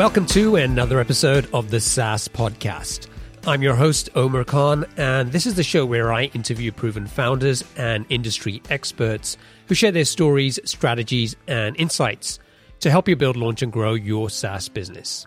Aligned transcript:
Welcome 0.00 0.24
to 0.28 0.56
another 0.56 0.98
episode 0.98 1.46
of 1.52 1.70
the 1.70 1.78
SaaS 1.78 2.26
Podcast. 2.26 3.08
I'm 3.46 3.60
your 3.60 3.74
host, 3.74 4.08
Omer 4.14 4.44
Khan, 4.44 4.86
and 4.96 5.30
this 5.30 5.44
is 5.44 5.56
the 5.56 5.62
show 5.62 5.84
where 5.84 6.10
I 6.10 6.24
interview 6.32 6.72
proven 6.72 7.06
founders 7.06 7.62
and 7.76 8.06
industry 8.08 8.62
experts 8.70 9.36
who 9.66 9.74
share 9.74 9.92
their 9.92 10.06
stories, 10.06 10.58
strategies, 10.64 11.36
and 11.46 11.76
insights 11.76 12.38
to 12.78 12.90
help 12.90 13.08
you 13.08 13.14
build, 13.14 13.36
launch, 13.36 13.60
and 13.60 13.70
grow 13.70 13.92
your 13.92 14.30
SaaS 14.30 14.70
business. 14.70 15.26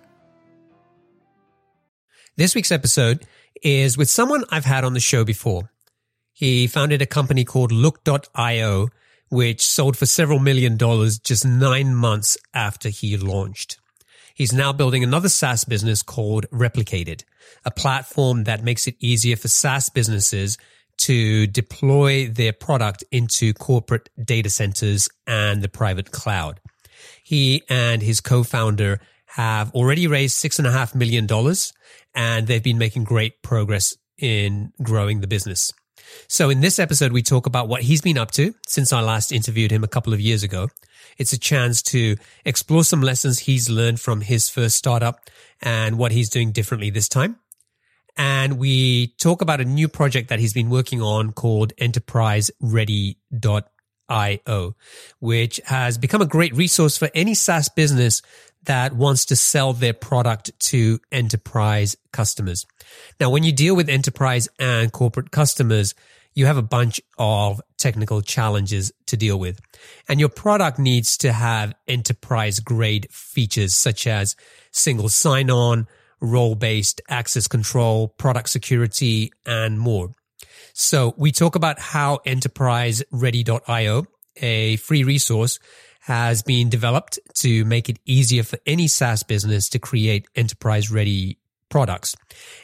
This 2.36 2.56
week's 2.56 2.72
episode 2.72 3.28
is 3.62 3.96
with 3.96 4.10
someone 4.10 4.44
I've 4.50 4.66
had 4.66 4.84
on 4.84 4.96
the 4.96 5.00
show 5.00 5.24
before. 5.24 5.70
He 6.32 6.66
founded 6.66 7.00
a 7.00 7.06
company 7.06 7.46
called 7.46 7.72
Look.io, 7.72 8.88
which 9.30 9.64
sold 9.64 9.96
for 9.98 10.08
several 10.08 10.40
million 10.40 10.78
dollars 10.78 11.20
just 11.20 11.46
nine 11.46 11.94
months 11.94 12.40
after 12.56 12.90
he 12.90 13.16
launched. 13.18 13.78
He's 14.34 14.54
now 14.54 14.74
building 14.74 15.04
another 15.04 15.30
SaaS 15.30 15.64
business 15.64 16.02
called 16.02 16.48
Replicated, 16.52 17.24
a 17.66 17.72
platform 17.72 18.46
that 18.46 18.64
makes 18.64 18.88
it 18.88 18.96
easier 19.00 19.36
for 19.36 19.48
SaaS 19.48 19.90
businesses 19.90 20.58
to 20.98 21.48
deploy 21.48 22.28
their 22.28 22.54
product 22.54 23.04
into 23.12 23.54
corporate 23.54 24.10
data 24.24 24.50
centers 24.50 25.10
and 25.28 25.62
the 25.62 25.70
private 25.70 26.12
cloud. 26.12 26.60
He 27.24 27.62
and 27.70 28.02
his 28.02 28.22
co-founder 28.22 29.02
have 29.28 29.72
already 29.74 30.08
raised 30.08 30.36
six 30.36 30.58
and 30.58 30.68
a 30.68 30.72
half 30.72 30.96
million 30.96 31.26
dollars 31.26 31.74
and 32.16 32.48
they've 32.48 32.64
been 32.64 32.78
making 32.78 33.04
great 33.04 33.42
progress 33.42 33.96
in 34.18 34.72
growing 34.82 35.22
the 35.22 35.28
business. 35.28 35.72
So 36.28 36.50
in 36.50 36.62
this 36.62 36.80
episode, 36.80 37.12
we 37.12 37.22
talk 37.22 37.46
about 37.46 37.68
what 37.68 37.84
he's 37.84 38.02
been 38.02 38.18
up 38.18 38.32
to 38.32 38.56
since 38.68 38.94
I 38.94 39.02
last 39.02 39.32
interviewed 39.32 39.72
him 39.72 39.84
a 39.84 39.88
couple 39.88 40.14
of 40.14 40.20
years 40.20 40.44
ago. 40.44 40.70
It's 41.18 41.34
a 41.34 41.40
chance 41.40 41.82
to 41.84 42.16
explore 42.46 42.84
some 42.84 43.02
lessons 43.02 43.40
he's 43.40 43.70
learned 43.70 44.00
from 44.00 44.22
his 44.22 44.50
first 44.50 44.78
startup 44.78 45.30
and 45.62 45.98
what 45.98 46.12
he's 46.12 46.30
doing 46.30 46.52
differently 46.52 46.90
this 46.90 47.08
time. 47.08 47.38
And 48.16 48.60
we 48.60 49.08
talk 49.18 49.42
about 49.42 49.60
a 49.60 49.66
new 49.66 49.88
project 49.88 50.30
that 50.30 50.38
he's 50.40 50.54
been 50.54 50.70
working 50.70 51.02
on 51.02 51.34
called 51.34 51.76
enterpriseready.io, 51.78 54.76
which 55.20 55.60
has 55.66 55.98
become 55.98 56.22
a 56.22 56.28
great 56.28 56.56
resource 56.56 56.96
for 56.98 57.10
any 57.16 57.34
SaaS 57.34 57.70
business 57.70 58.22
that 58.66 58.94
wants 58.94 59.26
to 59.26 59.36
sell 59.36 59.74
their 59.74 59.94
product 59.94 60.52
to 60.60 61.00
enterprise 61.12 61.96
customers. 62.12 62.66
Now, 63.20 63.30
when 63.30 63.44
you 63.44 63.52
deal 63.52 63.76
with 63.76 63.90
enterprise 63.90 64.48
and 64.60 64.92
corporate 64.92 65.32
customers, 65.32 65.94
you 66.36 66.46
have 66.46 66.58
a 66.58 66.64
bunch 66.64 67.00
of 67.18 67.62
technical 67.78 68.22
challenges 68.22 68.92
to 69.08 69.18
deal 69.18 69.38
with. 69.38 69.60
And 70.08 70.20
your 70.20 70.30
product 70.30 70.80
needs 70.80 71.18
to 71.18 71.32
have 71.32 71.74
enterprise 71.88 72.60
grade 72.60 73.08
features 73.12 73.74
such 73.74 74.08
as 74.08 74.36
single 74.72 75.10
sign 75.10 75.50
on, 75.50 75.88
role 76.22 76.56
based 76.56 77.02
access 77.10 77.48
control, 77.48 78.08
product 78.08 78.50
security, 78.50 79.32
and 79.46 79.80
more. 79.80 80.12
So 80.74 81.14
we 81.18 81.32
talk 81.32 81.56
about 81.56 81.80
how 81.80 82.20
enterpriseready.io, 82.26 84.06
a 84.38 84.78
free 84.78 85.04
resource, 85.04 85.60
has 86.02 86.42
been 86.42 86.70
developed 86.70 87.18
to 87.36 87.64
make 87.66 87.88
it 87.90 87.98
easier 88.06 88.44
for 88.44 88.60
any 88.66 88.88
SaaS 88.88 89.24
business 89.24 89.70
to 89.70 89.80
create 89.80 90.28
enterprise 90.36 90.92
ready 90.92 91.38
products. 91.70 92.16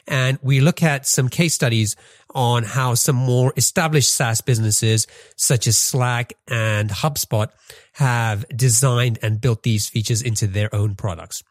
And 0.06 0.38
we 0.40 0.60
look 0.60 0.82
at 0.82 1.06
some 1.06 1.28
case 1.28 1.54
studies 1.54 1.96
on 2.32 2.62
how 2.62 2.94
some 2.94 3.16
more 3.16 3.52
established 3.56 4.14
SaaS 4.14 4.40
businesses 4.40 5.06
such 5.36 5.66
as 5.66 5.76
Slack 5.76 6.34
and 6.46 6.90
HubSpot 6.90 7.48
have 7.94 8.44
designed 8.54 9.18
and 9.20 9.40
built 9.40 9.64
these 9.64 9.88
features 9.88 10.22
into 10.22 10.46
their 10.46 10.72
own 10.72 10.94
products. 10.94 11.42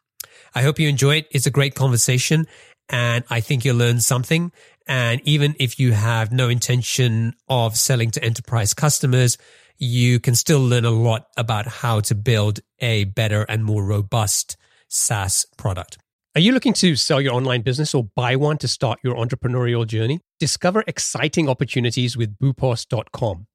I 0.56 0.62
hope 0.62 0.80
you 0.80 0.88
enjoy 0.88 1.18
it. 1.18 1.28
It's 1.32 1.48
a 1.48 1.52
great 1.52 1.76
conversation 1.76 2.48
and 2.88 3.26
I 3.30 3.42
think 3.42 3.66
you'll 3.66 3.76
learn 3.76 4.00
something. 4.00 4.52
And 4.88 5.22
even 5.26 5.56
if 5.60 5.80
you 5.80 5.92
have 5.92 6.32
no 6.32 6.50
intention 6.50 7.34
of 7.50 7.78
selling 7.78 8.12
to 8.12 8.24
enterprise 8.24 8.74
customers, 8.74 9.38
you 9.80 10.20
can 10.20 10.36
still 10.36 10.60
learn 10.60 10.86
a 10.86 10.92
lot 10.92 11.28
about 11.38 11.66
how 11.66 12.02
to 12.02 12.16
build 12.16 12.60
a 12.80 13.06
better 13.06 13.44
and 13.44 13.64
more 13.64 13.84
robust 13.84 14.58
SaaS 14.90 15.46
product. 15.58 15.98
Are 16.36 16.42
you 16.42 16.52
looking 16.52 16.74
to 16.74 16.96
sell 16.96 17.20
your 17.20 17.34
online 17.34 17.64
business 17.64 17.96
or 17.96 18.04
buy 18.16 18.36
one 18.36 18.58
to 18.60 18.68
start 18.68 19.00
your 19.04 19.16
entrepreneurial 19.16 19.88
journey? 19.88 20.20
Discover 20.40 20.84
exciting 20.86 21.50
opportunities 21.50 22.16
with 22.16 22.38
boopos.com. 22.38 23.48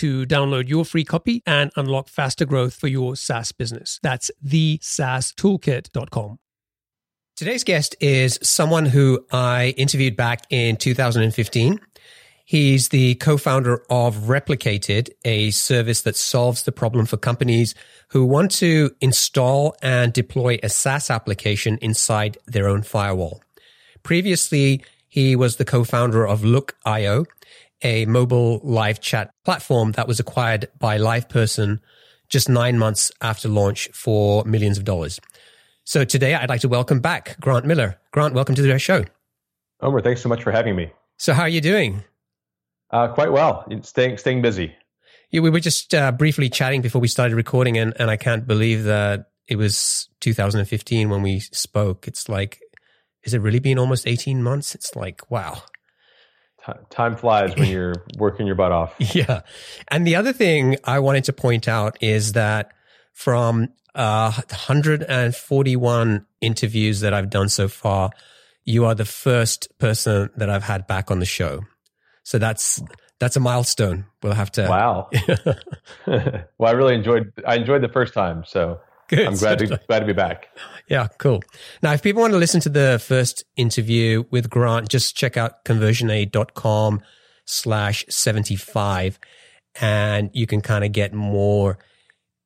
to 0.00 0.24
download 0.26 0.68
your 0.68 0.84
free 0.84 1.04
copy 1.04 1.42
and 1.46 1.70
unlock 1.76 2.08
faster 2.08 2.44
growth 2.44 2.74
for 2.74 2.88
your 2.88 3.16
SaaS 3.16 3.52
business. 3.52 4.00
That's 4.02 4.30
thesaastoolkit.com. 4.44 6.38
Today's 7.36 7.64
guest 7.64 7.96
is 8.00 8.38
someone 8.42 8.86
who 8.86 9.24
I 9.32 9.74
interviewed 9.76 10.16
back 10.16 10.42
in 10.50 10.76
2015. 10.76 11.80
He's 12.44 12.88
the 12.88 13.14
co-founder 13.14 13.84
of 13.88 14.16
Replicated, 14.16 15.10
a 15.24 15.50
service 15.50 16.02
that 16.02 16.16
solves 16.16 16.64
the 16.64 16.72
problem 16.72 17.06
for 17.06 17.16
companies 17.16 17.74
who 18.08 18.26
want 18.26 18.50
to 18.52 18.90
install 19.00 19.76
and 19.80 20.12
deploy 20.12 20.58
a 20.62 20.68
SaaS 20.68 21.10
application 21.10 21.78
inside 21.80 22.38
their 22.46 22.68
own 22.68 22.82
firewall. 22.82 23.40
Previously, 24.02 24.82
he 25.08 25.36
was 25.36 25.56
the 25.56 25.64
co-founder 25.64 26.26
of 26.26 26.44
Look.io, 26.44 27.24
a 27.82 28.06
mobile 28.06 28.60
live 28.62 29.00
chat 29.00 29.30
platform 29.44 29.92
that 29.92 30.08
was 30.08 30.20
acquired 30.20 30.68
by 30.78 30.98
LivePerson 30.98 31.80
just 32.28 32.48
nine 32.48 32.78
months 32.78 33.10
after 33.20 33.48
launch 33.48 33.88
for 33.92 34.44
millions 34.44 34.78
of 34.78 34.84
dollars. 34.84 35.20
So 35.84 36.04
today 36.04 36.34
I'd 36.34 36.48
like 36.48 36.60
to 36.60 36.68
welcome 36.68 37.00
back 37.00 37.36
Grant 37.40 37.66
Miller. 37.66 37.98
Grant, 38.12 38.34
welcome 38.34 38.54
to 38.54 38.62
the 38.62 38.78
show. 38.78 39.04
Omer, 39.80 40.00
thanks 40.00 40.20
so 40.20 40.28
much 40.28 40.42
for 40.42 40.52
having 40.52 40.76
me. 40.76 40.92
So 41.18 41.32
how 41.32 41.42
are 41.42 41.48
you 41.48 41.60
doing? 41.60 42.04
Uh, 42.90 43.08
quite 43.08 43.32
well. 43.32 43.66
Staying 43.82 44.18
staying 44.18 44.42
busy. 44.42 44.74
Yeah, 45.30 45.40
we 45.42 45.50
were 45.50 45.60
just 45.60 45.94
uh, 45.94 46.10
briefly 46.12 46.48
chatting 46.48 46.82
before 46.82 47.00
we 47.00 47.06
started 47.08 47.36
recording, 47.36 47.78
and, 47.78 47.94
and 48.00 48.10
I 48.10 48.16
can't 48.16 48.46
believe 48.46 48.84
that 48.84 49.30
it 49.46 49.56
was 49.56 50.08
2015 50.20 51.08
when 51.08 51.22
we 51.22 51.40
spoke. 51.40 52.08
It's 52.08 52.28
like, 52.28 52.60
has 53.22 53.34
it 53.34 53.40
really 53.40 53.60
been 53.60 53.78
almost 53.78 54.08
18 54.08 54.42
months? 54.42 54.74
It's 54.74 54.96
like, 54.96 55.30
wow. 55.30 55.62
Time 56.90 57.16
flies 57.16 57.54
when 57.56 57.68
you're 57.68 57.94
working 58.18 58.46
your 58.46 58.56
butt 58.56 58.72
off. 58.72 58.94
Yeah. 59.14 59.42
And 59.88 60.06
the 60.06 60.16
other 60.16 60.32
thing 60.32 60.76
I 60.84 60.98
wanted 61.00 61.24
to 61.24 61.32
point 61.32 61.68
out 61.68 61.96
is 62.00 62.32
that 62.32 62.72
from 63.12 63.68
uh, 63.94 64.32
141 64.32 66.26
interviews 66.40 67.00
that 67.00 67.14
I've 67.14 67.30
done 67.30 67.48
so 67.48 67.68
far, 67.68 68.10
you 68.64 68.84
are 68.84 68.94
the 68.94 69.04
first 69.04 69.68
person 69.78 70.30
that 70.36 70.50
I've 70.50 70.62
had 70.62 70.86
back 70.86 71.10
on 71.10 71.18
the 71.18 71.26
show. 71.26 71.60
So 72.22 72.38
that's 72.38 72.80
that's 73.18 73.36
a 73.36 73.40
milestone. 73.40 74.06
We'll 74.22 74.32
have 74.32 74.50
to. 74.52 74.66
Wow. 74.68 75.10
well, 76.06 76.44
I 76.62 76.70
really 76.72 76.94
enjoyed. 76.94 77.32
I 77.46 77.56
enjoyed 77.56 77.82
the 77.82 77.88
first 77.88 78.14
time, 78.14 78.44
so 78.46 78.80
Good. 79.10 79.26
I'm 79.26 79.34
glad 79.34 79.58
to 79.58 79.66
glad 79.88 79.98
to 80.00 80.06
be 80.06 80.12
back. 80.12 80.48
Yeah, 80.88 81.08
cool. 81.18 81.42
Now, 81.82 81.92
if 81.92 82.02
people 82.02 82.22
want 82.22 82.32
to 82.32 82.38
listen 82.38 82.60
to 82.60 82.68
the 82.68 83.02
first 83.04 83.44
interview 83.56 84.24
with 84.30 84.48
Grant, 84.48 84.88
just 84.88 85.16
check 85.16 85.36
out 85.36 85.64
conversionaid.com 85.64 87.02
slash 87.44 88.04
75 88.08 89.18
and 89.80 90.30
you 90.32 90.46
can 90.46 90.60
kind 90.60 90.84
of 90.84 90.92
get 90.92 91.12
more 91.12 91.78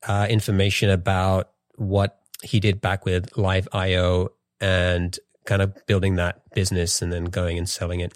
uh, 0.08 0.26
information 0.30 0.88
about 0.88 1.50
what 1.76 2.18
he 2.42 2.60
did 2.60 2.80
back 2.80 3.04
with 3.04 3.36
Live 3.36 3.68
IO 3.72 4.30
and 4.58 5.18
kind 5.44 5.60
of 5.60 5.74
building 5.86 6.16
that 6.16 6.42
business 6.54 7.02
and 7.02 7.12
then 7.12 7.26
going 7.26 7.58
and 7.58 7.68
selling 7.68 8.00
it. 8.00 8.14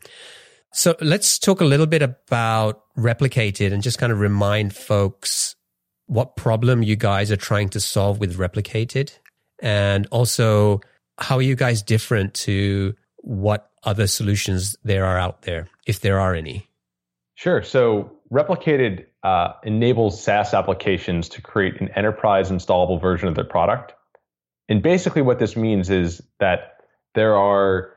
So 0.73 0.97
let's 1.03 1.39
talk 1.39 1.61
a 1.61 1.67
little 1.67 1.87
bit 1.87 2.01
about 2.01 2.83
Replicated 2.97 3.73
and 3.73 3.83
just 3.83 3.99
kind 3.99 4.11
of 4.11 4.21
remind 4.21 4.75
folks 4.75 5.55
what 6.09 6.37
problem 6.37 6.83
you 6.83 6.97
guys 6.97 7.31
are 7.31 7.37
trying 7.37 7.69
to 7.69 7.81
solve 7.81 8.19
with 8.19 8.37
Replicated 8.37 9.13
and 9.61 10.07
also 10.11 10.81
how 11.19 11.37
are 11.37 11.43
you 11.43 11.55
guys 11.55 11.83
different 11.83 12.35
to 12.35 12.95
what 13.19 13.71
other 13.85 14.07
solutions 14.07 14.77
there 14.83 15.05
are 15.05 15.19
out 15.19 15.43
there, 15.43 15.69
if 15.87 16.01
there 16.01 16.19
are 16.19 16.35
any? 16.35 16.69
Sure. 17.35 17.63
So 17.63 18.13
Replicated 18.33 19.07
uh, 19.23 19.53
enables 19.65 20.23
SaaS 20.23 20.55
applications 20.55 21.29
to 21.31 21.43
create 21.43 21.81
an 21.81 21.89
enterprise 21.95 22.51
installable 22.51 23.01
version 23.01 23.29
of 23.29 23.35
their 23.35 23.45
product. 23.45 23.95
And 24.69 24.83
basically, 24.83 25.23
what 25.23 25.39
this 25.39 25.57
means 25.57 25.89
is 25.89 26.21
that 26.41 26.77
there 27.15 27.37
are, 27.37 27.95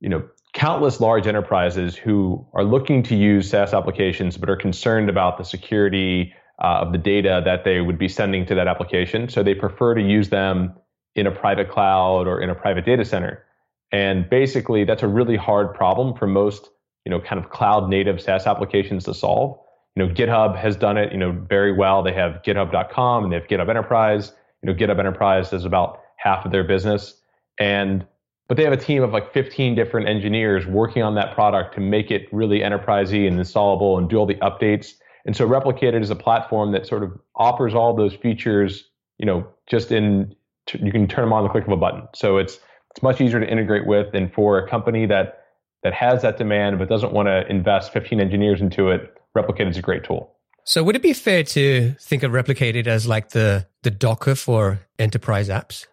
you 0.00 0.08
know, 0.08 0.28
countless 0.52 1.00
large 1.00 1.26
enterprises 1.26 1.94
who 1.94 2.46
are 2.52 2.64
looking 2.64 3.04
to 3.04 3.16
use 3.16 3.50
SaaS 3.50 3.72
applications 3.72 4.36
but 4.36 4.50
are 4.50 4.56
concerned 4.56 5.08
about 5.08 5.38
the 5.38 5.44
security 5.44 6.34
uh, 6.60 6.80
of 6.82 6.92
the 6.92 6.98
data 6.98 7.42
that 7.44 7.64
they 7.64 7.80
would 7.80 7.98
be 7.98 8.08
sending 8.08 8.46
to 8.46 8.54
that 8.54 8.68
application. 8.68 9.28
So 9.28 9.42
they 9.42 9.54
prefer 9.54 9.94
to 9.94 10.02
use 10.02 10.28
them 10.28 10.74
in 11.14 11.26
a 11.26 11.30
private 11.30 11.70
cloud 11.70 12.26
or 12.26 12.40
in 12.40 12.50
a 12.50 12.54
private 12.54 12.84
data 12.84 13.04
center. 13.04 13.44
And 13.92 14.28
basically, 14.28 14.84
that's 14.84 15.02
a 15.02 15.08
really 15.08 15.36
hard 15.36 15.74
problem 15.74 16.14
for 16.14 16.26
most, 16.26 16.70
you 17.04 17.10
know, 17.10 17.20
kind 17.20 17.42
of 17.42 17.50
cloud 17.50 17.88
native 17.88 18.20
SaaS 18.20 18.46
applications 18.46 19.04
to 19.04 19.14
solve. 19.14 19.58
You 19.96 20.06
know, 20.06 20.14
GitHub 20.14 20.56
has 20.56 20.76
done 20.76 20.96
it, 20.96 21.12
you 21.12 21.18
know, 21.18 21.32
very 21.32 21.72
well. 21.72 22.02
They 22.02 22.12
have 22.12 22.42
GitHub.com 22.42 23.24
and 23.24 23.32
they 23.32 23.36
have 23.36 23.48
GitHub 23.48 23.68
Enterprise. 23.68 24.32
You 24.62 24.72
know, 24.72 24.78
GitHub 24.78 24.98
Enterprise 24.98 25.52
is 25.52 25.64
about 25.64 26.00
half 26.16 26.44
of 26.44 26.52
their 26.52 26.64
business. 26.64 27.14
And 27.58 28.06
but 28.50 28.56
they 28.56 28.64
have 28.64 28.72
a 28.72 28.76
team 28.76 29.04
of 29.04 29.12
like 29.12 29.32
15 29.32 29.76
different 29.76 30.08
engineers 30.08 30.66
working 30.66 31.04
on 31.04 31.14
that 31.14 31.34
product 31.36 31.74
to 31.76 31.80
make 31.80 32.10
it 32.10 32.26
really 32.32 32.60
enterprisey 32.60 33.28
and 33.28 33.38
installable 33.38 33.96
and 33.96 34.10
do 34.10 34.16
all 34.16 34.26
the 34.26 34.34
updates. 34.36 34.94
And 35.26 35.36
so 35.36 35.48
Replicated 35.48 36.00
is 36.00 36.10
a 36.10 36.16
platform 36.16 36.72
that 36.72 36.86
sort 36.86 37.02
of 37.02 37.18
offers 37.34 37.74
all 37.74 37.94
those 37.94 38.14
features, 38.14 38.84
you 39.18 39.26
know, 39.26 39.46
just 39.66 39.92
in 39.92 40.34
you 40.72 40.92
can 40.92 41.08
turn 41.08 41.24
them 41.24 41.32
on 41.32 41.42
the 41.42 41.48
click 41.48 41.64
of 41.64 41.72
a 41.72 41.76
button. 41.76 42.02
So 42.14 42.38
it's 42.38 42.58
it's 42.90 43.02
much 43.02 43.20
easier 43.20 43.40
to 43.40 43.50
integrate 43.50 43.86
with 43.86 44.14
and 44.14 44.32
for 44.32 44.58
a 44.58 44.68
company 44.68 45.06
that 45.06 45.44
that 45.82 45.94
has 45.94 46.22
that 46.22 46.38
demand 46.38 46.78
but 46.78 46.88
doesn't 46.88 47.12
want 47.12 47.26
to 47.26 47.46
invest 47.48 47.92
15 47.92 48.20
engineers 48.20 48.60
into 48.60 48.90
it, 48.90 49.16
Replicated 49.36 49.70
is 49.70 49.78
a 49.78 49.82
great 49.82 50.04
tool. 50.04 50.34
So 50.64 50.82
would 50.82 50.94
it 50.94 51.02
be 51.02 51.12
fair 51.12 51.42
to 51.42 51.94
think 52.00 52.22
of 52.22 52.32
Replicated 52.32 52.86
as 52.86 53.06
like 53.06 53.30
the 53.30 53.66
the 53.82 53.90
Docker 53.90 54.34
for 54.34 54.80
enterprise 54.98 55.48
apps? 55.48 55.86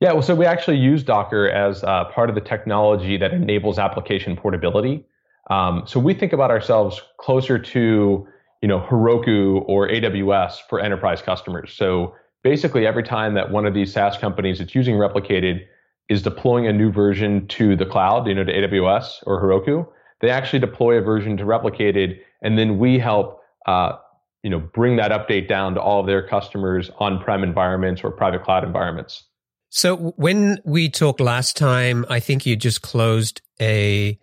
Yeah, 0.00 0.12
well, 0.14 0.22
so 0.22 0.34
we 0.34 0.46
actually 0.46 0.78
use 0.78 1.04
Docker 1.04 1.48
as 1.48 1.84
uh, 1.84 2.06
part 2.06 2.28
of 2.28 2.34
the 2.34 2.40
technology 2.40 3.16
that 3.18 3.32
enables 3.32 3.78
application 3.78 4.36
portability. 4.36 5.04
Um, 5.48 5.84
so 5.86 6.00
we 6.00 6.12
think 6.12 6.32
about 6.32 6.50
ourselves 6.50 7.00
closer 7.18 7.56
to, 7.56 8.26
you 8.62 8.68
know, 8.68 8.80
Heroku 8.80 9.64
or 9.66 9.88
AWS 9.88 10.58
for 10.68 10.80
enterprise 10.80 11.20
customers. 11.20 11.72
So 11.74 12.14
basically, 12.42 12.86
every 12.86 13.02
time 13.02 13.34
that 13.34 13.50
one 13.50 13.66
of 13.66 13.74
these 13.74 13.92
SaaS 13.92 14.16
companies 14.16 14.60
that's 14.60 14.74
using 14.74 14.94
Replicated 14.94 15.60
is 16.08 16.22
deploying 16.22 16.66
a 16.66 16.72
new 16.72 16.90
version 16.90 17.46
to 17.48 17.76
the 17.76 17.84
cloud, 17.84 18.26
you 18.26 18.34
know, 18.34 18.44
to 18.44 18.52
AWS 18.52 19.24
or 19.26 19.42
Heroku, 19.42 19.86
they 20.20 20.30
actually 20.30 20.60
deploy 20.60 20.98
a 20.98 21.02
version 21.02 21.36
to 21.36 21.44
Replicated, 21.44 22.18
and 22.42 22.56
then 22.56 22.78
we 22.78 22.98
help, 22.98 23.40
uh, 23.66 23.96
you 24.42 24.50
know, 24.50 24.60
bring 24.60 24.96
that 24.96 25.10
update 25.10 25.48
down 25.48 25.74
to 25.74 25.80
all 25.80 26.00
of 26.00 26.06
their 26.06 26.26
customers' 26.26 26.90
on-prem 26.98 27.42
environments 27.42 28.02
or 28.04 28.10
private 28.12 28.44
cloud 28.44 28.64
environments. 28.64 29.24
So 29.70 30.12
when 30.16 30.60
we 30.64 30.88
talked 30.88 31.20
last 31.20 31.56
time, 31.56 32.04
I 32.08 32.20
think 32.20 32.46
you 32.46 32.56
just 32.56 32.82
closed 32.82 33.40
a 33.60 34.18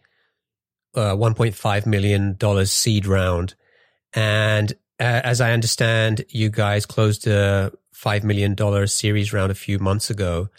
uh, 0.96 1.16
1.5 1.16 1.86
million 1.86 2.36
dollars 2.36 2.72
seed 2.72 3.06
round, 3.06 3.56
and 4.14 4.72
uh, 5.00 5.22
as 5.24 5.42
I 5.42 5.52
understand, 5.52 6.26
you 6.30 6.50
guys 6.50 6.86
closed 6.86 7.28
a 7.28 7.72
five 7.94 8.24
million 8.24 8.56
dollar 8.56 8.88
series 8.88 9.34
round 9.34 9.52
a 9.52 9.56
few 9.56 9.80
months 9.80 10.10
ago. 10.10 10.50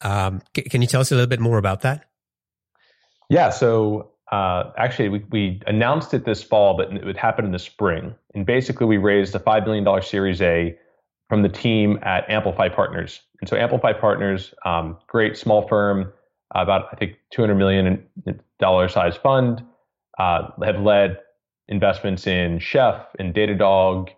Um, 0.00 0.42
can 0.54 0.82
you 0.82 0.88
tell 0.88 1.00
us 1.00 1.12
a 1.12 1.14
little 1.14 1.28
bit 1.28 1.40
more 1.40 1.58
about 1.58 1.82
that? 1.82 2.04
Yeah. 3.30 3.50
So 3.50 4.10
uh, 4.30 4.72
actually, 4.76 5.08
we, 5.10 5.24
we 5.30 5.60
announced 5.66 6.12
it 6.14 6.24
this 6.24 6.42
fall, 6.42 6.76
but 6.76 6.92
it 6.92 7.04
would 7.04 7.16
happen 7.16 7.44
in 7.44 7.52
the 7.52 7.58
spring. 7.58 8.14
And 8.34 8.44
basically, 8.44 8.86
we 8.86 8.96
raised 8.96 9.34
a 9.34 9.38
five 9.38 9.64
million 9.64 9.84
dollar 9.84 10.02
Series 10.02 10.40
A 10.42 10.76
from 11.28 11.42
the 11.42 11.48
team 11.48 11.98
at 12.02 12.28
Amplify 12.28 12.68
Partners. 12.68 13.20
And 13.40 13.48
so 13.48 13.56
Amplify 13.56 13.92
Partners, 13.94 14.52
um, 14.64 14.98
great 15.06 15.36
small 15.36 15.66
firm, 15.66 16.12
about 16.54 16.88
I 16.92 16.96
think 16.96 17.16
200 17.30 17.54
million 17.54 18.06
dollar 18.58 18.88
size 18.88 19.16
fund, 19.16 19.64
uh, 20.18 20.48
have 20.62 20.80
led 20.80 21.18
investments 21.72 22.26
in 22.26 22.60
Chef 22.60 23.06
and 23.18 23.34
Datadog 23.34 24.10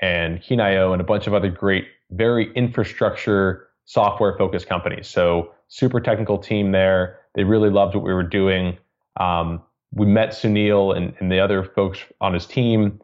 and 0.00 0.40
Keen.io 0.40 0.92
and 0.92 1.00
a 1.00 1.04
bunch 1.04 1.26
of 1.26 1.34
other 1.34 1.50
great, 1.50 1.86
very 2.10 2.52
infrastructure 2.52 3.66
software 3.86 4.36
focused 4.36 4.68
companies. 4.68 5.08
So 5.08 5.52
super 5.68 6.00
technical 6.00 6.38
team 6.38 6.70
there. 6.70 7.18
They 7.34 7.44
really 7.44 7.70
loved 7.70 7.94
what 7.94 8.04
we 8.04 8.12
were 8.12 8.22
doing. 8.22 8.78
Um, 9.18 9.62
we 9.92 10.06
met 10.06 10.30
Sunil 10.30 10.96
and, 10.96 11.14
and 11.18 11.32
the 11.32 11.40
other 11.40 11.64
folks 11.64 11.98
on 12.20 12.34
his 12.34 12.46
team 12.46 13.00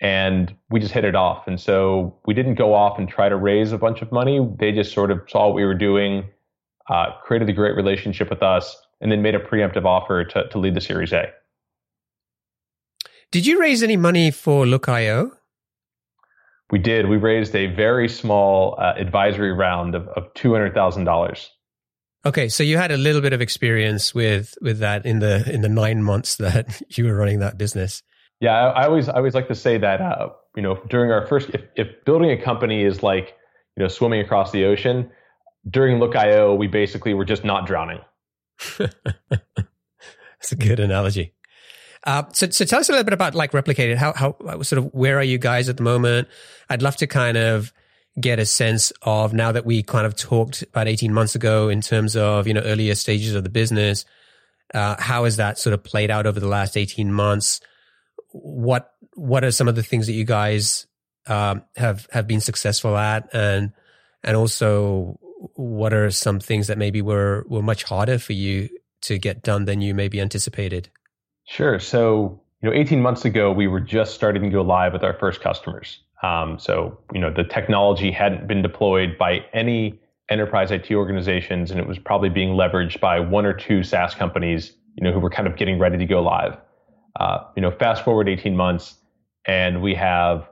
and 0.00 0.54
we 0.70 0.78
just 0.78 0.94
hit 0.94 1.04
it 1.04 1.16
off. 1.16 1.48
And 1.48 1.60
so 1.60 2.16
we 2.24 2.32
didn't 2.32 2.54
go 2.54 2.72
off 2.72 2.98
and 2.98 3.08
try 3.08 3.28
to 3.28 3.36
raise 3.36 3.72
a 3.72 3.78
bunch 3.78 4.00
of 4.00 4.12
money. 4.12 4.38
They 4.58 4.70
just 4.70 4.92
sort 4.92 5.10
of 5.10 5.20
saw 5.28 5.48
what 5.48 5.56
we 5.56 5.64
were 5.64 5.74
doing, 5.74 6.24
uh, 6.88 7.06
created 7.24 7.48
a 7.48 7.52
great 7.52 7.74
relationship 7.74 8.30
with 8.30 8.42
us, 8.42 8.76
and 9.00 9.10
then 9.10 9.22
made 9.22 9.34
a 9.34 9.40
preemptive 9.40 9.84
offer 9.84 10.24
to, 10.24 10.48
to 10.48 10.58
lead 10.58 10.74
the 10.74 10.80
Series 10.80 11.12
A. 11.12 11.32
Did 13.30 13.44
you 13.46 13.60
raise 13.60 13.82
any 13.82 13.96
money 13.96 14.30
for 14.30 14.66
Look.io? 14.66 15.32
We 16.70 16.78
did. 16.78 17.08
We 17.08 17.18
raised 17.18 17.54
a 17.54 17.66
very 17.66 18.08
small 18.08 18.74
uh, 18.78 18.94
advisory 18.96 19.52
round 19.52 19.94
of, 19.94 20.08
of 20.08 20.32
two 20.34 20.52
hundred 20.52 20.74
thousand 20.74 21.04
dollars. 21.04 21.50
Okay, 22.24 22.48
so 22.48 22.62
you 22.62 22.78
had 22.78 22.90
a 22.90 22.96
little 22.96 23.20
bit 23.20 23.32
of 23.34 23.40
experience 23.40 24.14
with 24.14 24.54
with 24.62 24.78
that 24.78 25.04
in 25.04 25.18
the 25.18 25.50
in 25.52 25.60
the 25.60 25.68
nine 25.68 26.02
months 26.02 26.36
that 26.36 26.80
you 26.96 27.04
were 27.04 27.14
running 27.14 27.40
that 27.40 27.58
business. 27.58 28.02
Yeah, 28.40 28.52
I, 28.52 28.82
I 28.82 28.86
always 28.86 29.08
I 29.08 29.16
always 29.16 29.34
like 29.34 29.48
to 29.48 29.54
say 29.54 29.76
that 29.76 30.00
uh, 30.00 30.30
you 30.56 30.62
know 30.62 30.80
during 30.88 31.10
our 31.10 31.26
first 31.26 31.50
if, 31.50 31.62
if 31.76 32.04
building 32.06 32.30
a 32.30 32.42
company 32.42 32.82
is 32.82 33.02
like 33.02 33.34
you 33.76 33.82
know 33.82 33.88
swimming 33.88 34.20
across 34.20 34.52
the 34.52 34.64
ocean, 34.64 35.10
during 35.68 35.98
Look.io 35.98 36.54
we 36.54 36.66
basically 36.66 37.12
were 37.12 37.26
just 37.26 37.44
not 37.44 37.66
drowning. 37.66 38.00
That's 38.78 40.52
a 40.52 40.56
good 40.56 40.80
analogy. 40.80 41.34
Uh, 42.08 42.22
so, 42.32 42.48
so 42.48 42.64
tell 42.64 42.80
us 42.80 42.88
a 42.88 42.92
little 42.92 43.04
bit 43.04 43.12
about 43.12 43.34
like 43.34 43.52
replicated. 43.52 43.96
How, 43.96 44.12
how, 44.14 44.34
sort 44.62 44.78
of, 44.78 44.94
where 44.94 45.18
are 45.18 45.22
you 45.22 45.38
guys 45.38 45.68
at 45.68 45.76
the 45.76 45.82
moment? 45.82 46.26
I'd 46.70 46.82
love 46.82 46.96
to 46.96 47.06
kind 47.06 47.36
of 47.36 47.72
get 48.18 48.38
a 48.38 48.46
sense 48.46 48.92
of 49.02 49.34
now 49.34 49.52
that 49.52 49.66
we 49.66 49.82
kind 49.82 50.06
of 50.06 50.16
talked 50.16 50.62
about 50.62 50.88
18 50.88 51.12
months 51.12 51.34
ago 51.34 51.68
in 51.68 51.80
terms 51.80 52.16
of, 52.16 52.46
you 52.46 52.54
know, 52.54 52.62
earlier 52.62 52.94
stages 52.94 53.34
of 53.34 53.44
the 53.44 53.50
business. 53.50 54.04
Uh, 54.72 54.96
how 54.98 55.24
has 55.24 55.36
that 55.36 55.58
sort 55.58 55.74
of 55.74 55.84
played 55.84 56.10
out 56.10 56.26
over 56.26 56.40
the 56.40 56.48
last 56.48 56.76
18 56.76 57.12
months? 57.12 57.60
what 58.32 58.92
what 59.14 59.44
are 59.44 59.50
some 59.50 59.68
of 59.68 59.74
the 59.74 59.82
things 59.82 60.06
that 60.06 60.12
you 60.12 60.24
guys 60.24 60.86
um, 61.26 61.62
have 61.76 62.06
have 62.12 62.26
been 62.26 62.40
successful 62.40 62.96
at, 62.96 63.28
and 63.32 63.72
and 64.22 64.36
also 64.36 65.18
what 65.54 65.92
are 65.92 66.10
some 66.10 66.40
things 66.40 66.66
that 66.66 66.78
maybe 66.78 67.02
were 67.02 67.44
were 67.48 67.62
much 67.62 67.84
harder 67.84 68.18
for 68.18 68.32
you 68.32 68.68
to 69.02 69.18
get 69.18 69.42
done 69.42 69.64
than 69.64 69.80
you 69.80 69.94
maybe 69.94 70.20
anticipated? 70.20 70.90
Sure. 71.48 71.80
So, 71.80 72.38
you 72.60 72.68
know, 72.68 72.76
18 72.76 73.00
months 73.00 73.24
ago, 73.24 73.50
we 73.50 73.68
were 73.68 73.80
just 73.80 74.14
starting 74.14 74.42
to 74.42 74.50
go 74.50 74.60
live 74.60 74.92
with 74.92 75.02
our 75.02 75.14
first 75.14 75.40
customers. 75.40 76.00
Um, 76.22 76.58
so, 76.58 76.98
you 77.14 77.20
know, 77.20 77.32
the 77.32 77.42
technology 77.42 78.12
hadn't 78.12 78.46
been 78.46 78.60
deployed 78.60 79.16
by 79.16 79.46
any 79.54 79.98
enterprise 80.28 80.70
IT 80.70 80.90
organizations, 80.90 81.70
and 81.70 81.80
it 81.80 81.86
was 81.86 81.98
probably 81.98 82.28
being 82.28 82.50
leveraged 82.50 83.00
by 83.00 83.18
one 83.18 83.46
or 83.46 83.54
two 83.54 83.82
SaaS 83.82 84.14
companies, 84.14 84.74
you 84.96 85.02
know, 85.02 85.10
who 85.10 85.20
were 85.20 85.30
kind 85.30 85.48
of 85.48 85.56
getting 85.56 85.78
ready 85.78 85.96
to 85.96 86.04
go 86.04 86.22
live. 86.22 86.58
Uh, 87.18 87.38
you 87.56 87.62
know, 87.62 87.70
fast 87.70 88.04
forward 88.04 88.28
18 88.28 88.54
months, 88.54 88.96
and 89.46 89.80
we 89.80 89.94
have 89.94 90.46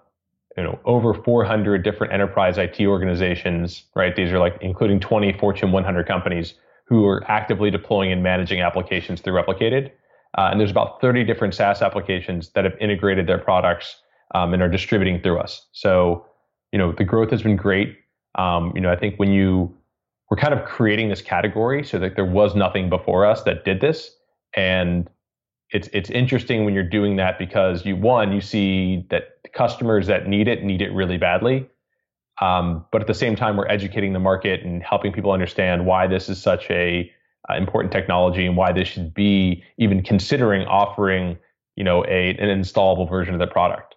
you 0.56 0.62
know 0.62 0.78
over 0.86 1.12
400 1.12 1.84
different 1.84 2.14
enterprise 2.14 2.56
IT 2.56 2.80
organizations, 2.80 3.84
right? 3.94 4.16
These 4.16 4.32
are 4.32 4.38
like 4.38 4.56
including 4.62 5.00
20 5.00 5.34
Fortune 5.34 5.72
100 5.72 6.06
companies 6.06 6.54
who 6.86 7.04
are 7.04 7.22
actively 7.30 7.70
deploying 7.70 8.12
and 8.12 8.22
managing 8.22 8.62
applications 8.62 9.20
through 9.20 9.34
Replicated. 9.34 9.90
Uh, 10.36 10.48
and 10.50 10.60
there's 10.60 10.70
about 10.70 11.00
30 11.00 11.24
different 11.24 11.54
SaaS 11.54 11.82
applications 11.82 12.50
that 12.50 12.64
have 12.64 12.74
integrated 12.80 13.26
their 13.26 13.38
products 13.38 13.96
um, 14.34 14.52
and 14.52 14.62
are 14.62 14.68
distributing 14.68 15.20
through 15.20 15.38
us. 15.38 15.66
So, 15.72 16.26
you 16.72 16.78
know, 16.78 16.92
the 16.92 17.04
growth 17.04 17.30
has 17.30 17.42
been 17.42 17.56
great. 17.56 17.96
Um, 18.34 18.72
you 18.74 18.80
know, 18.80 18.92
I 18.92 18.96
think 18.96 19.16
when 19.18 19.30
you 19.30 19.74
we're 20.30 20.36
kind 20.36 20.52
of 20.52 20.64
creating 20.64 21.08
this 21.08 21.22
category 21.22 21.84
so 21.84 21.98
that 22.00 22.16
there 22.16 22.24
was 22.24 22.54
nothing 22.54 22.90
before 22.90 23.24
us 23.24 23.44
that 23.44 23.64
did 23.64 23.80
this, 23.80 24.10
and 24.54 25.08
it's 25.70 25.88
it's 25.92 26.10
interesting 26.10 26.64
when 26.64 26.74
you're 26.74 26.88
doing 26.88 27.16
that 27.16 27.38
because 27.38 27.86
you 27.86 27.96
one 27.96 28.32
you 28.32 28.40
see 28.40 29.06
that 29.10 29.38
customers 29.54 30.06
that 30.08 30.26
need 30.26 30.48
it 30.48 30.64
need 30.64 30.82
it 30.82 30.90
really 30.90 31.16
badly, 31.16 31.68
um, 32.40 32.84
but 32.90 33.00
at 33.00 33.06
the 33.06 33.14
same 33.14 33.36
time 33.36 33.56
we're 33.56 33.68
educating 33.68 34.12
the 34.12 34.18
market 34.18 34.62
and 34.62 34.82
helping 34.82 35.12
people 35.12 35.30
understand 35.30 35.86
why 35.86 36.06
this 36.06 36.28
is 36.28 36.42
such 36.42 36.68
a 36.70 37.10
uh, 37.50 37.54
important 37.54 37.92
technology 37.92 38.46
and 38.46 38.56
why 38.56 38.72
they 38.72 38.84
should 38.84 39.14
be 39.14 39.62
even 39.78 40.02
considering 40.02 40.66
offering 40.66 41.38
you 41.76 41.84
know 41.84 42.04
a 42.04 42.30
an 42.30 42.60
installable 42.60 43.08
version 43.08 43.34
of 43.34 43.40
the 43.40 43.46
product. 43.46 43.94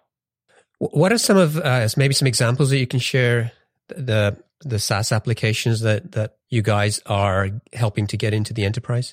What 0.78 1.12
are 1.12 1.18
some 1.18 1.36
of 1.36 1.58
uh, 1.58 1.88
maybe 1.96 2.14
some 2.14 2.26
examples 2.26 2.70
that 2.70 2.78
you 2.78 2.86
can 2.86 3.00
share 3.00 3.52
the 3.88 4.36
the 4.60 4.78
SaaS 4.78 5.12
applications 5.12 5.80
that 5.80 6.12
that 6.12 6.36
you 6.48 6.62
guys 6.62 7.00
are 7.06 7.48
helping 7.72 8.06
to 8.08 8.16
get 8.16 8.34
into 8.34 8.54
the 8.54 8.64
enterprise? 8.64 9.12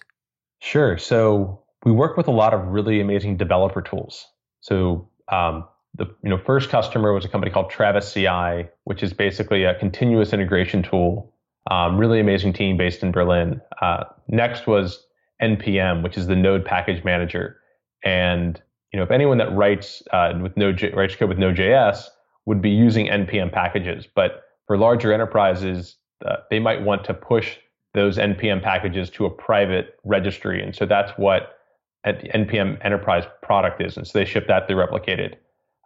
Sure. 0.60 0.98
So 0.98 1.64
we 1.86 1.92
work 1.92 2.18
with 2.18 2.28
a 2.28 2.32
lot 2.32 2.54
of 2.54 2.68
really 2.68 3.00
amazing 3.00 3.38
developer 3.38 3.82
tools. 3.82 4.28
So 4.62 5.10
um, 5.32 5.66
the 5.96 6.06
you 6.24 6.30
know 6.30 6.38
first 6.38 6.70
customer 6.70 7.14
was 7.14 7.26
a 7.26 7.30
company 7.30 7.52
called 7.52 7.70
Travis 7.70 8.14
CI, 8.14 8.68
which 8.84 9.04
is 9.04 9.14
basically 9.14 9.64
a 9.64 9.76
continuous 9.76 10.34
integration 10.34 10.84
tool. 10.84 11.34
Um, 11.70 11.98
really 11.98 12.20
amazing 12.20 12.54
team 12.54 12.78
based 12.78 13.04
in 13.04 13.12
Berlin. 13.12 13.62
Uh, 13.82 14.06
next 14.28 14.68
was 14.68 15.06
npm, 15.42 16.02
which 16.02 16.18
is 16.18 16.28
the 16.28 16.36
Node 16.36 16.66
package 16.66 17.04
manager, 17.04 17.58
and 18.04 18.62
you 18.92 18.98
know, 18.98 19.04
if 19.04 19.12
anyone 19.12 19.38
that 19.38 19.54
writes 19.54 20.02
uh, 20.12 20.34
with 20.42 20.56
Node 20.56 20.82
writes 20.94 21.16
code 21.16 21.30
with 21.30 21.38
Node.js 21.38 22.06
would 22.46 22.62
be 22.62 22.70
using 22.70 23.08
npm 23.08 23.52
packages, 23.52 24.08
but 24.16 24.44
for 24.66 24.78
larger 24.78 25.14
enterprises, 25.14 25.98
uh, 26.26 26.38
they 26.50 26.60
might 26.60 26.82
want 26.82 27.04
to 27.06 27.14
push 27.14 27.58
those 27.94 28.18
npm 28.18 28.64
packages 28.64 29.10
to 29.12 29.26
a 29.26 29.30
private 29.30 30.00
registry, 30.04 30.64
and 30.64 30.76
so 30.76 30.86
that's 30.86 31.12
what 31.18 31.60
at 32.06 32.22
the 32.22 32.30
npm 32.30 32.84
enterprise 32.86 33.26
product 33.42 33.82
is, 33.82 33.98
and 33.98 34.08
so 34.08 34.18
they 34.18 34.26
ship 34.26 34.48
that 34.48 34.68
through 34.68 34.78
Replicated. 34.78 35.36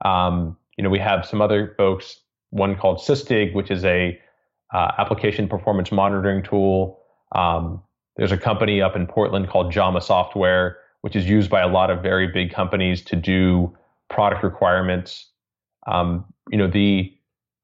Um, 0.05 0.57
you 0.77 0.83
know, 0.83 0.89
we 0.89 0.99
have 0.99 1.25
some 1.25 1.41
other 1.41 1.73
folks, 1.77 2.21
one 2.51 2.75
called 2.75 2.99
Sysdig, 2.99 3.53
which 3.53 3.71
is 3.71 3.83
a 3.83 4.19
uh, 4.73 4.91
application 4.97 5.47
performance 5.47 5.91
monitoring 5.91 6.43
tool. 6.43 6.99
Um, 7.33 7.81
there's 8.17 8.31
a 8.31 8.37
company 8.37 8.81
up 8.81 8.95
in 8.95 9.07
Portland 9.07 9.49
called 9.49 9.71
Jama 9.71 10.01
Software 10.01 10.77
which 11.01 11.15
is 11.15 11.27
used 11.27 11.49
by 11.49 11.61
a 11.61 11.67
lot 11.67 11.89
of 11.89 12.01
very 12.01 12.27
big 12.27 12.53
companies 12.53 13.01
to 13.01 13.15
do 13.15 13.75
product 14.09 14.43
requirements. 14.43 15.29
Um, 15.87 16.25
you 16.49 16.57
know, 16.57 16.67
the 16.67 17.13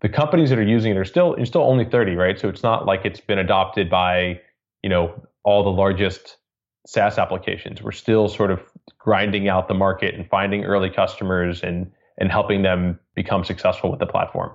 the 0.02 0.10
companies 0.10 0.50
that 0.52 0.60
are 0.60 0.64
using 0.64 0.92
it 0.92 0.98
are 0.98 1.06
still 1.06 1.34
it's 1.36 1.50
still 1.50 1.64
only 1.64 1.86
30, 1.86 2.16
right? 2.16 2.40
So 2.40 2.50
it's 2.50 2.64
not 2.64 2.86
like 2.86 3.06
it's 3.06 3.22
been 3.22 3.40
adopted 3.40 3.90
by, 3.90 4.40
you 4.84 4.90
know, 4.90 5.28
all 5.44 5.64
the 5.64 5.72
largest 5.72 6.38
SaaS 6.86 7.18
applications. 7.18 7.82
We're 7.82 7.92
still 7.92 8.28
sort 8.28 8.52
of 8.52 8.62
grinding 8.98 9.48
out 9.48 9.68
the 9.68 9.74
market 9.74 10.14
and 10.16 10.28
finding 10.30 10.66
early 10.66 10.90
customers 10.90 11.64
and 11.64 11.92
and 12.20 12.32
helping 12.32 12.64
them 12.64 13.00
become 13.16 13.44
successful 13.44 13.92
with 13.92 14.00
the 14.00 14.08
platform. 14.08 14.52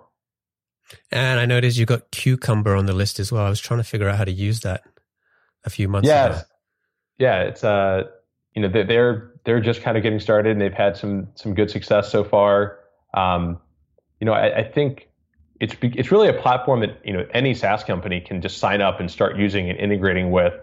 And 1.10 1.40
I 1.40 1.46
noticed 1.46 1.78
you 1.78 1.86
got 1.86 2.10
Cucumber 2.10 2.74
on 2.76 2.86
the 2.86 2.92
list 2.92 3.18
as 3.18 3.32
well. 3.32 3.44
I 3.44 3.48
was 3.48 3.60
trying 3.60 3.80
to 3.80 3.84
figure 3.84 4.08
out 4.08 4.18
how 4.18 4.24
to 4.24 4.32
use 4.32 4.60
that 4.60 4.82
a 5.64 5.70
few 5.70 5.88
months 5.88 6.08
yeah, 6.08 6.26
ago. 6.26 6.40
Yeah, 7.18 7.42
it's 7.42 7.64
uh 7.64 8.04
you 8.54 8.62
know 8.62 8.68
they're 8.68 9.32
they're 9.44 9.60
just 9.60 9.82
kind 9.82 9.96
of 9.96 10.02
getting 10.02 10.20
started 10.20 10.52
and 10.52 10.60
they've 10.60 10.72
had 10.72 10.96
some 10.96 11.28
some 11.34 11.54
good 11.54 11.70
success 11.70 12.10
so 12.10 12.24
far. 12.24 12.78
Um, 13.14 13.58
you 14.20 14.26
know, 14.26 14.32
I, 14.32 14.58
I, 14.58 14.64
think 14.64 15.08
it's 15.60 15.74
it's 15.82 16.10
really 16.10 16.28
a 16.28 16.32
platform 16.32 16.80
that 16.80 17.00
you 17.04 17.12
know 17.12 17.26
any 17.34 17.54
SaaS 17.54 17.84
company 17.84 18.20
can 18.20 18.40
just 18.40 18.58
sign 18.58 18.80
up 18.80 19.00
and 19.00 19.10
start 19.10 19.36
using 19.36 19.68
and 19.68 19.78
integrating 19.78 20.30
with. 20.30 20.54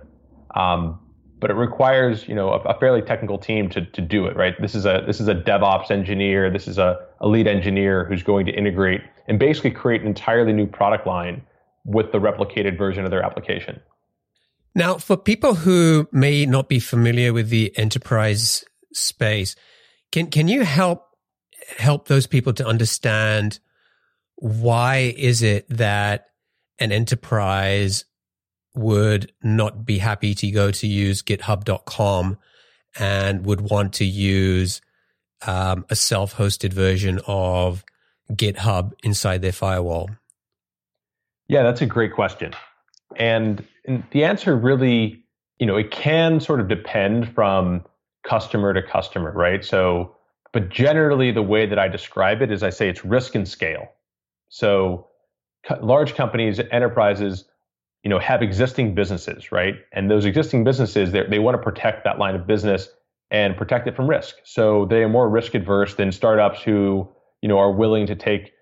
Um, 0.55 0.99
but 1.39 1.49
it 1.49 1.55
requires 1.55 2.27
you 2.27 2.35
know 2.35 2.49
a, 2.49 2.59
a, 2.59 2.79
fairly 2.79 3.01
technical 3.01 3.37
team 3.37 3.69
to 3.69 3.85
to 3.85 4.01
do 4.01 4.25
it 4.25 4.35
right. 4.35 4.59
This 4.61 4.75
is 4.75 4.85
a 4.85 5.03
this 5.05 5.19
is 5.19 5.27
a 5.27 5.35
DevOps 5.35 5.91
engineer. 5.91 6.49
This 6.49 6.67
is 6.67 6.77
a, 6.77 6.99
a 7.21 7.27
lead 7.27 7.47
engineer 7.47 8.05
who's 8.05 8.23
going 8.23 8.45
to 8.45 8.51
integrate 8.51 9.01
and 9.27 9.39
basically 9.39 9.71
create 9.71 10.01
an 10.01 10.07
entirely 10.07 10.53
new 10.53 10.67
product 10.67 11.07
line 11.07 11.41
with 11.85 12.11
the 12.11 12.19
replicated 12.19 12.77
version 12.77 13.05
of 13.05 13.11
their 13.11 13.23
application. 13.23 13.79
Now, 14.75 14.97
for 14.97 15.17
people 15.17 15.55
who 15.55 16.07
may 16.11 16.45
not 16.45 16.69
be 16.69 16.79
familiar 16.79 17.33
with 17.33 17.49
the 17.49 17.75
enterprise 17.77 18.63
space, 18.93 19.55
can 20.11 20.27
can 20.27 20.47
you 20.47 20.63
help 20.63 21.05
help 21.77 22.07
those 22.07 22.27
people 22.27 22.53
to 22.53 22.65
understand 22.65 23.59
why 24.35 25.13
is 25.17 25.41
it 25.41 25.67
that 25.69 26.27
an 26.79 26.91
enterprise 26.91 28.05
would 28.79 29.31
not 29.43 29.85
be 29.85 29.97
happy 29.97 30.33
to 30.33 30.49
go 30.51 30.71
to 30.71 30.87
use 30.87 31.21
github.com 31.21 32.37
and 32.97 33.45
would 33.45 33.61
want 33.61 33.93
to 33.93 34.05
use 34.05 34.81
um, 35.45 35.85
a 35.89 35.95
self-hosted 35.95 36.73
version 36.73 37.19
of 37.27 37.83
GitHub 38.31 38.93
inside 39.03 39.41
their 39.41 39.51
firewall? 39.51 40.09
Yeah, 41.47 41.63
that's 41.63 41.81
a 41.81 41.85
great 41.85 42.13
question. 42.13 42.53
And 43.15 43.65
the 44.11 44.23
answer 44.23 44.55
really, 44.55 45.23
you 45.57 45.65
know, 45.65 45.75
it 45.75 45.91
can 45.91 46.39
sort 46.39 46.59
of 46.59 46.67
depend 46.67 47.33
from 47.33 47.83
customer 48.23 48.73
to 48.73 48.83
customer, 48.83 49.31
right? 49.31 49.63
So, 49.65 50.15
but 50.53 50.69
generally, 50.69 51.31
the 51.31 51.43
way 51.43 51.65
that 51.65 51.77
I 51.77 51.87
describe 51.87 52.41
it 52.41 52.51
is 52.51 52.63
I 52.63 52.69
say 52.69 52.89
it's 52.89 53.03
risk 53.03 53.35
and 53.35 53.47
scale. 53.47 53.87
So, 54.49 55.07
large 55.81 56.15
companies, 56.15 56.59
enterprises, 56.71 57.45
you 58.03 58.09
know, 58.09 58.19
have 58.19 58.41
existing 58.41 58.95
businesses, 58.95 59.51
right? 59.51 59.75
And 59.91 60.09
those 60.09 60.25
existing 60.25 60.63
businesses, 60.63 61.11
they 61.11 61.39
want 61.39 61.55
to 61.55 61.61
protect 61.61 62.03
that 62.05 62.17
line 62.17 62.35
of 62.35 62.47
business 62.47 62.87
and 63.31 63.55
protect 63.57 63.87
it 63.87 63.95
from 63.95 64.09
risk. 64.09 64.35
So 64.43 64.85
they 64.85 65.03
are 65.03 65.09
more 65.09 65.29
risk 65.29 65.53
adverse 65.53 65.95
than 65.95 66.11
startups 66.11 66.63
who, 66.63 67.07
you 67.41 67.49
know, 67.49 67.59
are 67.59 67.71
willing 67.71 68.07
to 68.07 68.15
take 68.15 68.53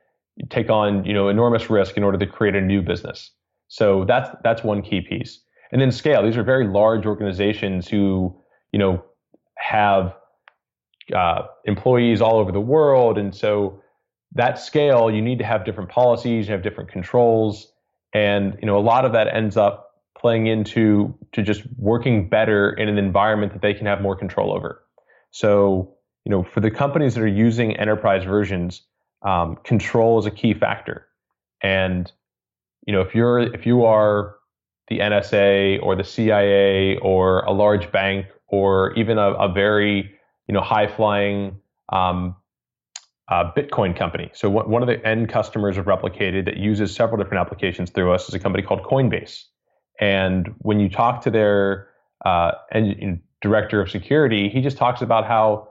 take 0.49 0.69
on, 0.69 1.03
you 1.03 1.13
know, 1.13 1.29
enormous 1.29 1.69
risk 1.69 1.97
in 1.97 2.03
order 2.03 2.17
to 2.17 2.27
create 2.27 2.55
a 2.55 2.61
new 2.61 2.81
business. 2.81 3.31
So 3.67 4.05
that's 4.05 4.29
that's 4.43 4.63
one 4.63 4.81
key 4.81 5.01
piece. 5.01 5.39
And 5.71 5.81
then 5.81 5.91
scale. 5.91 6.23
These 6.23 6.37
are 6.37 6.43
very 6.43 6.67
large 6.67 7.05
organizations 7.05 7.87
who, 7.87 8.35
you 8.71 8.79
know, 8.79 9.03
have 9.57 10.15
uh, 11.15 11.43
employees 11.65 12.21
all 12.21 12.37
over 12.37 12.51
the 12.51 12.61
world, 12.61 13.17
and 13.17 13.35
so 13.35 13.81
that 14.33 14.59
scale, 14.59 15.09
you 15.09 15.21
need 15.21 15.39
to 15.39 15.45
have 15.45 15.65
different 15.65 15.89
policies, 15.89 16.47
you 16.47 16.53
have 16.53 16.61
different 16.61 16.91
controls, 16.91 17.71
and 18.13 18.57
you 18.61 18.65
know, 18.65 18.77
a 18.77 18.81
lot 18.81 19.05
of 19.05 19.13
that 19.13 19.33
ends 19.33 19.57
up 19.57 19.91
playing 20.17 20.47
into 20.47 21.15
to 21.31 21.43
just 21.43 21.61
working 21.77 22.27
better 22.27 22.71
in 22.71 22.89
an 22.89 22.97
environment 22.97 23.53
that 23.53 23.61
they 23.61 23.73
can 23.73 23.85
have 23.85 24.01
more 24.01 24.15
control 24.15 24.53
over. 24.53 24.83
So, 25.31 25.93
you 26.25 26.31
know, 26.31 26.43
for 26.43 26.59
the 26.59 26.71
companies 26.71 27.13
that 27.15 27.21
are 27.21 27.27
using 27.27 27.75
enterprise 27.77 28.23
versions, 28.23 28.81
um, 29.21 29.57
control 29.63 30.19
is 30.19 30.25
a 30.25 30.31
key 30.31 30.53
factor, 30.53 31.07
and 31.61 32.11
you 32.85 32.93
know, 32.93 33.01
if 33.01 33.13
you're 33.13 33.39
if 33.39 33.65
you 33.65 33.85
are 33.85 34.35
the 34.87 34.99
NSA 34.99 35.81
or 35.83 35.95
the 35.95 36.03
CIA 36.03 36.97
or 36.97 37.41
a 37.41 37.51
large 37.51 37.91
bank 37.91 38.27
or 38.47 38.93
even 38.93 39.17
a, 39.17 39.33
a 39.33 39.51
very 39.51 40.11
you 40.47 40.53
know 40.53 40.61
high 40.61 40.87
flying 40.87 41.59
um, 41.89 42.35
uh, 43.29 43.51
Bitcoin 43.53 43.95
company. 43.95 44.29
So 44.33 44.49
one 44.49 44.81
of 44.81 44.87
the 44.87 45.05
end 45.05 45.29
customers 45.29 45.77
of 45.77 45.85
Replicated 45.85 46.45
that 46.45 46.57
uses 46.57 46.95
several 46.95 47.21
different 47.21 47.41
applications 47.41 47.89
through 47.89 48.13
us 48.13 48.27
is 48.29 48.33
a 48.33 48.39
company 48.39 48.63
called 48.63 48.83
Coinbase. 48.83 49.43
And 49.99 50.53
when 50.59 50.79
you 50.79 50.89
talk 50.89 51.21
to 51.23 51.31
their 51.31 51.89
uh, 52.25 52.51
and, 52.71 53.19
director 53.41 53.81
of 53.81 53.89
security, 53.89 54.49
he 54.49 54.61
just 54.61 54.77
talks 54.77 55.01
about 55.01 55.25
how 55.25 55.67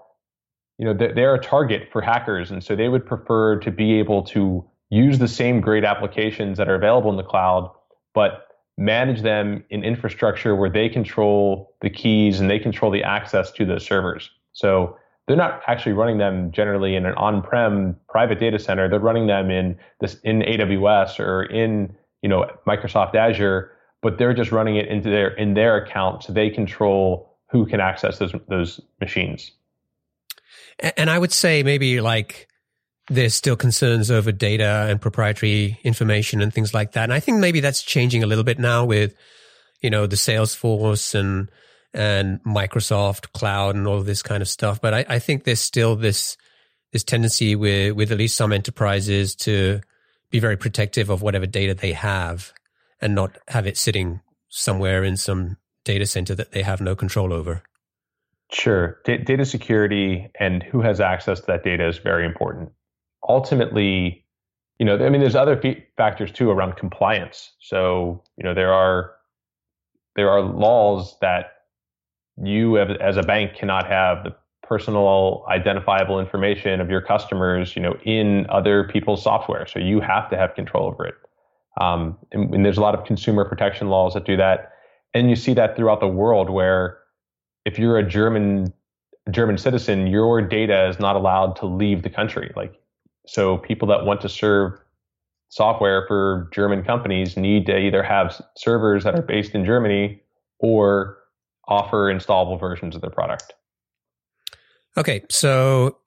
you 0.79 0.85
know 0.85 0.93
they're 0.93 1.35
a 1.35 1.43
target 1.43 1.89
for 1.91 2.03
hackers, 2.03 2.51
and 2.51 2.63
so 2.63 2.77
they 2.77 2.89
would 2.89 3.07
prefer 3.07 3.59
to 3.61 3.71
be 3.71 3.99
able 3.99 4.23
to 4.23 4.65
use 4.91 5.19
the 5.19 5.29
same 5.29 5.61
great 5.61 5.85
applications 5.85 6.59
that 6.59 6.69
are 6.69 6.75
available 6.75 7.11
in 7.11 7.17
the 7.17 7.25
cloud, 7.25 7.71
but 8.15 8.47
manage 8.79 9.23
them 9.23 9.65
in 9.71 9.83
infrastructure 9.83 10.55
where 10.55 10.71
they 10.71 10.89
control 10.89 11.75
the 11.81 11.91
keys 11.91 12.41
and 12.41 12.51
they 12.51 12.59
control 12.59 12.91
the 12.91 13.03
access 13.03 13.51
to 13.51 13.65
those 13.65 13.85
servers. 13.85 14.31
So 14.53 14.97
they're 15.27 15.37
not 15.37 15.63
actually 15.67 15.93
running 15.93 16.19
them 16.19 16.53
generally 16.53 16.95
in 16.95 17.05
an 17.05 17.15
on-prem 17.15 17.97
private 18.09 18.39
data 18.39 18.59
center. 18.59 18.89
They're 18.89 19.01
running 19.01 19.27
them 19.27 19.51
in 19.51 19.79
this 20.01 20.15
in 20.23 20.41
AWS 20.41 21.19
or 21.19 21.45
in 21.45 21.95
you 22.23 22.29
know 22.29 22.47
Microsoft 22.67 23.15
Azure, 23.15 23.73
but 24.03 24.19
they're 24.19 24.35
just 24.35 24.53
running 24.53 24.77
it 24.77 24.87
into 24.87 25.11
their 25.11 25.29
in 25.29 25.55
their 25.55 25.77
account, 25.77 26.23
so 26.23 26.33
they 26.33 26.51
control 26.51 27.37
who 27.51 27.67
can 27.67 27.81
access 27.81 28.19
those 28.19 28.35
those 28.49 28.81
machines. 29.01 29.53
And 30.97 31.09
I 31.11 31.19
would 31.19 31.33
say 31.33 31.63
maybe 31.63 32.01
like 32.01 32.49
there's 33.09 33.35
still 33.35 33.57
concerns 33.57 34.11
over 34.11 34.33
data 34.33 34.87
and 34.89 35.01
proprietary 35.01 35.79
information 35.85 36.43
and 36.43 36.53
things 36.53 36.75
like 36.75 36.93
that. 36.93 37.05
And 37.05 37.13
I 37.13 37.21
think 37.21 37.39
maybe 37.39 37.61
that's 37.61 37.83
changing 37.83 38.23
a 38.23 38.27
little 38.27 38.45
bit 38.45 38.59
now 38.59 38.85
with, 38.85 39.15
you 39.81 39.91
know, 39.91 40.07
the 40.07 40.17
Salesforce 40.17 41.15
and 41.15 41.49
and 41.97 42.43
Microsoft 42.45 43.33
Cloud 43.33 43.75
and 43.75 43.87
all 43.87 43.97
of 43.97 44.07
this 44.07 44.23
kind 44.23 44.43
of 44.43 44.49
stuff. 44.49 44.81
But 44.81 44.95
I, 44.95 45.05
I 45.09 45.19
think 45.19 45.45
there's 45.45 45.61
still 45.61 45.97
this 45.97 46.37
this 46.93 47.03
tendency 47.03 47.57
with 47.57 47.95
with 47.97 48.13
at 48.13 48.19
least 48.19 48.37
some 48.37 48.53
enterprises 48.53 49.35
to 49.37 49.81
be 50.31 50.39
very 50.39 50.57
protective 50.57 51.11
of 51.11 51.23
whatever 51.23 51.47
data 51.47 51.75
they 51.75 51.93
have 51.93 52.53
and 53.01 53.15
not 53.15 53.39
have 53.49 53.67
it 53.67 53.77
sitting 53.77 54.21
somewhere 54.49 55.05
in 55.05 55.17
some 55.17 55.57
data 55.85 56.07
center 56.07 56.35
that 56.35 56.53
they 56.53 56.63
have 56.63 56.81
no 56.81 56.95
control 56.95 57.33
over. 57.33 57.63
Sure. 58.53 58.99
D- 59.05 59.19
data 59.19 59.45
security 59.45 60.31
and 60.39 60.63
who 60.63 60.81
has 60.81 61.01
access 61.01 61.41
to 61.41 61.47
that 61.47 61.65
data 61.65 61.87
is 61.89 61.99
very 61.99 62.25
important. 62.25 62.71
Ultimately, 63.29 64.25
you 64.79 64.87
know, 64.87 65.05
I 65.05 65.09
mean, 65.09 65.21
there's 65.21 65.35
other 65.35 65.61
factors 65.97 66.31
too 66.31 66.51
around 66.51 66.77
compliance. 66.77 67.53
So, 67.61 68.23
you 68.37 68.45
know, 68.45 68.55
there 68.55 68.73
are 68.73 69.13
there 70.15 70.31
are 70.31 70.41
laws 70.41 71.17
that 71.21 71.56
you 72.43 72.79
as 72.79 73.17
a 73.17 73.23
bank 73.23 73.57
cannot 73.57 73.87
have 73.87 74.25
the 74.25 74.35
personal 74.63 75.45
identifiable 75.49 76.19
information 76.19 76.81
of 76.81 76.91
your 76.91 77.01
customers, 77.01 77.77
you 77.77 77.83
know, 77.83 77.97
in 78.05 78.47
other 78.51 78.85
people's 78.85 79.23
software. 79.23 79.67
So 79.67 79.79
you 79.79 80.01
have 80.01 80.29
to 80.31 80.37
have 80.37 80.55
control 80.55 80.89
over 80.89 81.07
it. 81.07 81.15
Um, 81.81 82.19
and, 82.33 82.55
and, 82.55 82.65
there's 82.65 82.79
a 82.79 82.81
lot 82.81 82.95
of 82.95 83.05
consumer 83.05 83.45
protection 83.45 83.89
laws 83.89 84.15
that 84.15 84.25
do 84.25 84.37
that, 84.39 84.73
and 85.13 85.29
you 85.29 85.37
see 85.37 85.53
that 85.55 85.77
throughout 85.77 86.01
the 86.01 86.09
world 86.09 86.49
where 86.49 86.99
if 87.67 87.79
you're 87.79 87.99
a 87.99 88.09
German 88.09 88.73
German 89.31 89.59
citizen, 89.59 90.07
your 90.07 90.41
data 90.41 90.89
is 90.89 90.99
not 90.99 91.17
allowed 91.17 91.57
to 91.57 91.67
leave 91.67 92.03
the 92.03 92.09
country. 92.09 92.53
Like, 92.57 92.81
so 93.27 93.59
people 93.59 93.89
that 93.89 94.07
want 94.07 94.21
to 94.23 94.29
serve 94.29 94.79
software 95.49 96.07
for 96.07 96.49
German 96.53 96.83
companies 96.83 97.37
need 97.37 97.67
to 97.67 97.77
either 97.77 98.03
have 98.03 98.41
servers 98.57 99.05
that 99.05 99.15
are 99.15 99.23
based 99.23 99.55
in 99.55 99.65
Germany 99.65 100.21
or 100.61 101.19
offer 101.69 102.13
installable 102.13 102.59
versions 102.59 102.95
of 102.95 103.01
their 103.01 103.11
product. 103.11 103.55
Okay, 104.97 105.25
so 105.29 105.99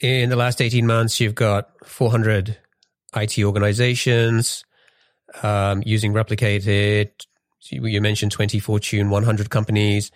in 0.00 0.30
the 0.30 0.36
last 0.36 0.62
18 0.62 0.86
months, 0.86 1.20
you've 1.20 1.34
got 1.34 1.70
400 1.84 2.56
IT 3.16 3.38
organizations 3.38 4.64
um, 5.42 5.82
using 5.84 6.12
Replicated. 6.12 7.10
You 7.70 8.00
mentioned 8.00 8.32
20 8.32 8.60
Fortune 8.60 9.10
100 9.10 9.50
companies, 9.50 10.10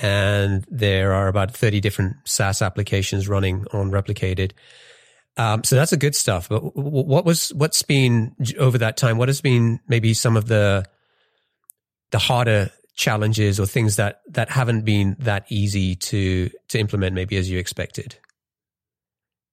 and 0.00 0.64
there 0.68 1.12
are 1.12 1.28
about 1.28 1.54
30 1.54 1.80
different 1.80 2.16
SaaS 2.24 2.60
applications 2.60 3.28
running 3.28 3.66
on 3.72 3.90
Replicated. 3.90 4.52
Um, 5.36 5.64
so 5.64 5.76
that's 5.76 5.92
the 5.92 5.96
good 5.96 6.14
stuff. 6.14 6.48
But 6.48 6.76
what 6.76 7.24
was 7.24 7.54
what's 7.54 7.82
been 7.82 8.34
over 8.58 8.76
that 8.78 8.98
time? 8.98 9.16
What 9.16 9.28
has 9.28 9.40
been 9.40 9.80
maybe 9.88 10.12
some 10.12 10.36
of 10.36 10.46
the 10.46 10.84
the 12.10 12.18
harder 12.18 12.70
challenges 12.94 13.58
or 13.58 13.66
things 13.66 13.96
that 13.96 14.20
that 14.28 14.50
haven't 14.50 14.84
been 14.84 15.16
that 15.18 15.44
easy 15.48 15.94
to 15.94 16.50
to 16.68 16.78
implement 16.78 17.14
maybe 17.14 17.36
as 17.36 17.50
you 17.50 17.58
expected? 17.58 18.16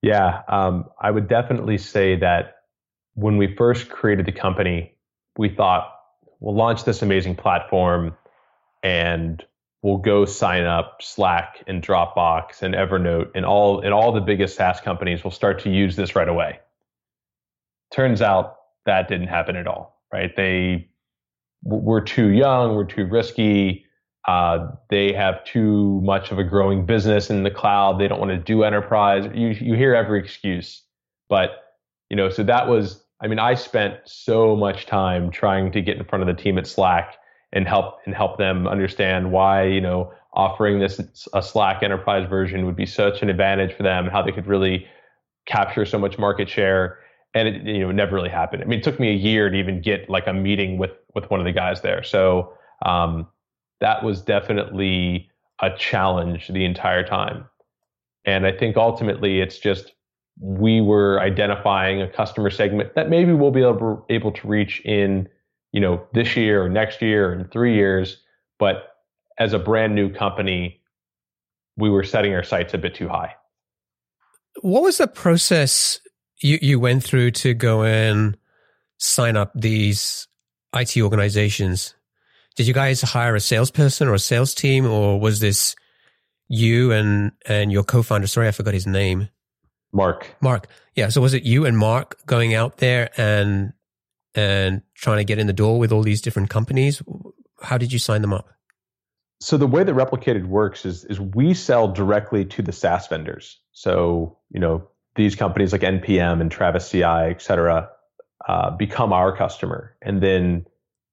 Yeah 0.01 0.41
um, 0.47 0.85
i 0.99 1.11
would 1.11 1.27
definitely 1.27 1.77
say 1.77 2.17
that 2.17 2.55
when 3.15 3.37
we 3.37 3.55
first 3.55 3.89
created 3.89 4.25
the 4.25 4.31
company 4.31 4.95
we 5.37 5.49
thought 5.49 5.93
we'll 6.39 6.55
launch 6.55 6.83
this 6.83 7.01
amazing 7.01 7.35
platform 7.35 8.15
and 8.83 9.43
we'll 9.81 9.97
go 9.97 10.25
sign 10.25 10.63
up 10.63 11.01
slack 11.01 11.63
and 11.67 11.81
dropbox 11.81 12.61
and 12.61 12.73
evernote 12.73 13.31
and 13.35 13.45
all 13.45 13.81
and 13.81 13.93
all 13.93 14.11
the 14.11 14.21
biggest 14.21 14.55
saas 14.55 14.79
companies 14.81 15.23
will 15.23 15.31
start 15.31 15.59
to 15.59 15.69
use 15.69 15.95
this 15.95 16.15
right 16.15 16.27
away. 16.27 16.59
Turns 17.91 18.21
out 18.21 18.57
that 18.85 19.07
didn't 19.07 19.27
happen 19.27 19.55
at 19.55 19.67
all 19.67 19.97
right? 20.11 20.35
They 20.35 20.89
we're 21.63 22.01
too 22.01 22.29
young, 22.29 22.75
we're 22.75 22.85
too 22.85 23.05
risky. 23.05 23.85
Uh, 24.27 24.67
they 24.89 25.13
have 25.13 25.43
too 25.45 26.01
much 26.03 26.31
of 26.31 26.39
a 26.39 26.43
growing 26.43 26.85
business 26.85 27.29
in 27.29 27.43
the 27.43 27.51
cloud. 27.51 27.99
They 27.99 28.07
don't 28.07 28.19
want 28.19 28.31
to 28.31 28.37
do 28.37 28.63
enterprise. 28.63 29.29
You 29.33 29.49
you 29.49 29.75
hear 29.75 29.95
every 29.95 30.19
excuse, 30.19 30.83
but 31.29 31.51
you 32.09 32.17
know, 32.17 32.29
so 32.29 32.43
that 32.43 32.67
was. 32.67 33.03
I 33.21 33.27
mean, 33.27 33.39
I 33.39 33.53
spent 33.55 33.95
so 34.05 34.55
much 34.55 34.85
time 34.85 35.29
trying 35.29 35.73
to 35.73 35.81
get 35.81 35.97
in 35.97 36.05
front 36.05 36.27
of 36.27 36.33
the 36.33 36.41
team 36.41 36.57
at 36.57 36.65
Slack 36.65 37.17
and 37.51 37.67
help 37.67 37.95
and 38.05 38.15
help 38.15 38.37
them 38.37 38.67
understand 38.67 39.31
why 39.31 39.65
you 39.65 39.81
know 39.81 40.13
offering 40.33 40.79
this 40.79 41.27
a 41.33 41.41
Slack 41.41 41.81
enterprise 41.81 42.29
version 42.29 42.65
would 42.65 42.75
be 42.75 42.85
such 42.85 43.21
an 43.21 43.29
advantage 43.29 43.75
for 43.75 43.83
them, 43.83 44.07
how 44.07 44.21
they 44.21 44.31
could 44.31 44.47
really 44.47 44.85
capture 45.45 45.85
so 45.85 45.97
much 45.97 46.17
market 46.17 46.47
share 46.47 46.99
and 47.33 47.47
it 47.47 47.63
you 47.63 47.79
know 47.79 47.91
never 47.91 48.15
really 48.15 48.29
happened. 48.29 48.63
I 48.63 48.65
mean, 48.65 48.79
it 48.79 48.83
took 48.83 48.99
me 48.99 49.09
a 49.09 49.15
year 49.15 49.49
to 49.49 49.57
even 49.57 49.81
get 49.81 50.09
like 50.09 50.27
a 50.27 50.33
meeting 50.33 50.77
with 50.77 50.91
with 51.15 51.29
one 51.29 51.39
of 51.39 51.45
the 51.45 51.51
guys 51.51 51.81
there. 51.81 52.03
So 52.03 52.53
um, 52.85 53.27
that 53.81 54.03
was 54.03 54.21
definitely 54.21 55.29
a 55.61 55.69
challenge 55.77 56.47
the 56.47 56.65
entire 56.65 57.05
time. 57.05 57.45
And 58.25 58.45
I 58.45 58.51
think 58.51 58.77
ultimately 58.77 59.41
it's 59.41 59.57
just 59.57 59.93
we 60.39 60.79
were 60.79 61.19
identifying 61.19 62.01
a 62.01 62.07
customer 62.07 62.49
segment 62.49 62.95
that 62.95 63.09
maybe 63.09 63.33
we'll 63.33 63.51
be 63.51 63.61
able, 63.61 64.05
able 64.09 64.31
to 64.31 64.47
reach 64.47 64.81
in 64.85 65.27
you 65.71 65.81
know 65.81 66.05
this 66.13 66.35
year 66.35 66.63
or 66.63 66.69
next 66.69 67.01
year 67.01 67.29
or 67.29 67.33
in 67.33 67.47
three 67.49 67.75
years, 67.75 68.17
but 68.57 68.95
as 69.37 69.53
a 69.53 69.59
brand 69.59 69.95
new 69.95 70.11
company, 70.11 70.81
we 71.77 71.89
were 71.89 72.03
setting 72.03 72.33
our 72.33 72.43
sights 72.43 72.73
a 72.73 72.77
bit 72.77 72.95
too 72.95 73.07
high. 73.07 73.33
What 74.61 74.83
was 74.83 74.97
the 74.97 75.07
process 75.07 76.01
you 76.41 76.59
you 76.61 76.79
went 76.79 77.03
through 77.03 77.31
to 77.31 77.53
go 77.53 77.83
and 77.83 78.37
sign 78.97 79.37
up 79.37 79.51
these 79.55 80.27
IT 80.75 80.97
organizations? 80.97 81.95
Did 82.55 82.67
you 82.67 82.73
guys 82.73 83.01
hire 83.01 83.35
a 83.35 83.39
salesperson 83.39 84.07
or 84.07 84.13
a 84.13 84.19
sales 84.19 84.53
team, 84.53 84.85
or 84.85 85.19
was 85.19 85.39
this 85.39 85.75
you 86.47 86.91
and 86.91 87.31
and 87.45 87.71
your 87.71 87.83
co-founder? 87.83 88.27
Sorry, 88.27 88.47
I 88.47 88.51
forgot 88.51 88.73
his 88.73 88.87
name. 88.87 89.29
Marc. 89.91 90.35
Marc. 90.41 90.67
Yeah. 90.95 91.09
So 91.09 91.21
was 91.21 91.33
it 91.33 91.43
you 91.43 91.65
and 91.65 91.77
Marc 91.77 92.25
going 92.25 92.53
out 92.53 92.77
there 92.77 93.09
and 93.17 93.73
and 94.35 94.81
trying 94.95 95.17
to 95.17 95.23
get 95.23 95.39
in 95.39 95.47
the 95.47 95.53
door 95.53 95.79
with 95.79 95.91
all 95.91 96.03
these 96.03 96.21
different 96.21 96.49
companies? 96.49 97.01
How 97.61 97.77
did 97.77 97.91
you 97.91 97.99
sign 97.99 98.21
them 98.21 98.33
up? 98.33 98.49
So 99.41 99.57
the 99.57 99.67
way 99.67 99.83
that 99.83 99.95
Replicated 99.95 100.45
works 100.45 100.85
is 100.85 101.05
is 101.05 101.19
we 101.19 101.53
sell 101.53 101.87
directly 101.87 102.45
to 102.45 102.61
the 102.61 102.71
SaaS 102.71 103.07
vendors. 103.07 103.59
So 103.71 104.37
you 104.51 104.59
know 104.59 104.87
these 105.15 105.35
companies 105.35 105.71
like 105.71 105.81
npm 105.81 106.41
and 106.41 106.51
travis 106.51 106.89
ci 106.89 107.03
et 107.03 107.41
cetera 107.41 107.89
uh, 108.47 108.71
become 108.71 109.13
our 109.13 109.35
customer. 109.35 109.95
And 110.01 110.21
then 110.23 110.65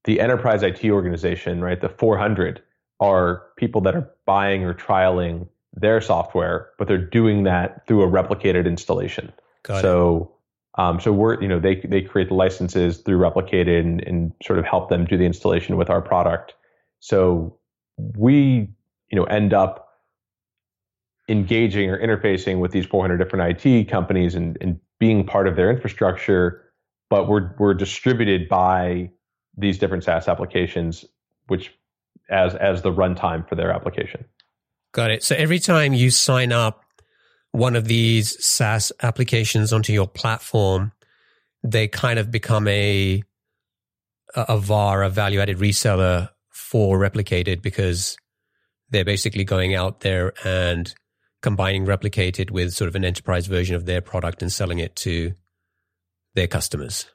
the 0.04 0.20
enterprise 0.20 0.62
it 0.62 0.82
organization 0.84 1.60
right 1.60 1.80
the 1.80 1.88
400 1.88 2.62
are 3.00 3.42
people 3.56 3.80
that 3.82 3.94
are 3.94 4.10
buying 4.24 4.64
or 4.64 4.72
trialing 4.72 5.48
their 5.74 6.00
software 6.00 6.70
but 6.78 6.88
they're 6.88 6.96
doing 6.96 7.42
that 7.42 7.86
through 7.86 8.02
a 8.02 8.06
replicated 8.06 8.66
installation. 8.66 9.32
Got 9.64 9.82
so 9.82 10.32
um, 10.78 11.00
so 11.00 11.12
we're 11.12 11.40
you 11.40 11.48
know 11.48 11.58
they 11.58 11.76
they 11.76 12.02
create 12.02 12.28
the 12.28 12.34
licenses 12.34 12.98
through 12.98 13.18
replicated 13.18 13.80
and, 13.80 14.00
and 14.02 14.32
sort 14.42 14.58
of 14.58 14.64
help 14.64 14.88
them 14.88 15.04
do 15.04 15.16
the 15.16 15.24
installation 15.24 15.76
with 15.76 15.90
our 15.90 16.02
product. 16.02 16.54
So 17.00 17.58
we 17.96 18.68
you 19.10 19.16
know 19.16 19.24
end 19.24 19.52
up 19.52 19.85
engaging 21.28 21.90
or 21.90 21.98
interfacing 21.98 22.60
with 22.60 22.70
these 22.70 22.86
400 22.86 23.16
different 23.16 23.66
IT 23.66 23.88
companies 23.88 24.34
and, 24.34 24.56
and 24.60 24.78
being 24.98 25.26
part 25.26 25.48
of 25.48 25.56
their 25.56 25.70
infrastructure, 25.70 26.62
but 27.10 27.28
we're 27.28 27.54
we're 27.58 27.74
distributed 27.74 28.48
by 28.48 29.10
these 29.56 29.78
different 29.78 30.04
SaaS 30.04 30.28
applications, 30.28 31.04
which 31.46 31.72
as 32.30 32.54
as 32.54 32.82
the 32.82 32.92
runtime 32.92 33.48
for 33.48 33.54
their 33.54 33.70
application. 33.70 34.24
Got 34.92 35.10
it. 35.10 35.22
So 35.22 35.34
every 35.36 35.58
time 35.58 35.92
you 35.92 36.10
sign 36.10 36.52
up 36.52 36.82
one 37.52 37.76
of 37.76 37.86
these 37.86 38.42
SaaS 38.44 38.92
applications 39.02 39.72
onto 39.72 39.92
your 39.92 40.06
platform, 40.06 40.92
they 41.62 41.88
kind 41.88 42.18
of 42.18 42.30
become 42.30 42.68
a 42.68 43.22
a 44.34 44.58
VAR, 44.58 45.02
a 45.02 45.08
value 45.08 45.40
added 45.40 45.58
reseller 45.58 46.30
for 46.50 46.98
replicated 46.98 47.62
because 47.62 48.16
they're 48.90 49.04
basically 49.04 49.44
going 49.44 49.74
out 49.74 50.00
there 50.00 50.32
and 50.44 50.94
combining 51.46 51.86
replicated 51.86 52.50
with 52.50 52.74
sort 52.74 52.88
of 52.88 52.96
an 52.96 53.04
enterprise 53.04 53.46
version 53.46 53.76
of 53.76 53.86
their 53.86 54.00
product 54.00 54.42
and 54.42 54.52
selling 54.52 54.80
it 54.80 54.96
to 54.96 55.32
their 56.34 56.48
customers. 56.48 57.06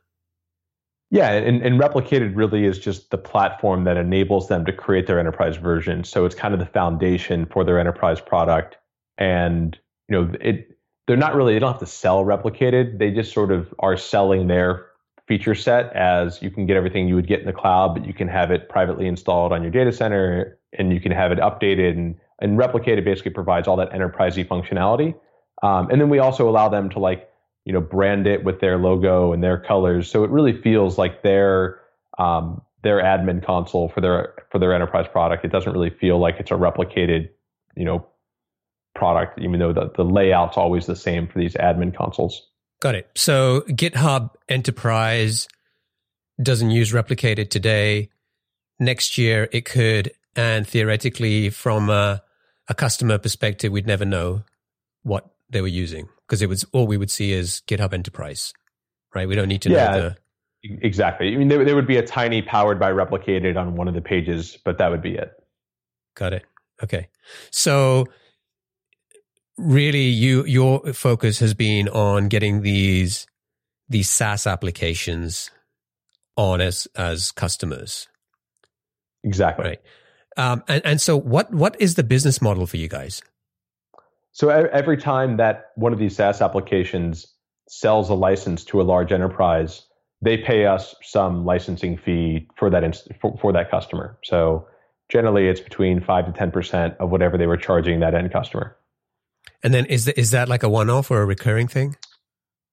Yeah, 1.09 1.33
and, 1.33 1.61
and 1.61 1.77
replicated 1.77 2.31
really 2.33 2.63
is 2.63 2.79
just 2.79 3.11
the 3.11 3.17
platform 3.17 3.83
that 3.83 3.97
enables 3.97 4.47
them 4.47 4.63
to 4.63 4.71
create 4.71 5.05
their 5.05 5.19
enterprise 5.19 5.57
version. 5.57 6.05
So 6.05 6.23
it's 6.23 6.33
kind 6.33 6.53
of 6.53 6.61
the 6.61 6.65
foundation 6.65 7.45
for 7.45 7.65
their 7.65 7.77
enterprise 7.77 8.21
product. 8.21 8.77
And 9.17 9.77
you 10.07 10.15
know, 10.15 10.33
it 10.39 10.77
they're 11.07 11.17
not 11.17 11.35
really 11.35 11.53
they 11.53 11.59
don't 11.59 11.73
have 11.73 11.81
to 11.81 11.85
sell 11.85 12.23
replicated. 12.23 12.99
They 12.99 13.11
just 13.11 13.33
sort 13.33 13.51
of 13.51 13.73
are 13.79 13.97
selling 13.97 14.47
their 14.47 14.85
feature 15.27 15.55
set 15.55 15.91
as 15.93 16.41
you 16.41 16.49
can 16.49 16.65
get 16.65 16.77
everything 16.77 17.09
you 17.09 17.15
would 17.15 17.27
get 17.27 17.41
in 17.41 17.47
the 17.47 17.51
cloud, 17.51 17.95
but 17.95 18.07
you 18.07 18.13
can 18.13 18.29
have 18.29 18.49
it 18.49 18.69
privately 18.69 19.07
installed 19.07 19.51
on 19.51 19.61
your 19.61 19.71
data 19.71 19.91
center 19.91 20.57
and 20.71 20.93
you 20.93 21.01
can 21.01 21.11
have 21.11 21.33
it 21.33 21.39
updated 21.39 21.97
and 21.97 22.15
and 22.41 22.57
replicated 22.57 23.05
basically 23.05 23.31
provides 23.31 23.67
all 23.67 23.77
that 23.77 23.91
enterprisey 23.91 24.45
functionality. 24.45 25.15
Um, 25.63 25.89
and 25.89 26.01
then 26.01 26.09
we 26.09 26.19
also 26.19 26.49
allow 26.49 26.69
them 26.69 26.89
to 26.89 26.99
like 26.99 27.29
you 27.65 27.73
know 27.73 27.81
brand 27.81 28.27
it 28.27 28.43
with 28.43 28.59
their 28.59 28.77
logo 28.77 29.33
and 29.33 29.43
their 29.43 29.59
colors. 29.59 30.09
So 30.09 30.23
it 30.23 30.31
really 30.31 30.59
feels 30.61 30.97
like 30.97 31.21
their 31.23 31.79
um, 32.17 32.61
their 32.83 33.01
admin 33.01 33.45
console 33.45 33.89
for 33.89 34.01
their 34.01 34.33
for 34.51 34.59
their 34.59 34.73
enterprise 34.73 35.07
product. 35.11 35.45
It 35.45 35.51
doesn't 35.51 35.71
really 35.71 35.91
feel 35.91 36.19
like 36.19 36.35
it's 36.39 36.51
a 36.51 36.55
replicated 36.55 37.29
you 37.75 37.85
know 37.85 38.07
product 38.93 39.39
even 39.39 39.59
though 39.59 39.71
the, 39.71 39.91
the 39.95 40.03
layout's 40.03 40.57
always 40.57 40.85
the 40.85 40.95
same 40.95 41.27
for 41.27 41.39
these 41.39 41.53
admin 41.53 41.95
consoles. 41.95 42.49
Got 42.81 42.95
it. 42.95 43.09
So 43.15 43.61
github 43.69 44.31
enterprise 44.49 45.47
doesn't 46.41 46.71
use 46.71 46.91
replicated 46.91 47.49
today. 47.49 48.09
Next 48.79 49.17
year 49.17 49.47
it 49.51 49.65
could 49.65 50.11
and 50.35 50.67
theoretically 50.67 51.49
from 51.49 51.89
a, 51.89 52.21
a 52.71 52.73
customer 52.73 53.17
perspective 53.17 53.69
we'd 53.69 53.85
never 53.85 54.05
know 54.05 54.43
what 55.03 55.29
they 55.49 55.59
were 55.59 55.67
using 55.67 56.07
because 56.25 56.41
it 56.41 56.47
was 56.47 56.65
all 56.71 56.87
we 56.87 56.95
would 56.95 57.11
see 57.11 57.33
is 57.33 57.61
GitHub 57.67 57.93
Enterprise, 57.93 58.53
right? 59.13 59.27
We 59.27 59.35
don't 59.35 59.49
need 59.49 59.61
to 59.63 59.69
yeah, 59.69 59.87
know 59.87 60.01
the 60.01 60.17
exactly. 60.81 61.33
I 61.33 61.37
mean, 61.37 61.49
there, 61.49 61.65
there 61.65 61.75
would 61.75 61.85
be 61.85 61.97
a 61.97 62.05
tiny 62.05 62.41
powered 62.41 62.79
by 62.79 62.89
replicated 62.89 63.57
on 63.57 63.75
one 63.75 63.89
of 63.89 63.93
the 63.93 63.99
pages, 63.99 64.57
but 64.63 64.77
that 64.77 64.89
would 64.89 65.01
be 65.01 65.15
it. 65.15 65.33
Got 66.15 66.31
it. 66.31 66.45
Okay, 66.81 67.09
so 67.51 68.05
really, 69.57 70.05
you 70.05 70.45
your 70.45 70.93
focus 70.93 71.39
has 71.39 71.53
been 71.53 71.89
on 71.89 72.29
getting 72.29 72.61
these 72.61 73.27
these 73.89 74.09
SaaS 74.09 74.47
applications 74.47 75.51
on 76.37 76.61
as 76.61 76.87
as 76.95 77.33
customers. 77.33 78.07
Exactly. 79.25 79.65
Right. 79.65 79.81
Um, 80.37 80.63
and, 80.67 80.85
and 80.85 81.01
so 81.01 81.17
what 81.17 81.53
what 81.53 81.75
is 81.79 81.95
the 81.95 82.03
business 82.03 82.41
model 82.41 82.65
for 82.65 82.77
you 82.77 82.87
guys? 82.87 83.21
So 84.31 84.49
every 84.49 84.97
time 84.97 85.37
that 85.37 85.71
one 85.75 85.91
of 85.91 85.99
these 85.99 86.15
SaaS 86.15 86.41
applications 86.41 87.27
sells 87.67 88.09
a 88.09 88.13
license 88.13 88.63
to 88.65 88.81
a 88.81 88.83
large 88.83 89.11
enterprise, 89.11 89.83
they 90.21 90.37
pay 90.37 90.65
us 90.65 90.95
some 91.01 91.45
licensing 91.45 91.97
fee 91.97 92.47
for 92.55 92.69
that 92.69 92.83
inst- 92.83 93.09
for, 93.19 93.37
for 93.41 93.51
that 93.51 93.69
customer. 93.69 94.17
So 94.23 94.67
generally, 95.09 95.47
it's 95.49 95.59
between 95.59 96.01
five 96.01 96.25
to 96.27 96.31
ten 96.31 96.49
percent 96.49 96.95
of 96.99 97.09
whatever 97.09 97.37
they 97.37 97.47
were 97.47 97.57
charging 97.57 97.99
that 97.99 98.15
end 98.15 98.31
customer. 98.31 98.77
And 99.63 99.73
then 99.73 99.85
is 99.87 100.05
the, 100.05 100.17
is 100.17 100.31
that 100.31 100.47
like 100.47 100.63
a 100.63 100.69
one 100.69 100.89
off 100.89 101.11
or 101.11 101.21
a 101.21 101.25
recurring 101.25 101.67
thing? 101.67 101.97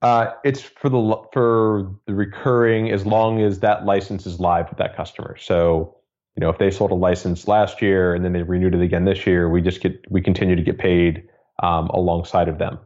Uh, 0.01 0.31
it's 0.45 0.63
for 0.63 0.89
the 0.89 1.17
for 1.33 1.93
the 2.07 2.15
recurring 2.15 2.93
as 2.93 3.05
long 3.05 3.43
as 3.43 3.59
that 3.61 3.85
license 3.85 4.27
is 4.27 4.39
live 4.39 4.69
with 4.69 4.79
that 4.79 4.97
customer. 4.97 5.37
So 5.39 5.97
you 6.39 6.45
know 6.45 6.51
if 6.51 6.59
they 6.59 6.71
sold 6.71 6.93
a 6.93 6.95
license 6.95 7.49
last 7.49 7.83
year 7.83 8.15
and 8.15 8.25
then 8.25 8.33
they 8.33 8.45
renewed 8.45 8.73
it 8.73 8.81
again 8.81 9.05
this 9.05 9.27
year, 9.27 9.51
we 9.51 9.61
just 9.61 9.81
get 9.81 10.01
we 10.09 10.23
continue 10.23 10.55
to 10.55 10.63
get 10.63 10.79
paid 10.79 11.25
um, 11.65 11.89
alongside 11.89 12.47
of 12.47 12.59
them. 12.59 12.79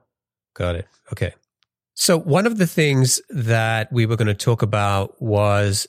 Got 0.54 0.76
it. 0.76 0.88
Okay. 1.12 1.34
So 1.92 2.18
one 2.18 2.46
of 2.46 2.56
the 2.56 2.66
things 2.66 3.20
that 3.28 3.92
we 3.92 4.06
were 4.06 4.16
going 4.16 4.28
to 4.28 4.34
talk 4.34 4.62
about 4.62 5.20
was 5.20 5.86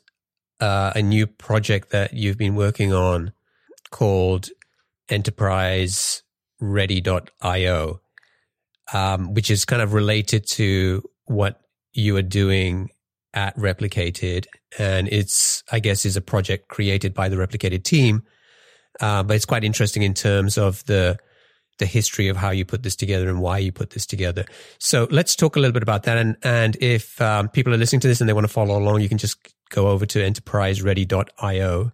uh, 0.59 0.91
a 0.93 1.01
new 1.01 1.25
project 1.25 1.91
that 1.91 2.13
you've 2.13 2.37
been 2.37 2.55
working 2.55 2.91
on 2.91 3.31
called 3.91 4.49
Enterprise 5.07 6.21
Ready.io, 6.59 8.01
um, 8.91 9.33
which 9.33 9.49
is 9.49 9.63
kind 9.63 9.81
of 9.81 9.93
related 9.93 10.45
to 10.49 11.01
what 11.27 11.61
you 11.93 12.17
are 12.17 12.21
doing 12.21 12.89
at 13.33 13.55
Replicated. 13.57 14.45
And 14.77 15.07
it's, 15.09 15.63
I 15.71 15.79
guess, 15.79 16.05
is 16.05 16.17
a 16.17 16.21
project 16.21 16.67
created 16.67 17.13
by 17.13 17.29
the 17.29 17.35
Replicated 17.35 17.83
team. 17.83 18.23
Uh, 18.99 19.23
but 19.23 19.35
it's 19.35 19.45
quite 19.45 19.63
interesting 19.63 20.03
in 20.03 20.13
terms 20.13 20.57
of 20.57 20.85
the 20.85 21.17
the 21.79 21.85
history 21.87 22.27
of 22.27 22.37
how 22.37 22.51
you 22.51 22.63
put 22.63 22.83
this 22.83 22.95
together 22.95 23.27
and 23.27 23.41
why 23.41 23.57
you 23.57 23.71
put 23.71 23.89
this 23.89 24.05
together. 24.05 24.45
So 24.77 25.07
let's 25.09 25.35
talk 25.35 25.55
a 25.55 25.59
little 25.59 25.73
bit 25.73 25.81
about 25.81 26.03
that. 26.03 26.17
And, 26.17 26.37
and 26.43 26.77
if 26.79 27.19
um, 27.19 27.49
people 27.49 27.73
are 27.73 27.77
listening 27.77 27.99
to 28.01 28.07
this 28.07 28.21
and 28.21 28.29
they 28.29 28.33
want 28.33 28.45
to 28.45 28.53
follow 28.53 28.77
along, 28.77 29.01
you 29.01 29.09
can 29.09 29.17
just 29.17 29.37
go 29.69 29.87
over 29.87 30.05
to 30.05 30.19
enterpriseready.io. 30.19 31.91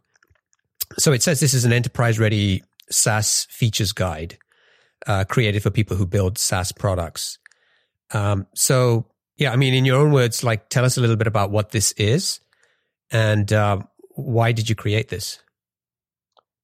So 0.98 1.14
it 1.14 1.24
says 1.24 1.40
this 1.40 1.54
is 1.54 1.66
an 1.66 1.72
enterprise 1.72 2.20
ready 2.20 2.64
SaaS 2.92 3.48
features 3.50 3.94
guide 3.94 4.38
uh, 5.08 5.24
created 5.24 5.64
for 5.64 5.70
people 5.70 5.96
who 5.96 6.06
build 6.06 6.38
SaaS 6.38 6.72
products. 6.72 7.38
Um, 8.12 8.48
so 8.56 9.06
yeah, 9.40 9.54
I 9.54 9.56
mean, 9.56 9.74
in 9.74 9.86
your 9.86 9.98
own 9.98 10.12
words, 10.12 10.44
like 10.44 10.68
tell 10.70 10.86
us 10.86 10.98
a 10.98 11.02
little 11.02 11.16
bit 11.16 11.28
about 11.28 11.50
what 11.50 11.72
this 11.72 11.94
is 11.94 12.42
and 13.10 13.52
uh, 13.52 13.80
why 14.10 14.52
did 14.52 14.70
you 14.70 14.76
create 14.76 15.08
this? 15.08 15.40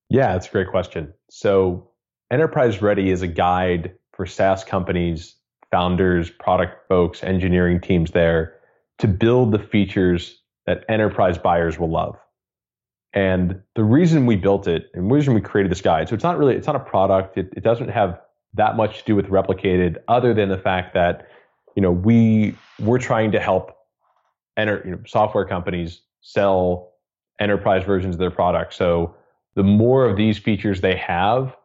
Yeah, 0.09 0.33
that's 0.33 0.47
a 0.47 0.51
great 0.51 0.69
question. 0.69 1.13
So 1.29 1.89
Enterprise 2.29 2.81
Ready 2.81 3.09
is 3.09 3.21
a 3.21 3.27
guide 3.27 3.95
for 4.13 4.25
SaaS 4.25 4.63
companies, 4.63 5.35
founders, 5.71 6.29
product 6.29 6.87
folks, 6.87 7.23
engineering 7.23 7.79
teams 7.79 8.11
there 8.11 8.55
to 8.99 9.07
build 9.07 9.51
the 9.51 9.59
features 9.59 10.41
that 10.65 10.83
enterprise 10.89 11.37
buyers 11.37 11.79
will 11.79 11.89
love. 11.89 12.17
And 13.13 13.61
the 13.75 13.83
reason 13.83 14.25
we 14.25 14.35
built 14.35 14.67
it 14.67 14.89
and 14.93 15.09
the 15.09 15.15
reason 15.15 15.33
we 15.33 15.41
created 15.41 15.71
this 15.71 15.81
guide, 15.81 16.09
so 16.09 16.15
it's 16.15 16.23
not 16.23 16.37
really, 16.37 16.55
it's 16.55 16.67
not 16.67 16.75
a 16.75 16.81
product. 16.81 17.37
It, 17.37 17.53
it 17.55 17.63
doesn't 17.63 17.89
have 17.89 18.19
that 18.53 18.75
much 18.75 18.99
to 18.99 19.03
do 19.05 19.15
with 19.15 19.27
replicated 19.27 19.97
other 20.09 20.33
than 20.33 20.49
the 20.49 20.57
fact 20.57 20.93
that, 20.93 21.29
you 21.75 21.81
know, 21.81 21.91
we, 21.91 22.55
we're 22.79 22.99
trying 22.99 23.31
to 23.33 23.39
help 23.39 23.75
enter, 24.57 24.81
you 24.85 24.91
know, 24.91 24.99
software 25.05 25.45
companies 25.45 26.01
sell 26.21 26.93
enterprise 27.39 27.83
versions 27.83 28.15
of 28.15 28.19
their 28.19 28.31
products. 28.31 28.75
So 28.77 29.15
the 29.55 29.63
more 29.63 30.05
of 30.05 30.17
these 30.17 30.37
features 30.37 30.81
they 30.81 30.95
have, 30.95 31.55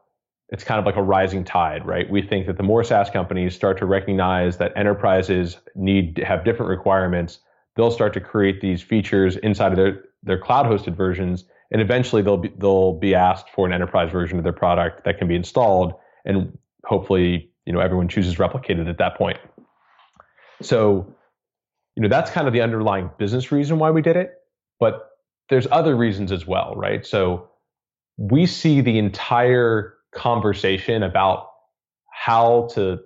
it's 0.49 0.65
kind 0.65 0.81
of 0.81 0.87
like 0.87 0.97
a 0.97 1.03
rising 1.03 1.45
tide, 1.45 1.87
right? 1.87 2.11
We 2.11 2.23
think 2.23 2.47
that 2.47 2.57
the 2.57 2.65
more 2.65 2.83
SaaS 2.83 3.09
companies 3.09 3.55
start 3.55 3.79
to 3.79 3.87
recognize 3.87 4.59
that 4.59 4.73
enterprises 4.77 5.59
need 5.77 6.17
to 6.17 6.25
have 6.25 6.45
different 6.45 6.71
requirements, 6.71 7.39
they'll 7.77 7.93
start 7.93 8.13
to 8.15 8.21
create 8.21 8.61
these 8.61 8.83
features 8.83 9.37
inside 9.37 9.71
of 9.71 9.77
their, 9.77 10.05
their 10.25 10.39
cloud 10.39 10.67
hosted 10.67 10.97
versions. 10.97 11.45
And 11.71 11.81
eventually 11.81 12.21
they'll 12.21 12.37
be, 12.37 12.53
they'll 12.59 12.99
be 12.99 13.15
asked 13.15 13.49
for 13.55 13.65
an 13.65 13.73
enterprise 13.73 14.11
version 14.11 14.39
of 14.39 14.45
their 14.45 14.53
product 14.53 15.05
that 15.05 15.19
can 15.19 15.29
be 15.29 15.37
installed. 15.37 15.95
And 16.25 16.59
hopefully, 16.85 17.49
you 17.65 17.73
know, 17.73 17.79
everyone 17.79 18.09
chooses 18.09 18.37
replicated 18.37 18.89
at 18.89 18.99
that 18.99 19.17
point. 19.17 19.39
So, 20.63 21.07
you 21.97 22.03
know, 22.03 22.09
that's 22.09 22.31
kind 22.31 22.47
of 22.47 22.53
the 22.53 22.61
underlying 22.61 23.11
business 23.19 23.51
reason 23.53 23.79
why 23.79 23.91
we 23.91 24.03
did 24.03 24.17
it. 24.17 24.35
But 24.79 25.11
there's 25.49 25.67
other 25.71 25.97
reasons 25.97 26.33
as 26.33 26.47
well, 26.47 26.75
right? 26.77 27.05
So 27.05 27.49
we 28.17 28.47
see 28.47 28.81
the 28.81 28.99
entire 28.99 29.95
conversation 30.15 31.03
about 31.03 31.49
how 32.11 32.69
to 32.75 33.01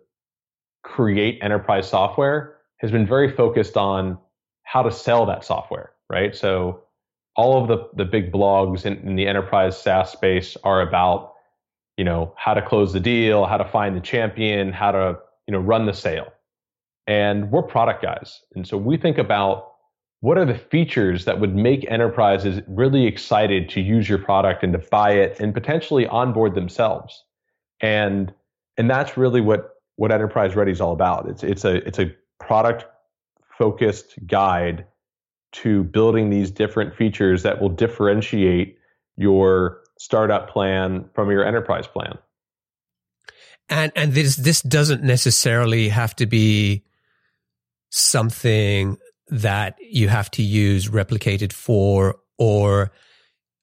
create 0.82 1.38
enterprise 1.42 1.88
software 1.88 2.56
has 2.78 2.90
been 2.90 3.06
very 3.06 3.34
focused 3.34 3.76
on 3.76 4.18
how 4.64 4.82
to 4.82 4.90
sell 4.90 5.26
that 5.26 5.44
software, 5.44 5.92
right? 6.10 6.34
So 6.36 6.82
all 7.36 7.60
of 7.60 7.68
the, 7.68 7.88
the 7.96 8.04
big 8.04 8.32
blogs 8.32 8.84
in, 8.84 8.98
in 9.08 9.16
the 9.16 9.26
enterprise 9.26 9.80
SaaS 9.80 10.10
space 10.12 10.56
are 10.64 10.82
about, 10.82 11.32
you 11.96 12.04
know, 12.04 12.34
how 12.36 12.54
to 12.54 12.62
close 12.62 12.92
the 12.92 13.00
deal, 13.00 13.46
how 13.46 13.56
to 13.56 13.64
find 13.64 13.96
the 13.96 14.00
champion, 14.00 14.72
how 14.72 14.92
to, 14.92 15.18
you 15.46 15.52
know, 15.52 15.60
run 15.60 15.86
the 15.86 15.94
sale. 15.94 16.33
And 17.06 17.50
we're 17.50 17.62
product 17.62 18.02
guys. 18.02 18.40
And 18.54 18.66
so 18.66 18.76
we 18.76 18.96
think 18.96 19.18
about 19.18 19.72
what 20.20 20.38
are 20.38 20.46
the 20.46 20.56
features 20.56 21.26
that 21.26 21.38
would 21.38 21.54
make 21.54 21.84
enterprises 21.90 22.62
really 22.66 23.06
excited 23.06 23.68
to 23.68 23.80
use 23.80 24.08
your 24.08 24.18
product 24.18 24.62
and 24.62 24.72
to 24.72 24.78
buy 24.78 25.12
it 25.12 25.38
and 25.38 25.52
potentially 25.52 26.06
onboard 26.06 26.54
themselves. 26.54 27.24
And 27.80 28.32
and 28.78 28.88
that's 28.88 29.16
really 29.16 29.42
what 29.42 29.74
what 29.96 30.10
enterprise 30.10 30.56
ready 30.56 30.72
is 30.72 30.80
all 30.80 30.92
about. 30.92 31.28
It's 31.28 31.42
it's 31.42 31.64
a 31.64 31.86
it's 31.86 31.98
a 31.98 32.14
product 32.40 32.86
focused 33.58 34.14
guide 34.26 34.86
to 35.52 35.84
building 35.84 36.30
these 36.30 36.50
different 36.50 36.96
features 36.96 37.42
that 37.42 37.60
will 37.60 37.68
differentiate 37.68 38.78
your 39.16 39.82
startup 39.98 40.50
plan 40.50 41.04
from 41.14 41.30
your 41.30 41.44
enterprise 41.44 41.86
plan. 41.86 42.18
And 43.68 43.92
and 43.94 44.12
this 44.14 44.36
this 44.36 44.62
doesn't 44.62 45.02
necessarily 45.02 45.90
have 45.90 46.16
to 46.16 46.26
be 46.26 46.84
something 47.96 48.98
that 49.28 49.76
you 49.80 50.09
have 50.09 50.28
to 50.28 50.42
use 50.42 50.88
replicated 50.88 51.52
for 51.52 52.16
or 52.38 52.90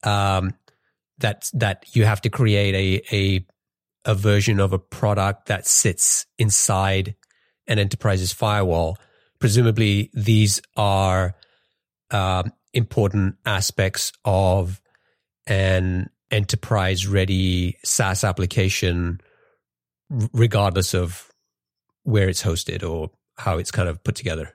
um, 0.04 0.54
that 1.18 1.50
that 1.54 1.86
you 1.94 2.06
have 2.06 2.22
to 2.22 2.30
create 2.30 2.74
a, 2.74 3.16
a 3.16 3.46
a 4.06 4.16
version 4.16 4.60
of 4.60 4.72
a 4.72 4.80
product 4.80 5.48
that 5.48 5.68
sits 5.68 6.26
inside 6.40 7.14
an 7.68 7.78
enterprise's 7.78 8.32
firewall. 8.32 8.98
Presumably, 9.40 10.10
these 10.14 10.62
are 10.78 11.36
um, 12.10 12.54
important 12.74 13.36
aspects 13.46 14.14
of 14.24 14.82
an 15.46 16.10
enterprise 16.32 17.06
ready 17.06 17.78
SaaS 17.84 18.24
application, 18.24 19.20
regardless 20.34 20.96
of 20.96 21.30
where 22.04 22.30
it's 22.30 22.42
hosted 22.42 22.90
or 22.90 23.12
how 23.42 23.58
it's 23.58 23.72
kind 23.72 23.90
of 23.90 24.04
put 24.04 24.16
together. 24.16 24.54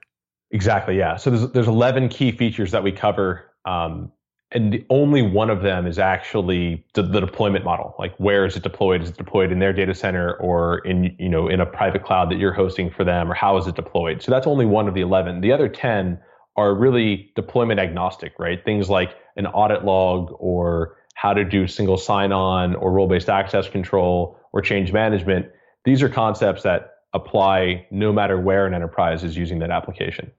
Exactly. 0.51 0.97
Yeah. 0.97 1.17
So 1.17 1.31
there's 1.31 1.51
there's 1.53 1.69
11 1.69 2.09
key 2.09 2.31
features 2.33 2.71
that 2.71 2.83
we 2.83 2.93
cover, 2.93 3.51
um, 3.65 4.13
and 4.53 4.85
only 4.91 5.23
one 5.23 5.51
of 5.51 5.63
them 5.63 5.89
is 5.89 5.99
actually 5.99 6.87
the, 6.95 7.03
the, 7.03 7.19
deployment 7.19 7.65
model. 7.65 7.97
Like, 7.99 8.15
where 8.19 8.47
is 8.47 8.55
it 8.57 8.63
deployed? 8.63 9.03
Is 9.03 9.09
it 9.09 9.17
deployed 9.17 9.51
in 9.51 9.59
their 9.59 9.73
data 9.73 9.93
center 9.93 10.35
or 10.35 10.79
in 10.79 11.17
you 11.19 11.29
know 11.29 11.49
in 11.49 11.61
a 11.61 11.67
private 11.67 12.05
cloud 12.05 12.31
that 12.31 12.39
you're 12.39 12.53
hosting 12.53 12.91
for 12.91 13.05
them, 13.05 13.31
or 13.31 13.35
how 13.35 13.57
is 13.57 13.67
it 13.67 13.75
deployed? 13.75 14.23
So 14.23 14.31
that's 14.31 14.47
only 14.47 14.67
one 14.67 14.87
of 14.87 14.95
the 14.95 15.01
11. 15.01 15.41
The 15.41 15.53
other 15.53 15.69
10 15.69 16.21
are 16.57 16.75
really 16.75 17.33
deployment 17.35 17.81
agnostic, 17.81 18.33
right? 18.39 18.65
Things 18.65 18.89
like 18.89 19.11
an 19.37 19.47
audit 19.47 19.85
log 19.85 20.35
or 20.39 20.97
how 21.15 21.35
to 21.35 21.45
do 21.45 21.67
single 21.67 21.97
sign-on 21.97 22.75
or 22.77 22.93
role-based 22.93 23.29
access 23.29 23.69
control 23.69 24.39
or 24.53 24.63
change 24.63 24.93
management. 24.93 25.47
These 25.85 26.03
are 26.03 26.09
concepts 26.09 26.63
that 26.63 26.96
apply 27.13 27.87
no 27.91 28.13
matter 28.13 28.41
where 28.41 28.67
an 28.67 28.75
enterprise 28.75 29.25
is 29.25 29.37
using 29.37 29.61
that 29.61 29.71
application. 29.71 30.31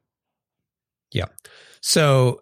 Yeah. 1.11 1.25
So 1.81 2.41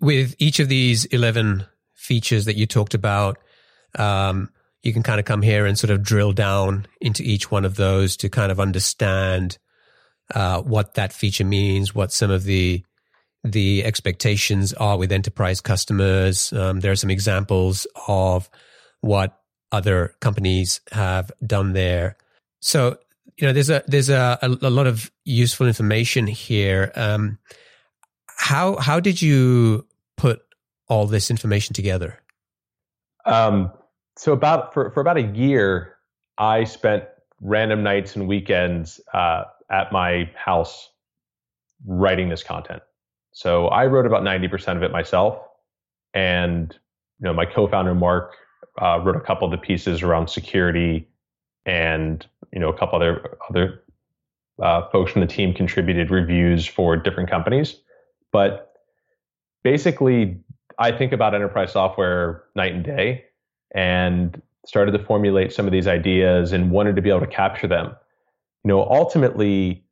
with 0.00 0.34
each 0.38 0.60
of 0.60 0.68
these 0.68 1.04
11 1.06 1.66
features 1.94 2.44
that 2.44 2.56
you 2.56 2.66
talked 2.66 2.94
about, 2.94 3.38
um, 3.98 4.50
you 4.82 4.92
can 4.92 5.02
kind 5.02 5.20
of 5.20 5.26
come 5.26 5.42
here 5.42 5.66
and 5.66 5.78
sort 5.78 5.90
of 5.90 6.02
drill 6.02 6.32
down 6.32 6.86
into 7.00 7.22
each 7.22 7.50
one 7.50 7.64
of 7.64 7.76
those 7.76 8.16
to 8.18 8.28
kind 8.28 8.50
of 8.50 8.60
understand 8.60 9.58
uh, 10.34 10.62
what 10.62 10.94
that 10.94 11.12
feature 11.12 11.44
means, 11.44 11.94
what 11.94 12.12
some 12.12 12.30
of 12.30 12.44
the 12.44 12.84
the 13.42 13.82
expectations 13.84 14.74
are 14.74 14.98
with 14.98 15.10
enterprise 15.10 15.62
customers. 15.62 16.52
Um, 16.52 16.80
there 16.80 16.92
are 16.92 16.96
some 16.96 17.10
examples 17.10 17.86
of 18.06 18.50
what 19.00 19.40
other 19.72 20.14
companies 20.20 20.82
have 20.92 21.32
done 21.46 21.72
there. 21.72 22.16
So 22.60 22.98
you 23.40 23.46
know, 23.46 23.52
there's 23.54 23.70
a 23.70 23.82
there's 23.86 24.10
a, 24.10 24.38
a, 24.42 24.48
a 24.62 24.70
lot 24.70 24.86
of 24.86 25.10
useful 25.24 25.66
information 25.66 26.26
here. 26.26 26.92
Um, 26.94 27.38
how 28.26 28.76
how 28.76 29.00
did 29.00 29.22
you 29.22 29.86
put 30.16 30.42
all 30.88 31.06
this 31.06 31.30
information 31.30 31.74
together? 31.74 32.20
Um, 33.24 33.72
so 34.16 34.32
about 34.32 34.74
for 34.74 34.90
for 34.90 35.00
about 35.00 35.16
a 35.16 35.22
year, 35.22 35.96
I 36.36 36.64
spent 36.64 37.04
random 37.40 37.82
nights 37.82 38.14
and 38.14 38.28
weekends 38.28 39.00
uh, 39.14 39.44
at 39.70 39.90
my 39.90 40.30
house 40.34 40.90
writing 41.86 42.28
this 42.28 42.42
content. 42.42 42.82
So 43.32 43.68
I 43.68 43.86
wrote 43.86 44.04
about 44.04 44.22
ninety 44.22 44.48
percent 44.48 44.76
of 44.76 44.82
it 44.82 44.92
myself, 44.92 45.38
and 46.12 46.76
you 47.20 47.24
know 47.24 47.32
my 47.32 47.46
co-founder 47.46 47.94
Marc 47.94 48.34
uh, 48.82 49.00
wrote 49.02 49.16
a 49.16 49.20
couple 49.20 49.46
of 49.46 49.52
the 49.52 49.66
pieces 49.66 50.02
around 50.02 50.28
security 50.28 51.08
and 51.70 52.26
you 52.52 52.58
know 52.58 52.68
a 52.68 52.76
couple 52.76 52.96
other 52.96 53.38
other 53.48 53.82
uh, 54.60 54.88
folks 54.90 55.12
from 55.12 55.20
the 55.20 55.26
team 55.26 55.54
contributed 55.54 56.10
reviews 56.10 56.66
for 56.66 56.96
different 56.96 57.30
companies. 57.30 57.76
But 58.32 58.72
basically, 59.62 60.40
I 60.78 60.90
think 60.92 61.12
about 61.12 61.34
enterprise 61.34 61.72
software 61.72 62.44
night 62.56 62.74
and 62.74 62.84
day, 62.84 63.24
and 63.74 64.42
started 64.66 64.92
to 64.92 64.98
formulate 64.98 65.52
some 65.52 65.66
of 65.66 65.72
these 65.72 65.86
ideas 65.86 66.52
and 66.52 66.70
wanted 66.70 66.96
to 66.96 67.02
be 67.02 67.08
able 67.08 67.20
to 67.20 67.26
capture 67.26 67.68
them. 67.68 67.94
You 68.64 68.68
know, 68.68 68.82
ultimately, 68.82 69.84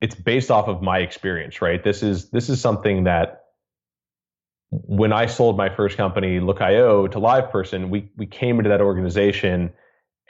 it's 0.00 0.14
based 0.14 0.50
off 0.50 0.66
of 0.66 0.82
my 0.82 0.98
experience, 0.98 1.60
right? 1.60 1.84
This 1.84 2.02
is 2.02 2.30
this 2.30 2.48
is 2.48 2.58
something 2.58 3.04
that 3.04 3.44
when 4.70 5.12
I 5.12 5.26
sold 5.26 5.58
my 5.58 5.68
first 5.68 5.98
company, 5.98 6.40
Look.io, 6.40 7.06
to 7.06 7.18
LivePerson, 7.18 7.90
we 7.90 8.10
we 8.16 8.24
came 8.24 8.58
into 8.58 8.70
that 8.70 8.80
organization 8.80 9.74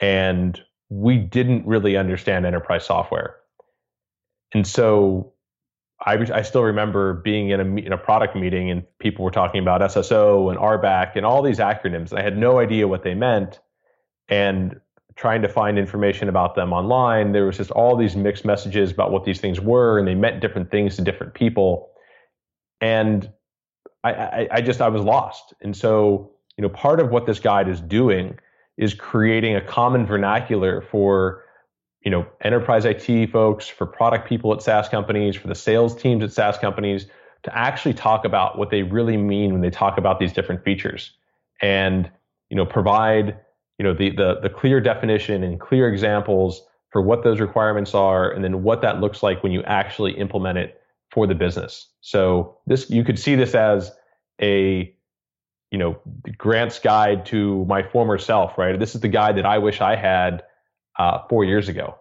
and 0.01 0.61
we 0.93 1.17
didn't 1.17 1.65
really 1.65 1.97
understand 1.97 2.45
enterprise 2.45 2.85
software. 2.85 3.35
And 4.53 4.67
so 4.67 5.33
I, 5.99 6.13
I 6.33 6.41
still 6.43 6.63
remember 6.63 7.15
being 7.15 7.49
in 7.49 7.59
a, 7.59 7.75
in 7.81 7.91
a 7.91 7.97
product 7.97 8.35
meeting 8.35 8.69
and 8.69 8.83
people 8.99 9.25
were 9.25 9.31
talking 9.31 9.61
about 9.61 9.81
SSO 9.81 10.51
and 10.51 10.59
RBAC 10.59 11.15
and 11.15 11.25
all 11.25 11.41
these 11.41 11.57
acronyms. 11.57 12.11
And 12.11 12.19
I 12.19 12.21
had 12.21 12.37
no 12.37 12.59
idea 12.59 12.87
what 12.87 13.03
they 13.03 13.15
meant. 13.15 13.59
And 14.29 14.79
trying 15.15 15.41
to 15.41 15.49
find 15.49 15.79
information 15.79 16.29
about 16.29 16.55
them 16.55 16.73
online, 16.73 17.31
there 17.31 17.45
was 17.45 17.57
just 17.57 17.71
all 17.71 17.95
these 17.95 18.15
mixed 18.15 18.45
messages 18.45 18.91
about 18.91 19.11
what 19.11 19.25
these 19.25 19.39
things 19.39 19.59
were, 19.59 19.99
and 19.99 20.07
they 20.07 20.15
meant 20.15 20.41
different 20.41 20.71
things 20.71 20.95
to 20.95 21.03
different 21.03 21.33
people. 21.33 21.89
And 22.81 23.29
I, 24.03 24.11
I, 24.11 24.47
I 24.51 24.61
just 24.61 24.81
I 24.81 24.89
was 24.89 25.03
lost. 25.03 25.53
And 25.61 25.75
so, 25.75 26.31
you 26.57 26.61
know, 26.61 26.69
part 26.69 26.99
of 26.99 27.09
what 27.09 27.25
this 27.25 27.39
guide 27.39 27.67
is 27.67 27.79
doing 27.81 28.39
is 28.77 28.93
creating 28.93 29.55
a 29.55 29.61
common 29.61 30.05
vernacular 30.05 30.81
for 30.81 31.43
you 32.03 32.11
know 32.11 32.25
enterprise 32.41 32.85
IT 32.85 33.31
folks, 33.31 33.67
for 33.67 33.85
product 33.85 34.27
people 34.27 34.53
at 34.53 34.61
SaaS 34.61 34.89
companies, 34.89 35.35
for 35.35 35.47
the 35.47 35.55
sales 35.55 35.95
teams 35.95 36.23
at 36.23 36.31
SaaS 36.31 36.57
companies 36.57 37.07
to 37.43 37.57
actually 37.57 37.93
talk 37.93 38.25
about 38.25 38.57
what 38.57 38.69
they 38.69 38.83
really 38.83 39.17
mean 39.17 39.51
when 39.51 39.61
they 39.61 39.69
talk 39.69 39.97
about 39.97 40.19
these 40.19 40.33
different 40.33 40.63
features 40.63 41.11
and 41.61 42.09
you 42.49 42.57
know 42.57 42.65
provide 42.65 43.37
you 43.77 43.83
know 43.83 43.93
the 43.93 44.11
the, 44.11 44.39
the 44.41 44.49
clear 44.49 44.79
definition 44.79 45.43
and 45.43 45.59
clear 45.59 45.87
examples 45.87 46.63
for 46.89 47.01
what 47.01 47.23
those 47.23 47.39
requirements 47.39 47.93
are 47.95 48.31
and 48.31 48.43
then 48.43 48.63
what 48.63 48.81
that 48.81 49.01
looks 49.01 49.23
like 49.23 49.41
when 49.41 49.51
you 49.51 49.63
actually 49.63 50.11
implement 50.13 50.57
it 50.59 50.79
for 51.11 51.27
the 51.27 51.35
business. 51.35 51.87
So 52.01 52.57
this 52.67 52.89
you 52.89 53.03
could 53.03 53.19
see 53.19 53.35
this 53.35 53.55
as 53.55 53.91
a 54.41 54.92
you 55.73 55.79
know, 55.79 55.99
Grant's 56.37 56.77
guide 56.77 57.25
to 57.25 57.65
my 57.65 57.81
former 57.81 58.19
self, 58.19 58.59
right? 58.59 58.79
This 58.79 58.93
is 58.93 59.01
the 59.01 59.07
guide 59.07 59.37
that 59.37 59.45
I 59.47 59.57
wish 59.57 59.81
I 59.81 59.95
had 59.95 60.43
uh, 60.99 61.27
four 61.27 61.43
years 61.43 61.67
ago. 61.67 61.95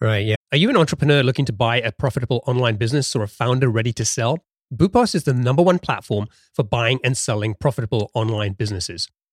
Right. 0.00 0.24
Yeah. 0.24 0.36
Are 0.52 0.56
you 0.56 0.70
an 0.70 0.76
entrepreneur 0.76 1.24
looking 1.24 1.44
to 1.46 1.52
buy 1.52 1.80
a 1.80 1.90
profitable 1.90 2.40
online 2.46 2.76
business 2.76 3.16
or 3.16 3.24
a 3.24 3.28
founder 3.28 3.68
ready 3.68 3.92
to 3.94 4.04
sell? 4.04 4.38
Boopos 4.72 5.16
is 5.16 5.24
the 5.24 5.34
number 5.34 5.60
one 5.60 5.80
platform 5.80 6.28
for 6.54 6.62
buying 6.62 7.00
and 7.02 7.18
selling 7.18 7.54
profitable 7.54 8.12
online 8.14 8.52
businesses. 8.52 9.08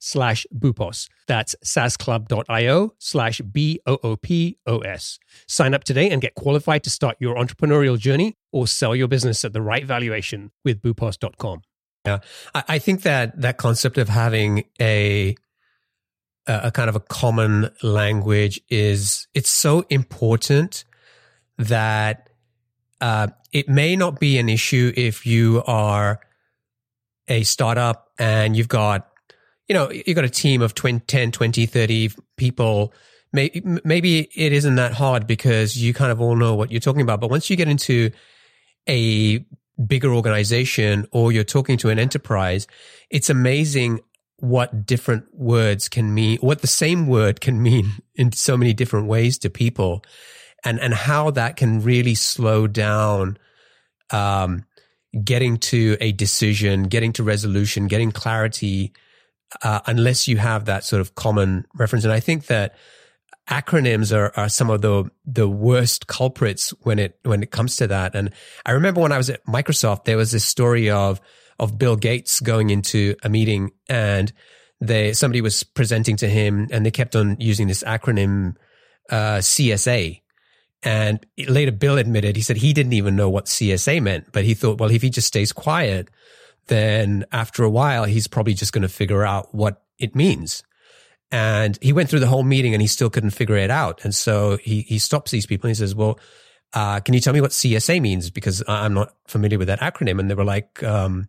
slash 0.00 0.46
Boopos. 0.52 1.08
That's 1.28 1.54
saasclub.io 1.64 2.94
slash 2.98 3.40
B-O-O-P-O-S. 3.40 5.18
Sign 5.46 5.74
up 5.74 5.84
today 5.84 6.10
and 6.10 6.20
get 6.20 6.34
qualified 6.34 6.82
to 6.84 6.90
start 6.90 7.16
your 7.20 7.36
entrepreneurial 7.36 7.96
journey 7.96 8.36
or 8.50 8.66
sell 8.66 8.96
your 8.96 9.06
business 9.06 9.44
at 9.44 9.52
the 9.52 9.62
right 9.62 9.84
valuation 9.84 10.50
with 10.64 10.82
boopos.com. 10.82 11.62
Yeah, 12.06 12.20
I 12.54 12.78
think 12.78 13.02
that 13.02 13.38
that 13.42 13.58
concept 13.58 13.98
of 13.98 14.08
having 14.08 14.64
a 14.80 15.36
a 16.46 16.70
kind 16.72 16.88
of 16.88 16.96
a 16.96 17.00
common 17.00 17.70
language 17.82 18.60
is 18.70 19.28
it's 19.34 19.50
so 19.50 19.84
important 19.90 20.84
that 21.58 22.30
uh, 23.02 23.28
it 23.52 23.68
may 23.68 23.96
not 23.96 24.18
be 24.18 24.38
an 24.38 24.48
issue 24.48 24.92
if 24.96 25.26
you 25.26 25.62
are 25.66 26.20
a 27.28 27.42
startup 27.42 28.10
and 28.18 28.56
you've 28.56 28.68
got 28.68 29.09
you 29.70 29.74
know 29.74 29.88
you've 29.88 30.16
got 30.16 30.24
a 30.24 30.28
team 30.28 30.62
of 30.62 30.74
20, 30.74 30.98
10 31.06 31.30
20 31.30 31.64
30 31.64 32.10
people. 32.36 32.92
Maybe, 33.32 34.28
it 34.34 34.52
isn't 34.52 34.74
that 34.74 34.92
hard 34.92 35.28
because 35.28 35.80
you 35.80 35.94
kind 35.94 36.10
of 36.10 36.20
all 36.20 36.34
know 36.34 36.56
what 36.56 36.72
you're 36.72 36.80
talking 36.80 37.02
about. 37.02 37.20
But 37.20 37.30
once 37.30 37.48
you 37.48 37.54
get 37.54 37.68
into 37.68 38.10
a 38.88 39.44
bigger 39.86 40.12
organization 40.12 41.06
or 41.12 41.30
you're 41.30 41.44
talking 41.44 41.78
to 41.78 41.88
an 41.88 41.98
enterprise 41.98 42.66
it's 43.08 43.30
amazing 43.30 44.00
what 44.38 44.84
different 44.86 45.24
words 45.32 45.88
can 45.88 46.12
mean, 46.12 46.38
what 46.40 46.60
the 46.60 46.66
same 46.66 47.06
word 47.06 47.40
can 47.40 47.62
mean 47.62 47.92
in 48.14 48.32
so 48.32 48.56
many 48.56 48.72
different 48.72 49.06
ways 49.06 49.38
to 49.38 49.50
people 49.50 50.02
and, 50.64 50.80
and 50.80 50.92
how 50.92 51.30
that 51.30 51.56
can 51.56 51.80
really 51.80 52.14
slow 52.14 52.66
down, 52.66 53.38
um, 54.10 54.64
getting 55.24 55.56
to 55.56 55.96
a 56.00 56.12
decision, 56.12 56.84
getting 56.84 57.12
to 57.12 57.22
resolution, 57.22 57.86
getting 57.86 58.12
clarity, 58.12 58.92
uh, 59.62 59.80
unless 59.86 60.28
you 60.28 60.36
have 60.38 60.66
that 60.66 60.84
sort 60.84 61.00
of 61.00 61.14
common 61.14 61.66
reference. 61.74 62.04
And 62.04 62.12
I 62.12 62.20
think 62.20 62.46
that 62.46 62.76
acronyms 63.48 64.16
are, 64.16 64.32
are 64.36 64.48
some 64.48 64.70
of 64.70 64.80
the, 64.80 65.10
the 65.24 65.48
worst 65.48 66.06
culprits 66.06 66.70
when 66.82 66.98
it, 66.98 67.18
when 67.24 67.42
it 67.42 67.50
comes 67.50 67.76
to 67.76 67.86
that. 67.88 68.14
And 68.14 68.32
I 68.64 68.72
remember 68.72 69.00
when 69.00 69.12
I 69.12 69.18
was 69.18 69.30
at 69.30 69.44
Microsoft, 69.46 70.04
there 70.04 70.16
was 70.16 70.30
this 70.30 70.44
story 70.44 70.90
of, 70.90 71.20
of 71.58 71.78
Bill 71.78 71.96
Gates 71.96 72.40
going 72.40 72.70
into 72.70 73.16
a 73.22 73.28
meeting 73.28 73.72
and 73.88 74.32
they 74.80 75.12
somebody 75.12 75.40
was 75.40 75.62
presenting 75.62 76.16
to 76.16 76.28
him 76.28 76.68
and 76.70 76.86
they 76.86 76.90
kept 76.90 77.14
on 77.14 77.36
using 77.38 77.68
this 77.68 77.84
acronym 77.84 78.56
uh, 79.10 79.38
CSA. 79.38 80.22
And 80.82 81.26
later 81.36 81.72
Bill 81.72 81.98
admitted, 81.98 82.36
he 82.36 82.42
said 82.42 82.56
he 82.56 82.72
didn't 82.72 82.94
even 82.94 83.14
know 83.14 83.28
what 83.28 83.44
CSA 83.44 84.00
meant, 84.00 84.32
but 84.32 84.44
he 84.44 84.54
thought, 84.54 84.80
well, 84.80 84.90
if 84.90 85.02
he 85.02 85.10
just 85.10 85.28
stays 85.28 85.52
quiet, 85.52 86.08
then 86.70 87.24
after 87.32 87.64
a 87.64 87.68
while, 87.68 88.04
he's 88.04 88.28
probably 88.28 88.54
just 88.54 88.72
going 88.72 88.82
to 88.82 88.88
figure 88.88 89.26
out 89.26 89.52
what 89.54 89.82
it 89.98 90.14
means. 90.14 90.62
And 91.32 91.76
he 91.82 91.92
went 91.92 92.08
through 92.08 92.20
the 92.20 92.28
whole 92.28 92.44
meeting 92.44 92.74
and 92.74 92.80
he 92.80 92.86
still 92.86 93.10
couldn't 93.10 93.30
figure 93.30 93.56
it 93.56 93.70
out. 93.70 94.04
And 94.04 94.14
so 94.14 94.56
he, 94.56 94.82
he 94.82 94.98
stops 94.98 95.32
these 95.32 95.46
people 95.46 95.66
and 95.66 95.76
he 95.76 95.78
says, 95.78 95.94
well, 95.94 96.18
uh, 96.72 97.00
can 97.00 97.14
you 97.14 97.20
tell 97.20 97.32
me 97.32 97.40
what 97.40 97.50
CSA 97.50 98.00
means? 98.00 98.30
Because 98.30 98.62
I'm 98.68 98.94
not 98.94 99.14
familiar 99.26 99.58
with 99.58 99.66
that 99.66 99.80
acronym. 99.80 100.20
And 100.20 100.30
they 100.30 100.34
were 100.34 100.44
like, 100.44 100.82
um, 100.84 101.28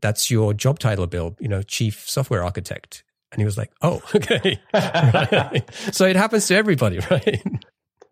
that's 0.00 0.30
your 0.30 0.54
job 0.54 0.78
title, 0.78 1.06
Bill, 1.06 1.36
you 1.38 1.48
know, 1.48 1.62
chief 1.62 2.08
software 2.08 2.42
architect. 2.42 3.04
And 3.30 3.40
he 3.40 3.44
was 3.44 3.58
like, 3.58 3.72
oh, 3.82 4.02
okay. 4.14 4.58
So 5.92 6.06
it 6.06 6.16
happens 6.16 6.46
to 6.48 6.54
everybody, 6.54 6.98
right? 7.10 7.42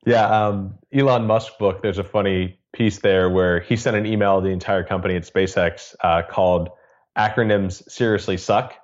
Yeah. 0.06 0.24
Um, 0.24 0.74
Elon 0.92 1.26
Musk 1.26 1.58
book, 1.58 1.82
there's 1.82 1.98
a 1.98 2.04
funny 2.04 2.58
piece 2.72 2.98
there 2.98 3.28
where 3.28 3.60
he 3.60 3.76
sent 3.76 3.96
an 3.96 4.06
email 4.06 4.40
to 4.40 4.46
the 4.46 4.52
entire 4.52 4.84
company 4.84 5.16
at 5.16 5.22
SpaceX 5.22 5.94
uh, 6.02 6.22
called 6.22 6.70
Acronyms 7.18 7.88
Seriously 7.90 8.36
Suck. 8.36 8.74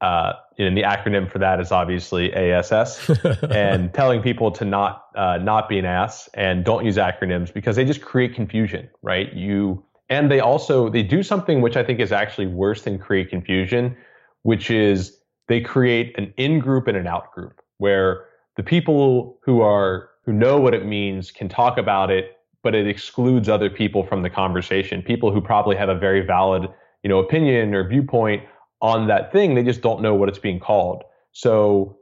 Uh, 0.00 0.34
and 0.58 0.76
the 0.76 0.82
acronym 0.82 1.30
for 1.30 1.38
that 1.38 1.60
is 1.60 1.72
obviously 1.72 2.32
ASS, 2.34 3.10
and 3.50 3.92
telling 3.94 4.20
people 4.20 4.50
to 4.50 4.64
not 4.64 5.06
uh, 5.16 5.38
not 5.38 5.68
be 5.68 5.78
an 5.78 5.86
ass 5.86 6.28
and 6.34 6.62
don't 6.62 6.84
use 6.84 6.96
acronyms 6.96 7.54
because 7.54 7.76
they 7.76 7.86
just 7.86 8.02
create 8.02 8.34
confusion, 8.34 8.90
right? 9.02 9.32
You 9.32 9.82
and 10.10 10.30
they 10.30 10.40
also 10.40 10.90
they 10.90 11.02
do 11.02 11.22
something 11.22 11.62
which 11.62 11.76
I 11.76 11.84
think 11.84 12.00
is 12.00 12.12
actually 12.12 12.48
worse 12.48 12.82
than 12.82 12.98
create 12.98 13.30
confusion, 13.30 13.96
which 14.42 14.70
is 14.70 15.16
they 15.48 15.60
create 15.60 16.14
an 16.18 16.34
in 16.36 16.58
group 16.58 16.86
and 16.86 16.96
an 16.98 17.06
out 17.06 17.32
group 17.32 17.62
where 17.78 18.26
the 18.56 18.62
people 18.62 19.38
who 19.44 19.60
are 19.60 20.10
who 20.24 20.32
know 20.32 20.58
what 20.58 20.74
it 20.74 20.86
means 20.86 21.30
can 21.30 21.48
talk 21.48 21.76
about 21.76 22.10
it, 22.10 22.38
but 22.62 22.74
it 22.74 22.86
excludes 22.86 23.48
other 23.48 23.68
people 23.68 24.04
from 24.04 24.22
the 24.22 24.30
conversation. 24.30 25.02
People 25.02 25.32
who 25.32 25.40
probably 25.40 25.76
have 25.76 25.88
a 25.90 25.94
very 25.94 26.24
valid, 26.24 26.68
you 27.02 27.10
know, 27.10 27.18
opinion 27.18 27.74
or 27.74 27.86
viewpoint 27.86 28.42
on 28.80 29.06
that 29.08 29.32
thing, 29.32 29.54
they 29.54 29.62
just 29.62 29.82
don't 29.82 30.00
know 30.00 30.14
what 30.14 30.28
it's 30.28 30.38
being 30.38 30.60
called. 30.60 31.04
So 31.32 31.98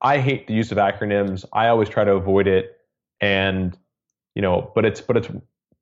I 0.00 0.18
hate 0.18 0.46
the 0.46 0.54
use 0.54 0.70
of 0.70 0.78
acronyms. 0.78 1.44
I 1.52 1.68
always 1.68 1.88
try 1.88 2.04
to 2.04 2.12
avoid 2.12 2.46
it. 2.46 2.76
And, 3.20 3.76
you 4.34 4.42
know, 4.42 4.70
but 4.74 4.84
it's 4.84 5.00
but 5.00 5.16
it's 5.16 5.28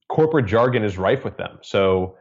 corporate 0.09 0.47
jargon 0.47 0.83
is 0.83 0.97
rife 0.97 1.25
with 1.25 1.37
them. 1.37 1.59
So 1.61 2.17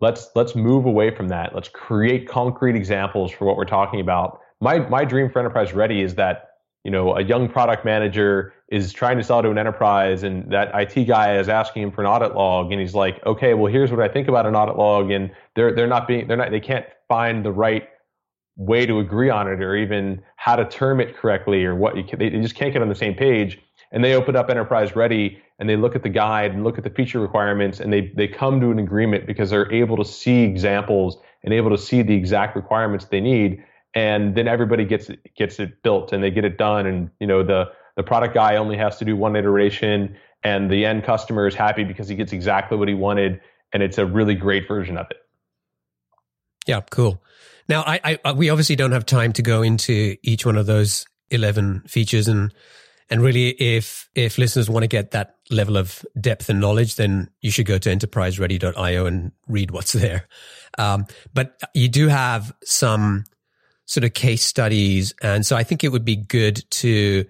let's 0.00 0.30
let's 0.34 0.56
move 0.56 0.86
away 0.86 1.14
from 1.14 1.28
that. 1.28 1.54
Let's 1.54 1.68
create 1.68 2.28
concrete 2.28 2.74
examples 2.74 3.30
for 3.30 3.44
what 3.44 3.56
we're 3.56 3.64
talking 3.64 4.00
about. 4.00 4.40
My 4.60 4.80
my 4.88 5.04
dream 5.04 5.30
for 5.30 5.38
enterprise 5.38 5.72
ready 5.72 6.02
is 6.02 6.16
that 6.16 6.47
you 6.84 6.90
know 6.90 7.16
a 7.16 7.22
young 7.22 7.48
product 7.48 7.84
manager 7.84 8.52
is 8.68 8.92
trying 8.92 9.16
to 9.16 9.24
sell 9.24 9.42
to 9.42 9.50
an 9.50 9.58
enterprise 9.58 10.22
and 10.22 10.50
that 10.52 10.70
IT 10.74 11.04
guy 11.04 11.38
is 11.38 11.48
asking 11.48 11.82
him 11.82 11.90
for 11.90 12.02
an 12.02 12.06
audit 12.06 12.34
log 12.34 12.70
and 12.70 12.80
he's 12.80 12.94
like, 12.94 13.24
okay, 13.24 13.54
well 13.54 13.72
here's 13.72 13.90
what 13.90 14.00
I 14.00 14.08
think 14.08 14.28
about 14.28 14.46
an 14.46 14.54
audit 14.54 14.76
log 14.76 15.10
and 15.10 15.30
they're 15.54 15.74
they're 15.74 15.86
not 15.86 16.06
being 16.06 16.28
they're 16.28 16.36
not 16.36 16.50
they 16.50 16.60
can't 16.60 16.86
find 17.08 17.44
the 17.44 17.52
right 17.52 17.88
way 18.56 18.84
to 18.84 18.98
agree 18.98 19.30
on 19.30 19.48
it 19.48 19.62
or 19.62 19.76
even 19.76 20.20
how 20.36 20.56
to 20.56 20.68
term 20.68 21.00
it 21.00 21.16
correctly 21.16 21.64
or 21.64 21.76
what 21.76 21.96
you 21.96 22.02
can, 22.02 22.18
they 22.18 22.28
just 22.30 22.56
can't 22.56 22.72
get 22.72 22.82
on 22.82 22.88
the 22.88 22.94
same 22.94 23.14
page 23.14 23.58
and 23.92 24.04
they 24.04 24.14
open 24.14 24.36
up 24.36 24.50
enterprise 24.50 24.96
ready 24.96 25.40
and 25.58 25.68
they 25.68 25.76
look 25.76 25.96
at 25.96 26.02
the 26.02 26.08
guide 26.08 26.52
and 26.52 26.64
look 26.64 26.76
at 26.76 26.84
the 26.84 26.90
feature 26.90 27.20
requirements 27.20 27.80
and 27.80 27.92
they, 27.92 28.12
they 28.16 28.28
come 28.28 28.60
to 28.60 28.70
an 28.70 28.78
agreement 28.78 29.26
because 29.26 29.50
they're 29.50 29.72
able 29.72 29.96
to 29.96 30.04
see 30.04 30.42
examples 30.42 31.18
and 31.44 31.54
able 31.54 31.70
to 31.70 31.78
see 31.78 32.02
the 32.02 32.14
exact 32.14 32.56
requirements 32.56 33.06
they 33.06 33.20
need. 33.20 33.62
And 33.94 34.34
then 34.34 34.48
everybody 34.48 34.84
gets 34.84 35.08
it, 35.08 35.34
gets 35.34 35.58
it 35.58 35.82
built 35.82 36.12
and 36.12 36.22
they 36.22 36.30
get 36.30 36.44
it 36.44 36.58
done. 36.58 36.86
And, 36.86 37.10
you 37.20 37.26
know, 37.26 37.42
the, 37.42 37.70
the 37.96 38.02
product 38.02 38.34
guy 38.34 38.56
only 38.56 38.76
has 38.76 38.98
to 38.98 39.04
do 39.04 39.16
one 39.16 39.34
iteration 39.34 40.16
and 40.44 40.70
the 40.70 40.84
end 40.84 41.04
customer 41.04 41.46
is 41.46 41.54
happy 41.54 41.84
because 41.84 42.08
he 42.08 42.14
gets 42.14 42.32
exactly 42.32 42.76
what 42.76 42.88
he 42.88 42.94
wanted. 42.94 43.40
And 43.72 43.82
it's 43.82 43.98
a 43.98 44.06
really 44.06 44.34
great 44.34 44.68
version 44.68 44.96
of 44.96 45.06
it. 45.10 45.16
Yeah, 46.66 46.80
cool. 46.90 47.22
Now, 47.68 47.82
I, 47.86 48.18
I, 48.24 48.32
we 48.32 48.50
obviously 48.50 48.76
don't 48.76 48.92
have 48.92 49.06
time 49.06 49.32
to 49.34 49.42
go 49.42 49.62
into 49.62 50.16
each 50.22 50.46
one 50.46 50.56
of 50.56 50.66
those 50.66 51.06
11 51.30 51.82
features 51.86 52.28
and 52.28 52.52
and 53.10 53.22
really, 53.22 53.50
if 53.50 54.08
if 54.14 54.36
listeners 54.36 54.68
want 54.68 54.84
to 54.84 54.88
get 54.88 55.12
that 55.12 55.36
level 55.50 55.78
of 55.78 56.04
depth 56.20 56.50
and 56.50 56.60
knowledge, 56.60 56.96
then 56.96 57.30
you 57.40 57.50
should 57.50 57.66
go 57.66 57.78
to 57.78 57.88
enterpriseready.io 57.88 59.06
and 59.06 59.32
read 59.46 59.70
what's 59.70 59.92
there. 59.94 60.28
Um, 60.76 61.06
but 61.32 61.58
you 61.74 61.88
do 61.88 62.08
have 62.08 62.52
some 62.64 63.24
sort 63.88 64.04
of 64.04 64.14
case 64.14 64.44
studies, 64.44 65.12
and 65.22 65.44
so 65.44 65.56
I 65.56 65.64
think 65.64 65.82
it 65.82 65.88
would 65.88 66.04
be 66.04 66.14
good 66.14 66.62
to 66.70 67.24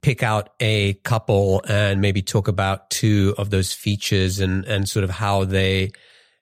pick 0.00 0.22
out 0.22 0.50
a 0.60 0.94
couple 1.02 1.60
and 1.68 2.00
maybe 2.00 2.22
talk 2.22 2.46
about 2.46 2.88
two 2.88 3.34
of 3.36 3.50
those 3.50 3.72
features 3.72 4.40
and 4.40 4.64
and 4.64 4.88
sort 4.88 5.04
of 5.04 5.10
how 5.10 5.44
they 5.44 5.90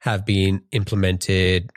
have 0.00 0.24
been 0.24 0.62
implemented 0.72 1.70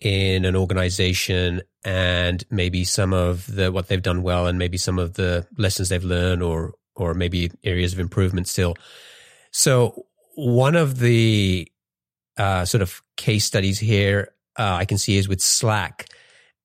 in 0.00 0.44
an 0.44 0.56
organization 0.56 1.62
and 1.84 2.44
maybe 2.50 2.82
some 2.82 3.12
of 3.12 3.46
the 3.54 3.70
what 3.70 3.88
they've 3.88 4.02
done 4.02 4.22
well 4.22 4.46
and 4.46 4.58
maybe 4.58 4.78
some 4.78 4.98
of 4.98 5.14
the 5.14 5.46
lessons 5.58 5.88
they've 5.90 6.02
learned 6.02 6.42
or 6.42 6.72
or 6.96 7.14
maybe 7.14 7.50
areas 7.62 7.92
of 7.92 8.00
improvement 8.00 8.48
still. 8.48 8.74
So 9.50 10.06
one 10.34 10.76
of 10.76 10.98
the 10.98 11.70
uh, 12.38 12.64
sort 12.64 12.82
of 12.82 13.02
case 13.16 13.44
studies 13.44 13.78
here 13.78 14.32
uh, 14.58 14.76
I 14.80 14.84
can 14.84 14.98
see 14.98 15.16
is 15.16 15.28
with 15.28 15.40
Slack, 15.40 16.06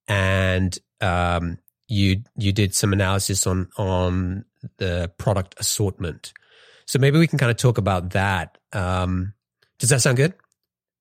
and 0.08 0.76
um, 1.00 1.58
you 1.86 2.22
you 2.36 2.52
did 2.52 2.74
some 2.74 2.92
analysis 2.92 3.46
on 3.46 3.68
on 3.76 4.44
the 4.78 5.12
product 5.18 5.54
assortment. 5.58 6.32
So 6.86 6.98
maybe 6.98 7.18
we 7.18 7.26
can 7.26 7.38
kind 7.38 7.50
of 7.50 7.58
talk 7.58 7.78
about 7.78 8.10
that. 8.10 8.58
Um, 8.72 9.34
does 9.78 9.90
that 9.90 10.00
sound 10.00 10.16
good? 10.16 10.34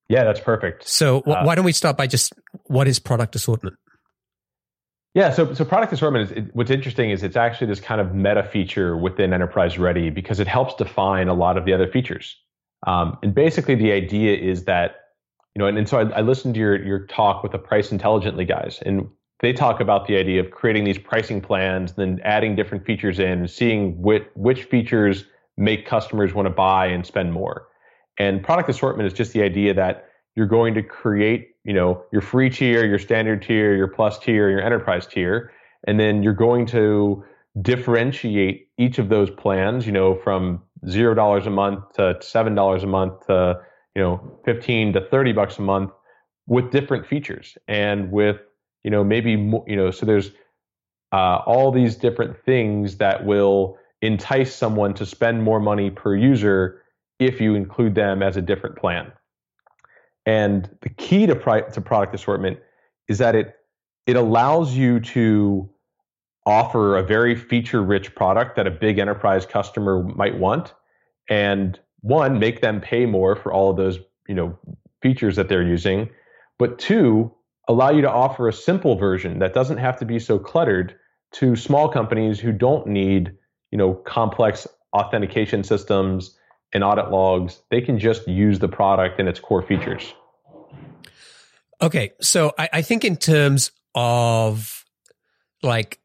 Yeah, 0.10 0.24
that's 0.24 0.40
perfect. 0.40 0.88
So 0.88 1.22
uh, 1.22 1.44
why 1.44 1.56
don't 1.56 1.66
we 1.66 1.72
start 1.72 1.98
by 1.98 2.08
just 2.08 2.34
what 2.66 2.88
is 2.88 3.00
product 3.00 3.36
assortment? 3.36 3.76
Yeah, 5.14 5.32
so 5.32 5.54
so 5.54 5.66
product 5.66 5.92
assortment 5.94 6.32
is 6.32 6.38
it, 6.38 6.56
what's 6.56 6.70
interesting 6.70 7.10
is 7.10 7.24
it's 7.24 7.36
actually 7.36 7.68
this 7.68 7.80
kind 7.80 8.00
of 8.00 8.14
meta 8.14 8.44
feature 8.44 8.96
within 8.96 9.34
Enterprise 9.34 9.80
Ready 9.80 10.10
because 10.10 10.40
it 10.40 10.48
helps 10.48 10.76
define 10.76 11.28
a 11.28 11.34
lot 11.34 11.58
of 11.58 11.66
the 11.66 11.74
other 11.74 11.88
features. 11.88 12.38
Um, 12.86 13.18
and 13.24 13.34
basically, 13.34 13.76
the 13.76 13.92
idea 13.92 14.38
is 14.38 14.66
that 14.66 15.07
you 15.58 15.64
know, 15.64 15.68
and, 15.68 15.80
and 15.80 15.90
so 15.90 15.98
I, 15.98 16.20
I 16.20 16.22
listened 16.22 16.54
to 16.54 16.60
your 16.60 16.86
your 16.86 17.08
talk 17.08 17.42
with 17.42 17.52
the 17.52 17.58
Price 17.58 17.92
Intelligently 17.92 18.46
guys, 18.46 18.80
and 18.86 19.10
they 19.40 19.54
talk 19.54 19.80
about 19.80 20.06
the 20.06 20.16
idea 20.16 20.40
of 20.40 20.52
creating 20.52 20.84
these 20.84 21.00
pricing 21.00 21.42
plans, 21.42 21.94
then 21.94 22.22
adding 22.24 22.56
different 22.56 22.86
features 22.86 23.18
in, 23.18 23.48
seeing 23.48 24.00
which 24.00 24.24
which 24.36 24.66
features 24.66 25.26
make 25.58 25.88
customers 25.88 26.32
want 26.32 26.46
to 26.46 26.52
buy 26.52 26.86
and 26.86 27.08
spend 27.08 27.34
more. 27.34 27.68
And 28.20 28.44
product 28.44 28.70
assortment 28.70 29.08
is 29.08 29.14
just 29.14 29.34
the 29.34 29.42
idea 29.42 29.74
that 29.74 30.10
you're 30.36 30.46
going 30.46 30.76
to 30.76 30.84
create, 30.84 31.56
you 31.64 31.74
know, 31.74 32.04
your 32.12 32.22
free 32.22 32.52
tier, 32.52 32.86
your 32.86 33.00
standard 33.00 33.42
tier, 33.42 33.76
your 33.76 33.88
plus 33.88 34.20
tier, 34.20 34.52
your 34.52 34.62
enterprise 34.62 35.08
tier, 35.08 35.52
and 35.88 36.00
then 36.00 36.22
you're 36.22 36.34
going 36.34 36.68
to 36.68 37.26
differentiate 37.64 38.68
each 38.78 39.00
of 39.00 39.10
those 39.10 39.32
plans, 39.32 39.88
you 39.88 39.92
know, 39.92 40.14
from 40.24 40.62
zero 40.88 41.16
dollars 41.16 41.48
a 41.48 41.50
month 41.50 41.94
to 41.94 42.16
seven 42.22 42.54
dollars 42.54 42.84
a 42.84 42.88
month 42.88 43.26
to 43.26 43.60
you 43.98 44.04
know 44.04 44.22
fifteen 44.46 44.94
to 44.94 45.02
thirty 45.02 45.34
bucks 45.34 45.58
a 45.58 45.62
month 45.64 45.92
with 46.46 46.72
different 46.72 47.06
features 47.08 47.58
and 47.68 48.12
with 48.12 48.38
you 48.84 48.92
know 48.92 49.04
maybe 49.04 49.36
more, 49.36 49.66
you 49.68 49.76
know 49.76 49.90
so 49.90 50.06
there's 50.06 50.32
uh, 51.12 51.38
all 51.48 51.72
these 51.72 51.96
different 51.96 52.38
things 52.46 52.98
that 52.98 53.26
will 53.26 53.78
entice 54.04 54.54
someone 54.54 54.94
to 54.94 55.06
spend 55.06 55.44
more 55.44 55.60
money 55.60 55.90
per 55.90 56.16
user 56.16 56.84
if 57.18 57.42
you 57.42 57.56
include 57.56 57.96
them 57.96 58.22
as 58.22 58.38
a 58.38 58.42
different 58.42 58.76
plan. 58.76 59.12
And 60.26 60.70
the 60.82 60.90
key 60.90 61.26
to, 61.26 61.36
pri- 61.36 61.62
to 61.62 61.82
product 61.82 62.14
assortment 62.14 62.60
is 63.08 63.18
that 63.18 63.34
it 63.34 63.56
it 64.06 64.16
allows 64.16 64.76
you 64.76 65.00
to 65.00 65.68
offer 66.46 66.98
a 66.98 67.04
very 67.04 67.36
feature 67.36 67.82
rich 67.82 68.14
product 68.14 68.58
that 68.58 68.68
a 68.68 68.72
big 68.72 69.00
enterprise 69.00 69.46
customer 69.46 70.04
might 70.04 70.38
want 70.38 70.74
and 71.30 71.80
one 72.02 72.40
make 72.40 72.62
them 72.62 72.80
pay 72.80 73.06
more 73.06 73.36
for 73.36 73.52
all 73.52 73.70
of 73.72 73.78
those 73.78 74.00
you 74.28 74.36
know 74.36 74.58
features 75.02 75.36
that 75.36 75.50
they're 75.50 75.64
using 75.64 76.10
but 76.58 76.80
two 76.80 77.32
allow 77.68 77.90
you 77.90 78.02
to 78.02 78.10
offer 78.10 78.48
a 78.48 78.54
simple 78.54 78.96
version 78.96 79.40
that 79.40 79.54
doesn't 79.54 79.78
have 79.78 79.98
to 79.98 80.06
be 80.06 80.20
so 80.20 80.40
cluttered 80.40 80.96
to 81.32 81.56
small 81.56 81.90
companies 81.90 82.40
who 82.40 82.52
don't 82.52 82.88
need 82.88 83.32
you 83.72 83.78
know 83.78 83.94
complex 83.94 84.68
authentication 84.94 85.64
systems 85.64 86.38
and 86.74 86.84
audit 86.84 87.10
logs, 87.12 87.62
they 87.70 87.82
can 87.82 88.00
just 88.00 88.28
use 88.28 88.60
the 88.60 88.68
product 88.68 89.20
and 89.20 89.30
its 89.30 89.40
core 89.40 89.62
features. 89.62 90.14
Okay. 91.82 92.14
So 92.22 92.54
I, 92.58 92.70
I 92.74 92.82
think 92.82 93.06
in 93.06 93.16
terms 93.16 93.72
of 93.96 94.86
like 95.64 96.00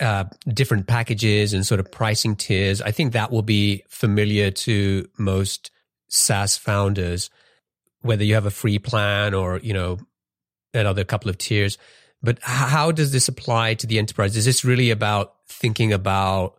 uh, 0.00 0.24
different 0.48 0.86
packages 0.86 1.52
and 1.52 1.66
sort 1.66 1.80
of 1.80 1.90
pricing 1.90 2.36
tiers, 2.36 2.80
I 2.80 2.90
think 2.90 3.12
that 3.12 3.30
will 3.30 3.42
be 3.42 3.84
familiar 3.88 4.50
to 4.50 5.08
most 5.18 5.70
SaaS 6.08 6.56
founders, 6.56 7.30
whether 8.00 8.24
you 8.24 8.34
have 8.34 8.46
a 8.46 8.50
free 8.50 8.78
plan 8.78 9.34
or, 9.34 9.58
you 9.58 9.74
know, 9.74 9.98
another 10.74 11.04
couple 11.04 11.28
of 11.28 11.38
tiers. 11.38 11.78
But 12.22 12.38
how 12.42 12.92
does 12.92 13.12
this 13.12 13.28
apply 13.28 13.74
to 13.74 13.86
the 13.86 13.98
enterprise? 13.98 14.36
Is 14.36 14.44
this 14.44 14.64
really 14.64 14.90
about 14.90 15.34
thinking 15.48 15.92
about 15.92 16.56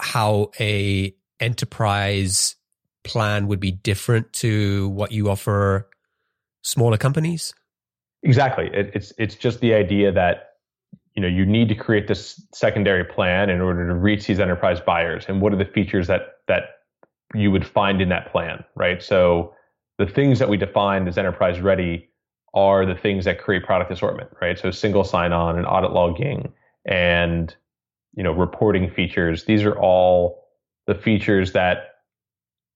how 0.00 0.50
a 0.60 1.14
enterprise 1.40 2.56
plan 3.04 3.46
would 3.46 3.60
be 3.60 3.70
different 3.70 4.32
to 4.34 4.88
what 4.90 5.12
you 5.12 5.30
offer 5.30 5.88
smaller 6.62 6.96
companies? 6.96 7.54
Exactly. 8.22 8.68
It, 8.72 8.90
it's 8.94 9.12
it's 9.18 9.34
just 9.34 9.60
the 9.60 9.74
idea 9.74 10.12
that 10.12 10.47
you 11.18 11.22
know 11.22 11.26
you 11.26 11.44
need 11.44 11.68
to 11.68 11.74
create 11.74 12.06
this 12.06 12.40
secondary 12.54 13.02
plan 13.02 13.50
in 13.50 13.60
order 13.60 13.88
to 13.88 13.94
reach 13.96 14.28
these 14.28 14.38
enterprise 14.38 14.78
buyers, 14.78 15.24
and 15.26 15.40
what 15.40 15.52
are 15.52 15.56
the 15.56 15.64
features 15.64 16.06
that 16.06 16.36
that 16.46 16.76
you 17.34 17.50
would 17.50 17.66
find 17.66 18.00
in 18.00 18.08
that 18.10 18.30
plan, 18.30 18.62
right? 18.76 19.02
So 19.02 19.52
the 19.98 20.06
things 20.06 20.38
that 20.38 20.48
we 20.48 20.56
defined 20.56 21.08
as 21.08 21.18
enterprise 21.18 21.60
ready 21.60 22.08
are 22.54 22.86
the 22.86 22.94
things 22.94 23.24
that 23.24 23.40
create 23.40 23.64
product 23.64 23.90
assortment, 23.90 24.30
right? 24.40 24.56
So 24.56 24.70
single 24.70 25.02
sign-on 25.02 25.58
and 25.58 25.66
audit 25.66 25.90
logging 25.90 26.52
and 26.84 27.52
you 28.14 28.22
know 28.22 28.30
reporting 28.30 28.88
features. 28.88 29.44
These 29.44 29.64
are 29.64 29.76
all 29.76 30.44
the 30.86 30.94
features 30.94 31.50
that 31.50 31.96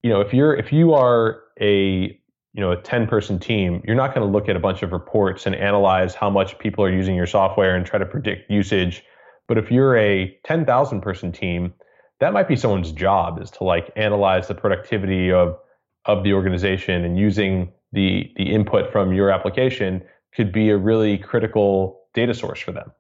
you 0.03 0.11
know 0.11 0.21
if 0.21 0.35
you're 0.35 0.57
if 0.57 0.73
you 0.73 0.95
are 0.95 1.43
a 1.61 2.21
you 2.53 2.61
know 2.61 2.71
a 2.71 2.77
10 2.77 3.07
person 3.07 3.39
team 3.39 3.83
you're 3.85 3.97
not 3.97 4.15
going 4.15 4.27
to 4.27 4.31
look 4.31 4.49
at 4.49 4.57
a 4.57 4.61
bunch 4.61 4.83
of 4.83 4.93
reports 4.93 5.47
and 5.47 5.55
analyze 5.55 6.15
how 6.15 6.29
much 6.29 6.59
people 6.59 6.85
are 6.85 6.93
using 6.93 7.15
your 7.15 7.27
software 7.27 7.75
and 7.77 7.87
try 7.87 7.99
to 7.99 8.07
predict 8.07 8.51
usage. 8.51 9.03
But 9.49 9.59
if 9.59 9.71
you're 9.71 9.97
a 9.97 10.35
10,000 10.45 11.01
person 11.01 11.33
team 11.33 11.73
that 12.21 12.33
might 12.33 12.49
be 12.49 12.57
someone's 12.57 12.93
job 12.93 13.41
is 13.41 13.51
to 13.53 13.65
like 13.65 13.91
analyze 13.97 14.49
the 14.49 14.55
productivity 14.55 15.33
of 15.33 15.57
of 16.05 16.25
the 16.25 16.33
organization 16.33 17.05
and 17.05 17.19
using 17.19 17.73
the 17.93 18.31
the 18.37 18.53
input 18.53 18.93
from 18.93 19.13
your 19.13 19.31
application 19.31 20.03
could 20.35 20.53
be 20.53 20.71
a 20.71 20.77
really 20.77 21.19
critical 21.19 22.01
data 22.15 22.35
source 22.35 22.61
for 22.61 22.73
them. 22.73 22.91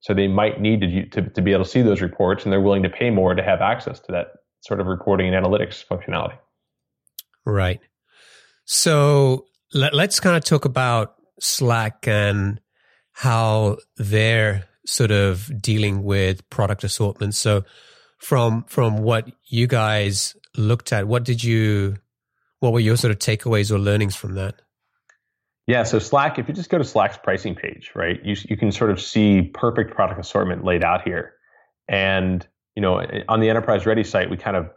So 0.00 0.14
they 0.14 0.26
might 0.26 0.60
need 0.60 0.80
to, 0.80 1.06
to, 1.10 1.30
to 1.30 1.42
be 1.42 1.52
able 1.52 1.62
to 1.62 1.70
see 1.70 1.80
those 1.80 2.00
reports 2.00 2.42
and 2.42 2.52
they're 2.52 2.60
willing 2.60 2.82
to 2.82 2.90
pay 2.90 3.10
more 3.10 3.36
to 3.36 3.42
have 3.42 3.60
access 3.60 4.00
to 4.00 4.12
that 4.12 4.32
sort 4.60 4.80
of 4.80 4.88
reporting 4.88 5.32
and 5.32 5.46
analytics 5.46 5.86
functionality. 5.86 6.36
Right 7.44 7.80
so 8.64 9.46
let, 9.74 9.94
us 9.94 10.20
kind 10.20 10.36
of 10.36 10.44
talk 10.44 10.64
about 10.64 11.14
Slack 11.40 12.06
and 12.06 12.60
how 13.12 13.78
they're 13.96 14.64
sort 14.86 15.10
of 15.10 15.50
dealing 15.60 16.02
with 16.02 16.48
product 16.50 16.84
assortment. 16.84 17.34
So 17.34 17.64
from 18.18 18.64
from 18.64 18.98
what 18.98 19.30
you 19.46 19.66
guys 19.66 20.36
looked 20.56 20.92
at, 20.92 21.06
what 21.06 21.24
did 21.24 21.42
you 21.42 21.96
what 22.60 22.72
were 22.72 22.80
your 22.80 22.96
sort 22.96 23.10
of 23.10 23.18
takeaways 23.18 23.70
or 23.70 23.78
learnings 23.78 24.14
from 24.14 24.34
that? 24.34 24.54
Yeah, 25.66 25.84
so 25.84 25.98
Slack, 25.98 26.38
if 26.38 26.48
you 26.48 26.54
just 26.54 26.70
go 26.70 26.78
to 26.78 26.84
Slack's 26.84 27.16
pricing 27.16 27.54
page, 27.54 27.92
right, 27.94 28.24
you 28.24 28.36
you 28.48 28.56
can 28.56 28.72
sort 28.72 28.90
of 28.90 29.00
see 29.00 29.42
perfect 29.42 29.94
product 29.94 30.20
assortment 30.20 30.64
laid 30.64 30.84
out 30.84 31.02
here. 31.02 31.34
And 31.88 32.46
you 32.74 32.82
know, 32.82 33.04
on 33.28 33.40
the 33.40 33.50
enterprise 33.50 33.86
ready 33.86 34.04
site, 34.04 34.30
we 34.30 34.36
kind 34.36 34.56
of 34.56 34.70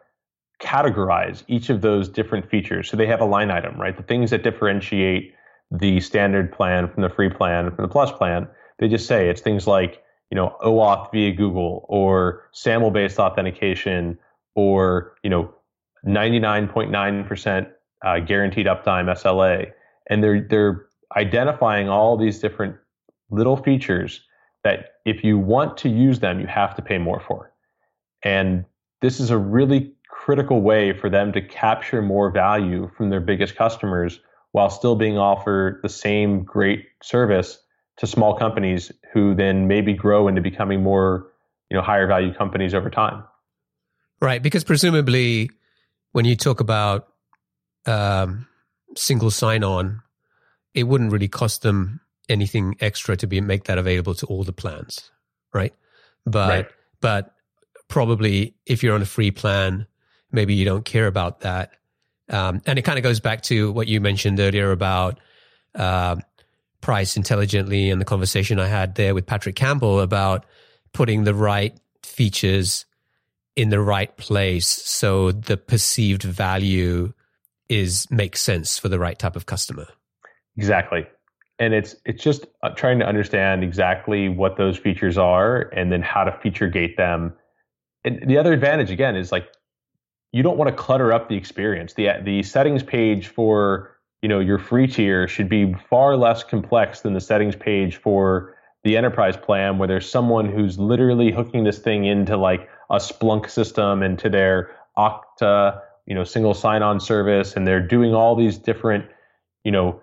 categorize 0.62 1.44
each 1.48 1.70
of 1.70 1.82
those 1.82 2.08
different 2.10 2.50
features. 2.50 2.90
So 2.90 2.98
they 2.98 3.08
have 3.08 3.22
a 3.22 3.26
line 3.26 3.52
item, 3.52 3.80
right? 3.80 3.96
The 3.96 4.04
things 4.04 4.32
that 4.32 4.44
differentiate 4.44 5.34
the 5.72 6.00
standard 6.00 6.52
plan 6.52 6.90
from 6.90 7.04
the 7.04 7.10
free 7.10 7.30
plan 7.30 7.74
from 7.76 7.84
the 7.84 7.92
plus 7.92 8.12
plan. 8.12 8.48
They 8.80 8.88
just 8.88 9.08
say 9.08 9.30
it's 9.30 9.42
things 9.42 9.68
like, 9.68 10.02
you 10.32 10.36
know, 10.36 10.56
OAuth 10.64 11.12
via 11.12 11.32
Google 11.32 11.86
or 11.90 12.44
SAML 12.54 12.92
based 12.92 13.20
authentication 13.20 14.18
or, 14.56 15.16
you 15.24 15.30
know, 15.30 15.54
99.9% 16.06 17.72
uh, 18.04 18.20
guaranteed 18.20 18.68
uptime 18.68 19.06
SLA. 19.12 19.72
And 20.10 20.24
they're, 20.24 20.42
they're 20.42 20.86
identifying 21.16 21.90
all 21.90 22.18
these 22.18 22.40
different 22.40 22.76
little 23.30 23.58
features 23.58 24.22
that 24.64 24.96
if 25.06 25.24
you 25.24 25.38
want 25.38 25.78
to 25.78 25.90
use 25.90 26.20
them, 26.20 26.40
you 26.40 26.48
have 26.48 26.76
to 26.76 26.82
pay 26.82 26.98
more 26.98 27.20
for. 27.20 27.52
And 28.24 28.66
this 29.02 29.20
is 29.20 29.30
a 29.30 29.38
really 29.38 29.95
critical 30.26 30.60
way 30.64 30.92
for 30.92 31.08
them 31.08 31.32
to 31.32 31.40
capture 31.40 32.02
more 32.02 32.32
value 32.32 32.90
from 32.98 33.12
their 33.12 33.20
biggest 33.20 33.56
customers 33.56 34.20
while 34.54 34.72
still 34.72 34.96
being 34.96 35.20
offered 35.20 35.80
the 35.84 35.90
same 35.90 36.44
great 36.44 36.88
service 37.04 37.60
to 37.98 38.08
small 38.08 38.36
companies 38.36 38.92
who 39.14 39.36
then 39.36 39.68
maybe 39.68 39.94
grow 39.94 40.28
into 40.28 40.42
becoming 40.42 40.82
more 40.82 41.28
you 41.70 41.78
know 41.78 41.84
higher 41.84 42.08
value 42.08 42.34
companies 42.34 42.74
over 42.74 42.90
time 42.90 43.24
right 44.20 44.42
because 44.42 44.64
presumably 44.64 45.48
when 46.14 46.26
you 46.26 46.36
talk 46.36 46.60
about 46.60 47.08
um, 47.86 48.48
single 48.98 49.30
sign 49.30 49.64
on 49.64 50.02
it 50.74 50.86
wouldn't 50.86 51.12
really 51.12 51.28
cost 51.28 51.62
them 51.62 52.02
anything 52.30 52.76
extra 52.80 53.16
to 53.16 53.28
be 53.28 53.40
make 53.42 53.66
that 53.66 53.78
available 53.78 54.16
to 54.16 54.26
all 54.26 54.44
the 54.44 54.52
plans 54.52 55.12
right 55.54 55.76
but 56.26 56.50
right. 56.50 56.68
but 57.00 57.36
probably 57.88 58.56
if 58.66 58.82
you're 58.82 58.96
on 58.96 59.04
a 59.04 59.06
free 59.06 59.30
plan 59.30 59.86
maybe 60.32 60.54
you 60.54 60.66
don't 60.66 60.86
care 60.86 61.08
about 61.08 61.42
that. 61.42 61.74
Um, 62.30 62.62
and 62.66 62.80
it 62.80 62.82
kind 62.82 62.98
of 62.98 63.04
goes 63.04 63.20
back 63.20 63.44
to 63.44 63.72
what 63.72 63.88
you 63.88 64.02
mentioned 64.02 64.40
earlier 64.40 64.72
about 64.72 65.20
uh, 65.76 66.16
price 66.82 67.18
intelligently 67.18 67.90
and 67.90 68.02
the 68.02 68.06
conversation 68.06 68.60
I 68.60 68.68
had 68.68 68.96
there 68.96 69.14
with 69.14 69.26
Patrick 69.26 69.56
Campbell 69.56 70.00
about 70.00 70.46
putting 70.94 71.24
the 71.24 71.34
right 71.34 71.78
features 72.04 72.86
in 73.56 73.70
the 73.70 73.80
right 73.80 74.16
place 74.18 74.68
so 74.68 75.32
the 75.32 75.58
perceived 75.58 76.24
value 76.24 77.14
is 77.70 78.10
makes 78.12 78.42
sense 78.42 78.78
for 78.78 78.90
the 78.90 79.00
right 79.00 79.18
type 79.18 79.36
of 79.36 79.46
customer. 79.46 79.88
Exactly. 80.58 81.06
And 81.58 81.74
it's 81.74 81.96
it's 82.06 82.22
just 82.22 82.46
uh, 82.64 82.70
trying 82.72 83.00
to 83.00 83.06
understand 83.06 83.64
exactly 83.64 84.30
what 84.30 84.58
those 84.58 84.78
features 84.78 85.18
are 85.18 85.70
and 85.74 85.92
then 85.92 86.02
how 86.02 86.24
to 86.26 86.38
feature 86.44 86.68
gate 86.68 86.98
them. 86.98 87.34
And 88.04 88.22
the 88.28 88.38
other 88.38 88.54
advantage 88.54 88.92
again 88.92 89.16
is 89.16 89.32
like 89.32 89.48
you 90.36 90.44
don't 90.44 90.58
want 90.58 90.70
to 90.70 90.76
clutter 90.76 91.14
up 91.14 91.30
the 91.30 91.36
experience. 91.38 91.94
The 91.94 92.10
the 92.22 92.44
settings 92.44 92.84
page 92.84 93.28
for 93.30 93.96
you 94.22 94.28
know 94.28 94.42
your 94.42 94.60
free 94.60 94.86
tier 94.86 95.30
should 95.30 95.48
be 95.48 95.74
far 95.90 96.18
less 96.18 96.44
complex 96.44 97.02
than 97.02 97.14
the 97.14 97.22
settings 97.22 97.56
page 97.56 97.96
for 97.96 98.54
the 98.84 98.98
enterprise 98.98 99.38
plan 99.38 99.78
where 99.78 99.88
there's 99.88 100.10
someone 100.10 100.52
who's 100.52 100.78
literally 100.78 101.32
hooking 101.32 101.64
this 101.64 101.80
thing 101.80 102.04
into 102.04 102.36
like 102.36 102.68
a 102.90 102.98
Splunk 102.98 103.50
system 103.50 104.04
and 104.04 104.20
to 104.20 104.30
their 104.30 104.76
Okta, 104.98 105.80
you 106.06 106.14
know, 106.14 106.26
single 106.26 106.54
sign-on 106.54 107.00
service, 107.00 107.56
and 107.56 107.66
they're 107.66 107.82
doing 107.82 108.14
all 108.14 108.36
these 108.36 108.58
different, 108.58 109.06
you 109.64 109.72
know, 109.72 110.02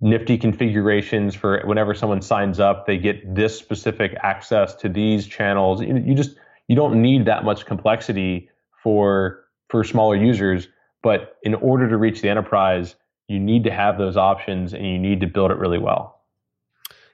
nifty 0.00 0.36
configurations 0.36 1.36
for 1.36 1.62
whenever 1.64 1.94
someone 1.94 2.20
signs 2.20 2.58
up, 2.58 2.86
they 2.86 2.98
get 2.98 3.32
this 3.32 3.56
specific 3.56 4.16
access 4.24 4.74
to 4.74 4.88
these 4.88 5.24
channels. 5.24 5.80
You, 5.80 6.02
you 6.04 6.16
just 6.16 6.36
you 6.66 6.74
don't 6.74 7.00
need 7.00 7.26
that 7.26 7.44
much 7.44 7.64
complexity 7.64 8.50
for 8.86 9.42
for 9.68 9.82
smaller 9.82 10.14
users. 10.14 10.68
But 11.02 11.38
in 11.42 11.56
order 11.56 11.88
to 11.88 11.96
reach 11.96 12.20
the 12.20 12.28
enterprise, 12.28 12.94
you 13.26 13.40
need 13.40 13.64
to 13.64 13.72
have 13.72 13.98
those 13.98 14.16
options 14.16 14.72
and 14.72 14.86
you 14.86 14.96
need 14.96 15.22
to 15.22 15.26
build 15.26 15.50
it 15.50 15.56
really 15.56 15.78
well. 15.78 16.20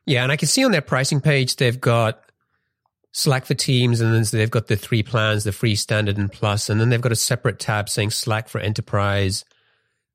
Yeah, 0.05 0.23
and 0.23 0.31
I 0.31 0.37
can 0.37 0.49
see 0.49 0.67
on 0.67 0.73
their 0.73 0.83
pricing 0.83 1.23
page 1.23 1.57
they've 1.57 1.81
got 1.81 2.21
Slack 3.13 3.47
for 3.47 3.55
Teams, 3.55 4.03
and 4.03 4.13
then 4.13 4.23
they've 4.39 4.51
got 4.51 4.67
the 4.67 4.77
three 4.77 5.03
plans: 5.03 5.45
the 5.45 5.53
free, 5.53 5.75
standard, 5.75 6.19
and 6.19 6.31
plus. 6.31 6.69
And 6.69 6.79
then 6.79 6.91
they've 6.91 7.01
got 7.01 7.11
a 7.11 7.17
separate 7.17 7.59
tab 7.59 7.89
saying 7.89 8.11
Slack 8.11 8.51
for 8.51 8.61
Enterprise 8.61 9.47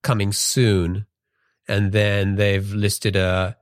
coming 0.04 0.34
soon. 0.34 1.08
And 1.68 1.92
then 1.92 2.36
they've 2.36 2.72
listed 2.72 3.16
a 3.16 3.58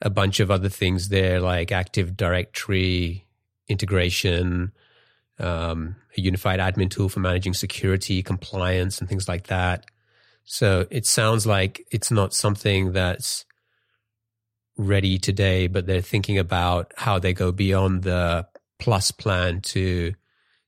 a 0.00 0.10
bunch 0.10 0.38
of 0.38 0.48
other 0.48 0.68
things 0.68 1.08
there, 1.08 1.40
like 1.40 1.72
Active 1.72 2.16
Directory 2.16 3.26
integration, 3.68 4.70
um, 5.38 5.96
a 6.16 6.20
unified 6.20 6.60
admin 6.60 6.90
tool 6.90 7.08
for 7.08 7.20
managing 7.20 7.54
security, 7.54 8.22
compliance, 8.22 9.00
and 9.00 9.08
things 9.08 9.28
like 9.28 9.48
that. 9.48 9.86
So 10.44 10.86
it 10.90 11.06
sounds 11.06 11.46
like 11.46 11.86
it's 11.90 12.10
not 12.10 12.34
something 12.34 12.92
that's 12.92 13.44
ready 14.76 15.18
today, 15.18 15.66
but 15.66 15.86
they're 15.86 16.00
thinking 16.02 16.38
about 16.38 16.92
how 16.96 17.18
they 17.18 17.32
go 17.32 17.52
beyond 17.52 18.02
the 18.02 18.46
plus 18.78 19.10
plan 19.10 19.60
to 19.60 20.14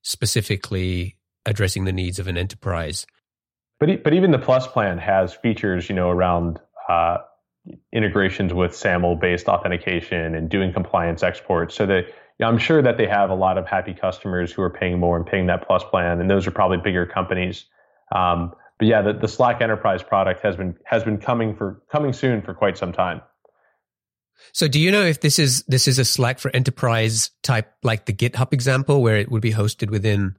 specifically 0.03 1.17
addressing 1.47 1.85
the 1.85 1.93
needs 1.93 2.19
of 2.19 2.29
an 2.29 2.37
enterprise. 2.37 3.07
But 3.81 4.05
but 4.05 4.15
even 4.15 4.31
the 4.31 4.39
plus 4.39 4.67
plan 4.67 4.99
has 4.99 5.35
features, 5.35 5.89
you 5.89 5.95
know, 5.95 6.11
around 6.11 6.61
uh, 6.89 7.19
integrations 7.93 8.55
with 8.55 8.75
SAML 8.75 9.17
based 9.17 9.49
authentication 9.49 10.35
and 10.35 10.49
doing 10.49 10.73
compliance 10.73 11.23
exports, 11.23 11.75
so 11.75 11.87
that 11.87 12.05
I'm 12.43 12.59
sure 12.59 12.83
that 12.83 12.97
they 12.97 13.07
have 13.07 13.31
a 13.31 13.35
lot 13.35 13.59
of 13.59 13.67
happy 13.67 13.95
customers 13.95 14.53
who 14.53 14.63
are 14.63 14.71
paying 14.71 14.99
more 14.99 15.17
and 15.17 15.25
paying 15.25 15.47
that 15.47 15.67
plus 15.67 15.85
plan, 15.85 16.21
and 16.21 16.29
those 16.29 16.47
are 16.47 16.51
probably 16.51 16.79
bigger 16.79 17.07
companies. 17.07 17.67
Um, 18.15 18.53
but 18.79 18.89
yeah, 18.89 19.03
the, 19.03 19.13
the 19.13 19.29
Slack 19.29 19.61
Enterprise 19.61 20.03
product 20.03 20.43
has 20.43 20.57
been 20.57 20.77
has 20.85 21.05
been 21.05 21.19
coming 21.19 21.55
for 21.55 21.83
coming 21.91 22.13
soon 22.13 22.43
for 22.43 22.53
quite 22.53 22.77
some 22.77 22.93
time. 22.93 23.23
So, 24.53 24.67
do 24.67 24.81
you 24.81 24.91
know 24.91 25.03
if 25.03 25.21
this 25.21 25.39
is 25.39 25.63
this 25.69 25.87
is 25.87 26.01
a 26.01 26.05
Slack 26.05 26.41
for 26.41 26.51
Enterprise 26.55 27.31
type, 27.43 27.73
like 27.85 28.07
the 28.07 28.13
GitHub 28.13 28.53
example, 28.53 29.01
where 29.01 29.17
it 29.17 29.31
would 29.31 29.43
be 29.43 29.53
hosted 29.53 29.91
within 29.91 30.37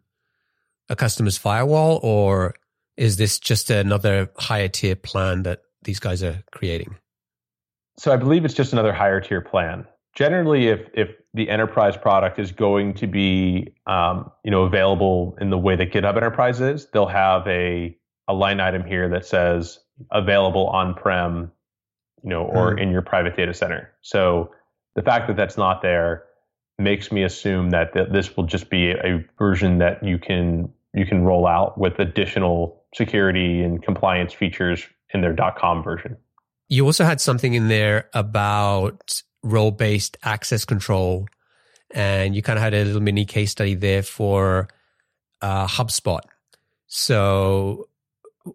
a 0.89 0.97
customer's 0.97 1.37
firewall, 1.37 2.01
or 2.03 2.55
is 2.97 3.15
this 3.15 3.39
just 3.39 3.69
another 3.69 4.29
higher 4.37 4.67
tier 4.67 4.97
plan 4.97 5.43
that 5.43 5.61
these 5.83 5.99
guys 5.99 6.21
are 6.21 6.43
creating? 6.51 6.97
so 7.97 8.11
I 8.11 8.17
believe 8.17 8.45
it's 8.45 8.53
just 8.53 8.73
another 8.73 8.93
higher 8.93 9.21
tier 9.21 9.41
plan. 9.41 9.85
Generally, 10.15 10.67
if 10.67 10.87
if 10.93 11.09
the 11.33 11.49
enterprise 11.49 11.97
product 11.97 12.39
is 12.39 12.51
going 12.51 12.93
to 12.95 13.07
be 13.07 13.73
um, 13.85 14.31
you 14.43 14.51
know 14.51 14.63
available 14.63 15.37
in 15.39 15.49
the 15.49 15.57
way 15.57 15.75
that 15.75 15.91
GitHub 15.91 16.15
Enterprise 16.15 16.61
is, 16.61 16.87
they'll 16.91 17.05
have 17.05 17.45
a 17.47 17.95
a 18.27 18.33
line 18.33 18.59
item 18.59 18.83
here 18.83 19.09
that 19.09 19.25
says 19.25 19.79
available 20.11 20.67
on 20.67 20.93
prem, 20.93 21.51
you 22.23 22.29
know, 22.29 22.43
or 22.43 22.75
mm. 22.75 22.81
in 22.81 22.91
your 22.91 23.01
private 23.01 23.35
data 23.35 23.53
center. 23.53 23.91
So 24.01 24.51
the 24.95 25.01
fact 25.01 25.27
that 25.27 25.35
that's 25.35 25.57
not 25.57 25.81
there 25.81 26.23
makes 26.77 27.11
me 27.11 27.23
assume 27.23 27.69
that 27.69 27.93
th- 27.93 28.09
this 28.11 28.35
will 28.35 28.45
just 28.45 28.69
be 28.69 28.91
a 28.91 29.23
version 29.37 29.77
that 29.79 30.03
you 30.03 30.17
can 30.17 30.71
you 30.93 31.05
can 31.05 31.23
roll 31.23 31.45
out 31.45 31.77
with 31.77 31.99
additional 31.99 32.81
security 32.93 33.61
and 33.61 33.83
compliance 33.83 34.33
features 34.33 34.85
in 35.13 35.21
their 35.21 35.35
.com 35.57 35.83
version. 35.83 36.15
You 36.69 36.85
also 36.85 37.03
had 37.03 37.21
something 37.21 37.53
in 37.53 37.67
there 37.67 38.09
about 38.13 39.21
role-based 39.45 40.17
access 40.23 40.65
control, 40.65 41.27
and 41.91 42.35
you 42.35 42.41
kind 42.41 42.57
of 42.57 42.63
had 42.63 42.73
a 42.73 42.83
little 42.83 43.01
mini 43.01 43.25
case 43.25 43.51
study 43.51 43.75
there 43.75 44.03
for 44.03 44.67
uh, 45.41 45.67
HubSpot. 45.67 46.21
So 46.87 47.87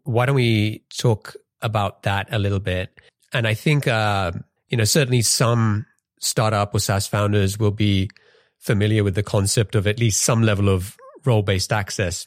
why 0.04 0.26
don't 0.26 0.34
we 0.34 0.84
talk 0.98 1.36
about 1.62 2.02
that 2.02 2.28
a 2.30 2.38
little 2.38 2.60
bit? 2.60 2.90
And 3.32 3.46
I 3.46 3.54
think 3.54 3.86
uh, 3.86 4.32
you 4.68 4.76
know 4.76 4.84
certainly 4.84 5.22
some 5.22 5.86
startup 6.20 6.74
or 6.74 6.80
SaaS 6.80 7.06
founders 7.06 7.58
will 7.58 7.70
be 7.70 8.10
familiar 8.58 9.02
with 9.02 9.14
the 9.14 9.22
concept 9.22 9.74
of 9.74 9.86
at 9.86 9.98
least 9.98 10.22
some 10.22 10.42
level 10.42 10.68
of 10.68 10.96
role 11.24 11.42
based 11.42 11.72
access. 11.72 12.26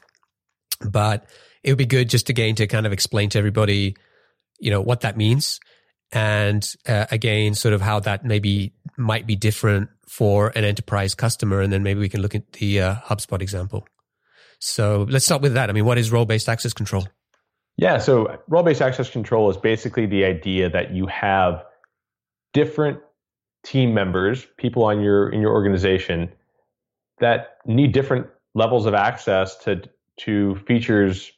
But 0.81 1.25
it 1.63 1.71
would 1.71 1.77
be 1.77 1.85
good 1.85 2.09
just 2.09 2.29
again 2.29 2.55
to 2.55 2.67
kind 2.67 2.85
of 2.85 2.93
explain 2.93 3.29
to 3.29 3.37
everybody, 3.37 3.95
you 4.59 4.71
know, 4.71 4.81
what 4.81 5.01
that 5.01 5.17
means. 5.17 5.59
And 6.13 6.63
uh, 6.87 7.07
again, 7.11 7.55
sort 7.55 7.73
of 7.73 7.81
how 7.81 7.99
that 8.01 8.23
maybe 8.23 8.71
might 8.97 9.25
be 9.25 9.35
different 9.35 9.89
for 10.07 10.51
an 10.55 10.63
enterprise 10.63 11.15
customer. 11.15 11.59
And 11.61 11.73
then 11.73 11.81
maybe 11.81 11.99
we 11.99 12.09
can 12.09 12.21
look 12.21 12.35
at 12.35 12.53
the 12.53 12.81
uh, 12.81 12.95
HubSpot 12.95 13.41
example. 13.41 13.87
So 14.59 15.07
let's 15.09 15.25
start 15.25 15.41
with 15.41 15.55
that. 15.55 15.69
I 15.69 15.73
mean, 15.73 15.85
what 15.85 15.97
is 15.97 16.11
role 16.11 16.25
based 16.25 16.47
access 16.47 16.71
control? 16.71 17.07
Yeah, 17.77 17.97
so 17.97 18.39
role 18.47 18.63
based 18.63 18.81
access 18.81 19.09
control 19.09 19.49
is 19.49 19.57
basically 19.57 20.05
the 20.05 20.23
idea 20.23 20.69
that 20.69 20.93
you 20.93 21.07
have 21.07 21.65
different 22.53 22.99
team 23.63 23.93
members, 23.93 24.45
people 24.57 24.83
on 24.83 25.01
your 25.01 25.29
in 25.29 25.41
your 25.41 25.51
organization 25.51 26.31
that 27.19 27.57
need 27.65 27.91
different 27.91 28.27
levels 28.53 28.85
of 28.85 28.93
access 28.93 29.57
to 29.63 29.81
to 30.19 30.55
features 30.67 31.31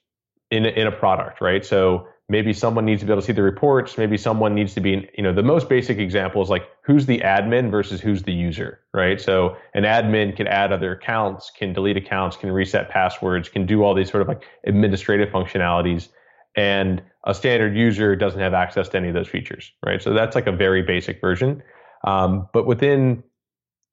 in 0.52 0.66
in 0.66 0.88
a 0.88 0.92
product, 0.92 1.40
right? 1.40 1.66
So 1.66 2.08
maybe 2.28 2.54
someone 2.54 2.86
needs 2.86 3.02
to 3.02 3.06
be 3.06 3.12
able 3.12 3.22
to 3.22 3.26
see 3.26 3.34
the 3.34 3.44
reports. 3.44 3.98
Maybe 3.98 4.18
someone 4.18 4.56
needs 4.56 4.74
to 4.74 4.82
be, 4.82 5.08
you 5.16 5.24
know, 5.24 5.34
the 5.34 5.44
most 5.44 5.70
basic 5.70 6.00
example 6.00 6.42
is 6.42 6.50
like 6.50 6.68
who's 6.82 7.06
the 7.06 7.20
admin 7.20 7.70
versus 7.70 8.02
who's 8.02 8.24
the 8.24 8.34
user, 8.34 8.80
right? 8.94 9.22
So 9.22 9.56
an 9.76 9.84
admin 9.84 10.36
can 10.36 10.48
add 10.48 10.72
other 10.72 10.94
accounts, 10.94 11.52
can 11.56 11.74
delete 11.74 11.98
accounts, 11.98 12.36
can 12.36 12.52
reset 12.52 12.90
passwords, 12.90 13.48
can 13.48 13.66
do 13.66 13.84
all 13.84 13.94
these 13.94 14.10
sort 14.10 14.22
of 14.22 14.28
like 14.28 14.44
administrative 14.66 15.30
functionalities. 15.30 16.10
And 16.56 17.04
a 17.26 17.34
standard 17.36 17.76
user 17.76 18.16
doesn't 18.16 18.40
have 18.40 18.54
access 18.54 18.90
to 18.90 18.98
any 18.98 19.10
of 19.10 19.14
those 19.14 19.28
features, 19.28 19.72
right? 19.86 20.02
So 20.02 20.14
that's 20.14 20.36
like 20.36 20.48
a 20.48 20.52
very 20.52 20.82
basic 20.82 21.22
version. 21.22 21.62
Um, 22.06 22.48
but 22.54 22.66
within 22.66 23.24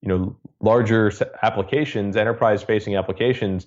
you 0.01 0.09
know 0.09 0.37
larger 0.61 1.13
applications, 1.43 2.17
enterprise 2.17 2.63
facing 2.63 2.97
applications, 2.97 3.67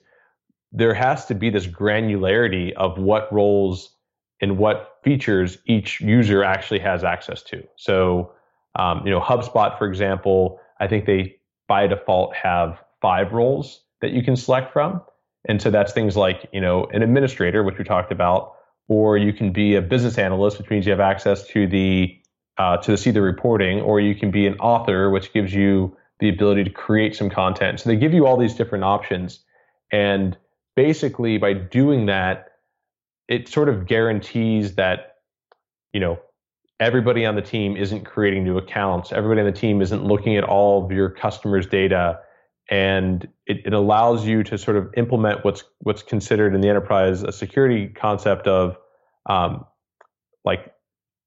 there 0.71 0.93
has 0.93 1.25
to 1.27 1.35
be 1.35 1.49
this 1.49 1.67
granularity 1.67 2.73
of 2.73 2.97
what 2.97 3.31
roles 3.31 3.94
and 4.41 4.57
what 4.57 4.97
features 5.03 5.57
each 5.65 6.01
user 6.01 6.43
actually 6.43 6.79
has 6.79 7.03
access 7.03 7.41
to. 7.43 7.63
So 7.77 8.31
um, 8.77 9.05
you 9.05 9.11
know 9.11 9.21
HubSpot, 9.21 9.77
for 9.77 9.87
example, 9.87 10.59
I 10.79 10.87
think 10.87 11.05
they 11.05 11.37
by 11.67 11.87
default 11.87 12.35
have 12.35 12.83
five 13.01 13.33
roles 13.33 13.81
that 14.01 14.11
you 14.11 14.23
can 14.23 14.35
select 14.35 14.71
from. 14.71 15.01
And 15.47 15.61
so 15.61 15.69
that's 15.69 15.93
things 15.93 16.17
like, 16.17 16.47
you 16.51 16.61
know, 16.61 16.85
an 16.85 17.03
administrator, 17.03 17.63
which 17.63 17.77
we 17.77 17.83
talked 17.83 18.11
about, 18.11 18.53
or 18.87 19.17
you 19.17 19.33
can 19.33 19.51
be 19.51 19.75
a 19.75 19.81
business 19.81 20.17
analyst, 20.17 20.57
which 20.57 20.69
means 20.69 20.85
you 20.85 20.91
have 20.91 20.99
access 20.99 21.47
to 21.47 21.67
the 21.67 22.19
uh, 22.57 22.77
to 22.77 22.95
see 22.95 23.11
the 23.11 23.21
reporting, 23.21 23.81
or 23.81 23.99
you 23.99 24.15
can 24.15 24.31
be 24.31 24.47
an 24.47 24.57
author, 24.59 25.09
which 25.09 25.33
gives 25.33 25.53
you 25.53 25.95
the 26.19 26.29
ability 26.29 26.63
to 26.63 26.69
create 26.69 27.13
some 27.15 27.29
content. 27.29 27.81
So 27.81 27.89
they 27.89 27.97
give 27.97 28.13
you 28.13 28.25
all 28.25 28.37
these 28.37 28.55
different 28.55 28.85
options. 28.85 29.41
And 29.91 30.37
basically, 30.75 31.37
by 31.37 31.53
doing 31.53 32.05
that, 32.05 32.53
it 33.27 33.47
sort 33.47 33.69
of 33.69 33.87
guarantees 33.87 34.75
that, 34.75 35.15
you 35.93 35.99
know, 35.99 36.19
everybody 36.79 37.25
on 37.25 37.35
the 37.35 37.41
team 37.41 37.77
isn't 37.77 38.05
creating 38.05 38.43
new 38.43 38.57
accounts. 38.57 39.11
Everybody 39.11 39.41
on 39.41 39.45
the 39.45 39.57
team 39.57 39.81
isn't 39.81 40.03
looking 40.03 40.35
at 40.37 40.43
all 40.43 40.85
of 40.85 40.91
your 40.91 41.09
customers' 41.09 41.65
data. 41.65 42.19
And 42.69 43.27
it, 43.45 43.65
it 43.65 43.73
allows 43.73 44.25
you 44.25 44.43
to 44.43 44.57
sort 44.57 44.77
of 44.77 44.91
implement 44.97 45.45
what's 45.45 45.63
what's 45.79 46.01
considered 46.01 46.55
in 46.55 46.61
the 46.61 46.69
enterprise 46.69 47.21
a 47.21 47.31
security 47.31 47.87
concept 47.87 48.47
of 48.47 48.75
um, 49.27 49.65
like 50.43 50.73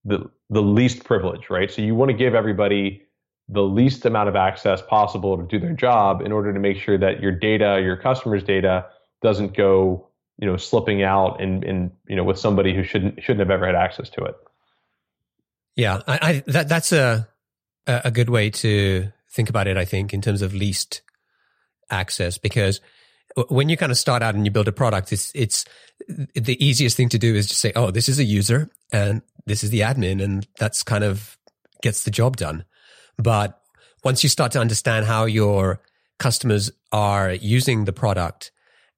the 0.04 0.30
the 0.50 0.62
least 0.62 1.04
privilege, 1.04 1.50
right? 1.50 1.70
So 1.70 1.82
you 1.82 1.94
want 1.94 2.10
to 2.10 2.16
give 2.16 2.34
everybody 2.34 3.02
the 3.48 3.62
least 3.62 4.04
amount 4.04 4.28
of 4.28 4.36
access 4.36 4.82
possible 4.82 5.36
to 5.36 5.42
do 5.44 5.58
their 5.58 5.72
job 5.72 6.20
in 6.20 6.32
order 6.32 6.52
to 6.52 6.60
make 6.60 6.78
sure 6.78 6.98
that 6.98 7.20
your 7.20 7.32
data, 7.32 7.80
your 7.82 7.96
customers' 7.96 8.42
data, 8.42 8.86
doesn't 9.22 9.56
go, 9.56 10.07
you 10.38 10.46
know, 10.46 10.56
slipping 10.56 11.02
out 11.02 11.40
and, 11.40 11.64
and 11.64 11.90
you 12.06 12.16
know, 12.16 12.24
with 12.24 12.38
somebody 12.38 12.74
who 12.74 12.84
shouldn't 12.84 13.22
shouldn't 13.22 13.40
have 13.40 13.50
ever 13.50 13.66
had 13.66 13.74
access 13.74 14.08
to 14.10 14.24
it. 14.24 14.36
Yeah, 15.76 16.00
I, 16.06 16.18
I 16.22 16.42
that 16.46 16.68
that's 16.68 16.92
a 16.92 17.28
a 17.86 18.10
good 18.10 18.30
way 18.30 18.50
to 18.50 19.12
think 19.30 19.48
about 19.48 19.66
it. 19.66 19.76
I 19.76 19.84
think 19.84 20.14
in 20.14 20.22
terms 20.22 20.42
of 20.42 20.54
least 20.54 21.02
access, 21.90 22.38
because 22.38 22.80
when 23.48 23.68
you 23.68 23.76
kind 23.76 23.92
of 23.92 23.98
start 23.98 24.22
out 24.22 24.34
and 24.34 24.44
you 24.44 24.50
build 24.50 24.68
a 24.68 24.72
product, 24.72 25.12
it's 25.12 25.32
it's 25.34 25.64
the 26.34 26.64
easiest 26.64 26.96
thing 26.96 27.08
to 27.10 27.18
do 27.18 27.34
is 27.34 27.46
just 27.46 27.60
say, 27.60 27.72
"Oh, 27.74 27.90
this 27.90 28.08
is 28.08 28.18
a 28.18 28.24
user, 28.24 28.70
and 28.92 29.22
this 29.46 29.64
is 29.64 29.70
the 29.70 29.80
admin, 29.80 30.22
and 30.22 30.46
that's 30.58 30.82
kind 30.82 31.04
of 31.04 31.36
gets 31.82 32.04
the 32.04 32.10
job 32.10 32.36
done. 32.36 32.64
But 33.16 33.60
once 34.04 34.22
you 34.22 34.28
start 34.28 34.52
to 34.52 34.60
understand 34.60 35.06
how 35.06 35.24
your 35.24 35.80
customers 36.18 36.70
are 36.92 37.32
using 37.32 37.84
the 37.84 37.92
product 37.92 38.50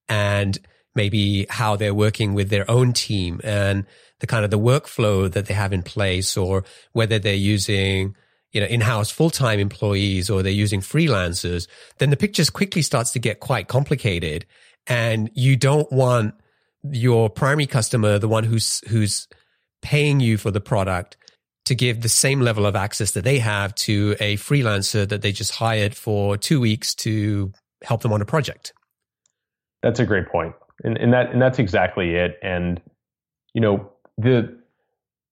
and 0.08 0.58
maybe 0.94 1.46
how 1.48 1.76
they're 1.76 1.94
working 1.94 2.34
with 2.34 2.50
their 2.50 2.68
own 2.70 2.92
team 2.92 3.40
and 3.44 3.86
the 4.20 4.26
kind 4.26 4.44
of 4.44 4.50
the 4.50 4.58
workflow 4.58 5.30
that 5.30 5.46
they 5.46 5.54
have 5.54 5.72
in 5.72 5.82
place 5.82 6.36
or 6.36 6.64
whether 6.92 7.18
they're 7.18 7.34
using 7.34 8.14
you 8.52 8.60
know 8.60 8.66
in-house 8.66 9.10
full-time 9.10 9.60
employees 9.60 10.28
or 10.28 10.42
they're 10.42 10.52
using 10.52 10.80
freelancers 10.80 11.68
then 11.98 12.10
the 12.10 12.16
picture 12.16 12.44
quickly 12.50 12.82
starts 12.82 13.12
to 13.12 13.18
get 13.18 13.40
quite 13.40 13.68
complicated 13.68 14.44
and 14.86 15.30
you 15.34 15.56
don't 15.56 15.90
want 15.92 16.34
your 16.90 17.30
primary 17.30 17.66
customer 17.66 18.18
the 18.18 18.28
one 18.28 18.44
who's 18.44 18.82
who's 18.88 19.28
paying 19.82 20.20
you 20.20 20.36
for 20.36 20.50
the 20.50 20.60
product 20.60 21.16
to 21.70 21.74
give 21.74 22.00
the 22.00 22.08
same 22.08 22.40
level 22.40 22.66
of 22.66 22.74
access 22.74 23.12
that 23.12 23.24
they 23.24 23.38
have 23.38 23.74
to 23.74 24.16
a 24.18 24.36
freelancer 24.38 25.08
that 25.08 25.22
they 25.22 25.32
just 25.32 25.52
hired 25.52 25.94
for 25.94 26.36
two 26.36 26.60
weeks 26.60 26.94
to 26.94 27.52
help 27.82 28.02
them 28.02 28.12
on 28.12 28.20
a 28.20 28.24
project. 28.24 28.72
That's 29.82 30.00
a 30.00 30.06
great 30.06 30.28
point. 30.28 30.54
And, 30.84 30.96
and 30.98 31.12
that 31.12 31.30
and 31.30 31.40
that's 31.40 31.58
exactly 31.58 32.14
it. 32.16 32.38
And 32.42 32.80
you 33.54 33.60
know, 33.60 33.90
the 34.18 34.58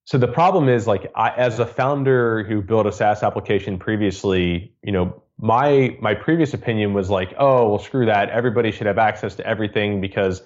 so 0.05 0.17
the 0.17 0.27
problem 0.27 0.69
is 0.69 0.87
like 0.87 1.11
I, 1.15 1.29
as 1.31 1.59
a 1.59 1.65
founder 1.65 2.43
who 2.43 2.61
built 2.61 2.87
a 2.87 2.91
SaaS 2.91 3.23
application 3.23 3.77
previously, 3.77 4.73
you 4.83 4.91
know, 4.91 5.21
my 5.37 5.97
my 6.01 6.13
previous 6.13 6.53
opinion 6.53 6.93
was 6.93 7.09
like, 7.09 7.33
oh, 7.37 7.69
well, 7.69 7.79
screw 7.79 8.05
that. 8.05 8.29
Everybody 8.29 8.71
should 8.71 8.87
have 8.87 8.97
access 8.97 9.35
to 9.35 9.45
everything 9.45 10.01
because 10.01 10.41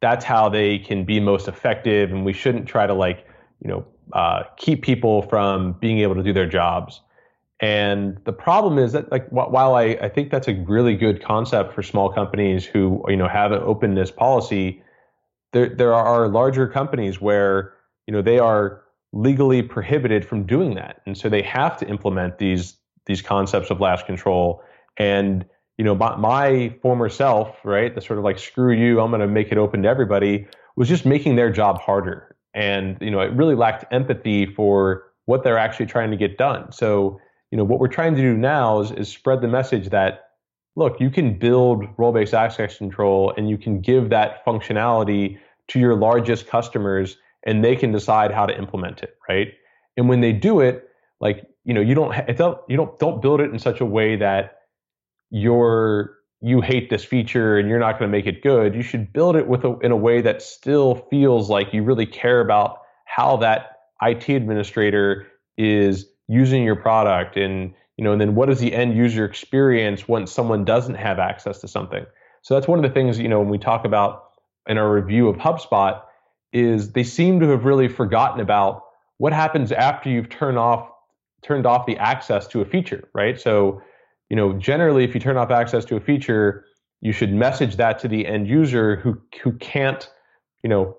that's 0.00 0.24
how 0.24 0.48
they 0.48 0.78
can 0.78 1.04
be 1.04 1.20
most 1.20 1.48
effective, 1.48 2.10
and 2.10 2.24
we 2.24 2.32
shouldn't 2.32 2.66
try 2.66 2.86
to 2.86 2.94
like 2.94 3.26
you 3.60 3.68
know, 3.68 3.86
uh, 4.12 4.44
keep 4.56 4.82
people 4.82 5.22
from 5.22 5.72
being 5.74 5.98
able 5.98 6.14
to 6.14 6.22
do 6.22 6.32
their 6.32 6.46
jobs. 6.46 7.00
And 7.60 8.18
the 8.24 8.32
problem 8.32 8.78
is 8.78 8.92
that, 8.92 9.10
like, 9.10 9.28
while 9.30 9.74
I, 9.74 9.98
I 10.00 10.08
think 10.08 10.30
that's 10.30 10.46
a 10.46 10.54
really 10.54 10.94
good 10.94 11.22
concept 11.22 11.74
for 11.74 11.82
small 11.82 12.08
companies 12.08 12.64
who, 12.64 13.04
you 13.08 13.16
know, 13.16 13.26
have 13.26 13.50
an 13.50 13.60
openness 13.62 14.12
policy, 14.12 14.82
there 15.52 15.68
there 15.68 15.94
are 15.94 16.28
larger 16.28 16.68
companies 16.68 17.20
where, 17.20 17.74
you 18.06 18.12
know, 18.12 18.22
they 18.22 18.38
are 18.38 18.82
legally 19.12 19.62
prohibited 19.62 20.24
from 20.24 20.44
doing 20.44 20.74
that, 20.74 21.00
and 21.04 21.18
so 21.18 21.28
they 21.28 21.42
have 21.42 21.76
to 21.78 21.88
implement 21.88 22.38
these 22.38 22.76
these 23.06 23.22
concepts 23.22 23.70
of 23.70 23.80
last 23.80 24.06
control. 24.06 24.62
And 24.96 25.44
you 25.78 25.84
know, 25.84 25.94
my, 25.94 26.16
my 26.16 26.74
former 26.82 27.08
self, 27.08 27.56
right, 27.64 27.94
the 27.94 28.00
sort 28.00 28.18
of 28.18 28.24
like 28.24 28.38
screw 28.38 28.72
you, 28.72 29.00
I'm 29.00 29.10
going 29.10 29.20
to 29.20 29.28
make 29.28 29.52
it 29.52 29.58
open 29.58 29.82
to 29.82 29.88
everybody, 29.88 30.46
was 30.76 30.88
just 30.88 31.06
making 31.06 31.36
their 31.36 31.50
job 31.50 31.80
harder. 31.80 32.36
And 32.54 32.98
you 33.00 33.10
know 33.10 33.20
it 33.20 33.32
really 33.32 33.56
lacked 33.56 33.84
empathy 33.92 34.46
for 34.46 35.04
what 35.24 35.42
they're 35.42 35.58
actually 35.58 35.86
trying 35.86 36.12
to 36.12 36.16
get 36.16 36.38
done. 36.38 36.70
So 36.72 37.20
you 37.50 37.58
know 37.58 37.64
what 37.64 37.78
we're 37.78 37.88
trying 37.88 38.14
to 38.14 38.20
do 38.20 38.36
now 38.36 38.80
is, 38.80 38.90
is 38.92 39.08
spread 39.08 39.40
the 39.40 39.48
message 39.48 39.90
that 39.90 40.30
look 40.76 41.00
you 41.00 41.10
can 41.10 41.38
build 41.38 41.84
role-based 41.96 42.34
access 42.34 42.78
control 42.78 43.32
and 43.36 43.48
you 43.48 43.58
can 43.58 43.80
give 43.80 44.10
that 44.10 44.44
functionality 44.44 45.38
to 45.68 45.78
your 45.78 45.94
largest 45.94 46.46
customers 46.46 47.16
and 47.44 47.64
they 47.64 47.76
can 47.76 47.92
decide 47.92 48.30
how 48.30 48.46
to 48.46 48.56
implement 48.56 49.02
it 49.02 49.16
right 49.28 49.54
and 49.96 50.08
when 50.08 50.20
they 50.20 50.32
do 50.32 50.60
it 50.60 50.88
like 51.20 51.46
you 51.64 51.74
know 51.74 51.80
you 51.80 51.94
don't 51.94 52.14
you 52.68 52.76
don't 52.76 52.98
don't 52.98 53.22
build 53.22 53.40
it 53.40 53.50
in 53.50 53.58
such 53.58 53.80
a 53.80 53.86
way 53.86 54.16
that 54.16 54.58
you're 55.30 56.18
you 56.40 56.60
hate 56.60 56.88
this 56.90 57.04
feature 57.04 57.58
and 57.58 57.68
you're 57.68 57.78
not 57.78 57.98
going 57.98 58.10
to 58.10 58.16
make 58.16 58.26
it 58.26 58.42
good. 58.42 58.74
You 58.74 58.82
should 58.82 59.12
build 59.12 59.34
it 59.36 59.48
with 59.48 59.64
a, 59.64 59.76
in 59.80 59.90
a 59.90 59.96
way 59.96 60.20
that 60.20 60.40
still 60.40 61.06
feels 61.10 61.50
like 61.50 61.72
you 61.72 61.82
really 61.82 62.06
care 62.06 62.40
about 62.40 62.78
how 63.06 63.36
that 63.38 63.78
IT 64.02 64.28
administrator 64.28 65.26
is 65.56 66.06
using 66.28 66.62
your 66.62 66.76
product 66.76 67.36
and 67.36 67.74
you 67.96 68.04
know 68.04 68.12
and 68.12 68.20
then 68.20 68.34
what 68.34 68.50
is 68.50 68.60
the 68.60 68.72
end 68.74 68.96
user 68.96 69.24
experience 69.24 70.06
once 70.06 70.30
someone 70.30 70.64
doesn't 70.64 70.94
have 70.94 71.18
access 71.18 71.60
to 71.60 71.68
something. 71.68 72.04
So 72.42 72.54
that's 72.54 72.68
one 72.68 72.78
of 72.78 72.82
the 72.82 72.94
things 72.94 73.18
you 73.18 73.28
know 73.28 73.40
when 73.40 73.48
we 73.48 73.58
talk 73.58 73.84
about 73.84 74.24
in 74.66 74.78
our 74.78 74.92
review 74.92 75.28
of 75.28 75.36
HubSpot 75.36 76.02
is 76.52 76.92
they 76.92 77.02
seem 77.02 77.40
to 77.40 77.48
have 77.48 77.64
really 77.64 77.88
forgotten 77.88 78.40
about 78.40 78.84
what 79.18 79.32
happens 79.32 79.72
after 79.72 80.08
you've 80.08 80.28
turned 80.28 80.58
off 80.58 80.88
turned 81.42 81.66
off 81.66 81.86
the 81.86 81.96
access 81.98 82.46
to 82.48 82.60
a 82.60 82.64
feature, 82.64 83.08
right? 83.14 83.40
So 83.40 83.82
you 84.30 84.36
know, 84.36 84.52
generally, 84.52 85.04
if 85.04 85.14
you 85.14 85.20
turn 85.20 85.36
off 85.36 85.50
access 85.50 85.84
to 85.86 85.96
a 85.96 86.00
feature, 86.00 86.64
you 87.00 87.12
should 87.12 87.32
message 87.32 87.76
that 87.76 87.98
to 88.00 88.08
the 88.08 88.26
end 88.26 88.46
user 88.46 88.96
who 88.96 89.20
who 89.42 89.52
can't, 89.52 90.08
you 90.62 90.68
know, 90.68 90.96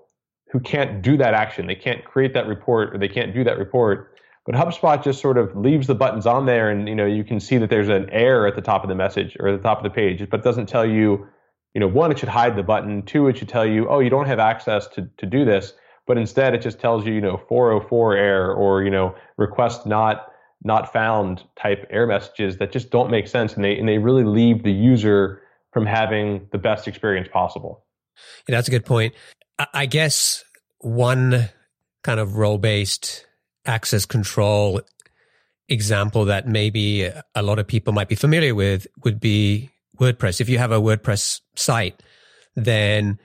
who 0.50 0.60
can't 0.60 1.02
do 1.02 1.16
that 1.16 1.34
action. 1.34 1.66
They 1.66 1.74
can't 1.74 2.04
create 2.04 2.34
that 2.34 2.46
report 2.46 2.94
or 2.94 2.98
they 2.98 3.08
can't 3.08 3.32
do 3.32 3.44
that 3.44 3.58
report. 3.58 4.14
But 4.46 4.54
HubSpot 4.54 5.02
just 5.02 5.20
sort 5.20 5.36
of 5.36 5.54
leaves 5.56 5.86
the 5.86 5.94
buttons 5.94 6.26
on 6.26 6.46
there, 6.46 6.70
and 6.70 6.88
you 6.88 6.94
know, 6.94 7.06
you 7.06 7.24
can 7.24 7.40
see 7.40 7.58
that 7.58 7.70
there's 7.70 7.88
an 7.88 8.08
error 8.10 8.46
at 8.46 8.54
the 8.54 8.62
top 8.62 8.82
of 8.82 8.88
the 8.88 8.94
message 8.94 9.36
or 9.38 9.48
at 9.48 9.56
the 9.56 9.62
top 9.62 9.78
of 9.78 9.84
the 9.84 9.90
page, 9.90 10.26
but 10.30 10.40
it 10.40 10.44
doesn't 10.44 10.66
tell 10.66 10.86
you, 10.86 11.26
you 11.74 11.80
know, 11.80 11.86
one, 11.86 12.10
it 12.10 12.18
should 12.18 12.28
hide 12.28 12.56
the 12.56 12.62
button. 12.62 13.02
Two, 13.02 13.28
it 13.28 13.36
should 13.36 13.48
tell 13.48 13.66
you, 13.66 13.88
oh, 13.88 14.00
you 14.00 14.10
don't 14.10 14.26
have 14.26 14.38
access 14.38 14.86
to 14.88 15.08
to 15.18 15.26
do 15.26 15.44
this. 15.44 15.74
But 16.06 16.18
instead, 16.18 16.54
it 16.54 16.62
just 16.62 16.80
tells 16.80 17.06
you, 17.06 17.12
you 17.12 17.20
know, 17.20 17.40
404 17.48 18.16
error 18.16 18.54
or 18.54 18.82
you 18.82 18.90
know, 18.90 19.14
request 19.36 19.86
not 19.86 20.26
not 20.62 20.92
found 20.92 21.44
type 21.56 21.86
error 21.90 22.06
messages 22.06 22.58
that 22.58 22.72
just 22.72 22.90
don't 22.90 23.10
make 23.10 23.28
sense 23.28 23.54
and 23.54 23.64
they 23.64 23.78
and 23.78 23.88
they 23.88 23.98
really 23.98 24.24
leave 24.24 24.62
the 24.62 24.72
user 24.72 25.42
from 25.72 25.86
having 25.86 26.46
the 26.52 26.58
best 26.58 26.88
experience 26.88 27.28
possible. 27.32 27.84
Yeah, 28.48 28.56
that's 28.56 28.68
a 28.68 28.70
good 28.70 28.84
point. 28.84 29.14
I 29.74 29.86
guess 29.86 30.44
one 30.78 31.50
kind 32.02 32.18
of 32.18 32.36
role 32.36 32.58
based 32.58 33.26
access 33.66 34.06
control 34.06 34.80
example 35.68 36.24
that 36.26 36.48
maybe 36.48 37.08
a 37.34 37.42
lot 37.42 37.58
of 37.58 37.66
people 37.66 37.92
might 37.92 38.08
be 38.08 38.14
familiar 38.14 38.54
with 38.54 38.86
would 39.04 39.20
be 39.20 39.70
WordPress. 39.98 40.40
If 40.40 40.48
you 40.48 40.58
have 40.58 40.72
a 40.72 40.80
WordPress 40.80 41.40
site, 41.54 42.02
then 42.56 43.18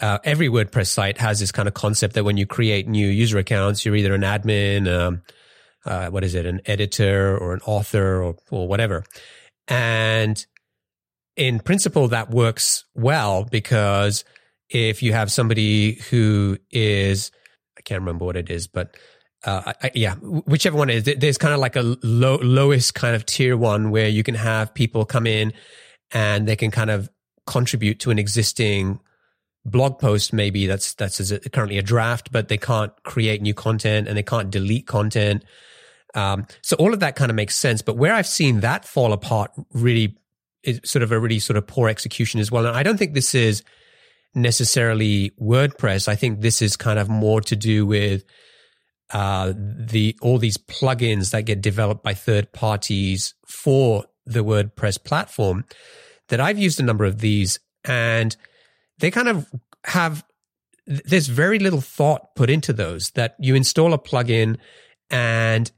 uh, 0.00 0.18
every 0.24 0.48
WordPress 0.48 0.88
site 0.88 1.18
has 1.18 1.40
this 1.40 1.52
kind 1.52 1.68
of 1.68 1.74
concept 1.74 2.14
that 2.14 2.24
when 2.24 2.36
you 2.36 2.46
create 2.46 2.86
new 2.86 3.08
user 3.08 3.38
accounts, 3.38 3.84
you're 3.84 3.96
either 3.96 4.14
an 4.14 4.22
admin, 4.22 4.88
um, 4.88 5.22
uh, 5.84 6.08
what 6.08 6.24
is 6.24 6.34
it, 6.34 6.44
an 6.44 6.60
editor 6.66 7.36
or 7.38 7.54
an 7.54 7.60
author 7.64 8.22
or, 8.22 8.36
or 8.50 8.68
whatever. 8.68 9.04
And 9.68 10.44
in 11.36 11.60
principle, 11.60 12.08
that 12.08 12.30
works 12.30 12.84
well 12.94 13.44
because 13.44 14.24
if 14.68 15.02
you 15.02 15.12
have 15.12 15.32
somebody 15.32 15.94
who 16.10 16.58
is, 16.70 17.30
I 17.78 17.82
can't 17.82 18.00
remember 18.00 18.24
what 18.24 18.36
it 18.36 18.50
is, 18.50 18.66
but 18.66 18.96
uh, 19.46 19.72
I, 19.82 19.90
yeah, 19.94 20.16
whichever 20.16 20.76
one 20.76 20.90
is, 20.90 21.04
there's 21.04 21.38
kind 21.38 21.54
of 21.54 21.60
like 21.60 21.76
a 21.76 21.96
low, 22.02 22.36
lowest 22.36 22.94
kind 22.94 23.14
of 23.14 23.24
tier 23.24 23.56
one 23.56 23.90
where 23.90 24.08
you 24.08 24.22
can 24.22 24.34
have 24.34 24.74
people 24.74 25.04
come 25.04 25.26
in 25.26 25.52
and 26.12 26.46
they 26.46 26.56
can 26.56 26.70
kind 26.70 26.90
of 26.90 27.08
contribute 27.46 28.00
to 28.00 28.10
an 28.10 28.18
existing 28.18 29.00
blog 29.64 29.98
post 29.98 30.32
maybe 30.32 30.68
that's 30.68 30.94
that's 30.94 31.32
currently 31.52 31.76
a 31.76 31.82
draft 31.82 32.30
but 32.30 32.46
they 32.46 32.56
can't 32.56 32.92
create 33.02 33.42
new 33.42 33.52
content 33.52 34.06
and 34.06 34.16
they 34.16 34.22
can't 34.22 34.48
delete 34.50 34.86
content 34.86 35.42
um, 36.16 36.46
so 36.62 36.76
all 36.76 36.94
of 36.94 37.00
that 37.00 37.14
kind 37.14 37.30
of 37.30 37.36
makes 37.36 37.54
sense. 37.54 37.82
But 37.82 37.96
where 37.96 38.14
I've 38.14 38.26
seen 38.26 38.60
that 38.60 38.84
fall 38.84 39.12
apart 39.12 39.52
really 39.72 40.16
is 40.64 40.80
sort 40.84 41.02
of 41.02 41.12
a 41.12 41.20
really 41.20 41.38
sort 41.38 41.58
of 41.58 41.66
poor 41.66 41.88
execution 41.88 42.40
as 42.40 42.50
well. 42.50 42.66
And 42.66 42.76
I 42.76 42.82
don't 42.82 42.96
think 42.96 43.14
this 43.14 43.34
is 43.34 43.62
necessarily 44.34 45.30
WordPress. 45.40 46.08
I 46.08 46.16
think 46.16 46.40
this 46.40 46.62
is 46.62 46.76
kind 46.76 46.98
of 46.98 47.08
more 47.08 47.40
to 47.42 47.54
do 47.54 47.86
with 47.86 48.24
uh, 49.10 49.52
the 49.56 50.16
all 50.20 50.38
these 50.38 50.56
plugins 50.56 51.30
that 51.30 51.42
get 51.42 51.60
developed 51.60 52.02
by 52.02 52.14
third 52.14 52.52
parties 52.52 53.34
for 53.46 54.04
the 54.24 54.44
WordPress 54.44 55.02
platform. 55.02 55.64
That 56.28 56.40
I've 56.40 56.58
used 56.58 56.80
a 56.80 56.82
number 56.82 57.04
of 57.04 57.18
these, 57.18 57.60
and 57.84 58.36
they 58.98 59.10
kind 59.10 59.28
of 59.28 59.48
have. 59.84 60.24
There's 60.86 61.26
very 61.26 61.58
little 61.58 61.80
thought 61.80 62.34
put 62.36 62.50
into 62.50 62.72
those. 62.72 63.10
That 63.10 63.36
you 63.38 63.54
install 63.54 63.92
a 63.92 63.98
plugin, 63.98 64.58
and 65.10 65.70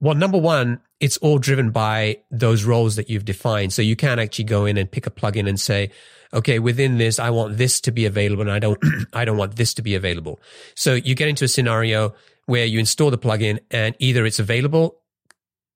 well, 0.00 0.14
number 0.14 0.38
one, 0.38 0.80
it's 1.00 1.18
all 1.18 1.38
driven 1.38 1.70
by 1.70 2.18
those 2.30 2.64
roles 2.64 2.96
that 2.96 3.10
you've 3.10 3.24
defined. 3.24 3.72
So 3.72 3.82
you 3.82 3.96
can 3.96 4.18
actually 4.18 4.44
go 4.44 4.64
in 4.64 4.76
and 4.76 4.90
pick 4.90 5.06
a 5.06 5.10
plugin 5.10 5.48
and 5.48 5.60
say, 5.60 5.90
okay, 6.32 6.58
within 6.58 6.98
this, 6.98 7.18
I 7.18 7.30
want 7.30 7.58
this 7.58 7.80
to 7.82 7.92
be 7.92 8.06
available 8.06 8.42
and 8.42 8.50
I 8.50 8.58
don't, 8.58 8.78
I 9.12 9.24
don't 9.24 9.36
want 9.36 9.56
this 9.56 9.74
to 9.74 9.82
be 9.82 9.94
available. 9.94 10.40
So 10.74 10.94
you 10.94 11.14
get 11.14 11.28
into 11.28 11.44
a 11.44 11.48
scenario 11.48 12.14
where 12.50 12.66
you 12.66 12.78
install 12.80 13.10
the 13.10 13.18
plugin 13.26 13.60
and 13.70 13.94
either 14.00 14.26
it's 14.26 14.40
available, 14.40 14.86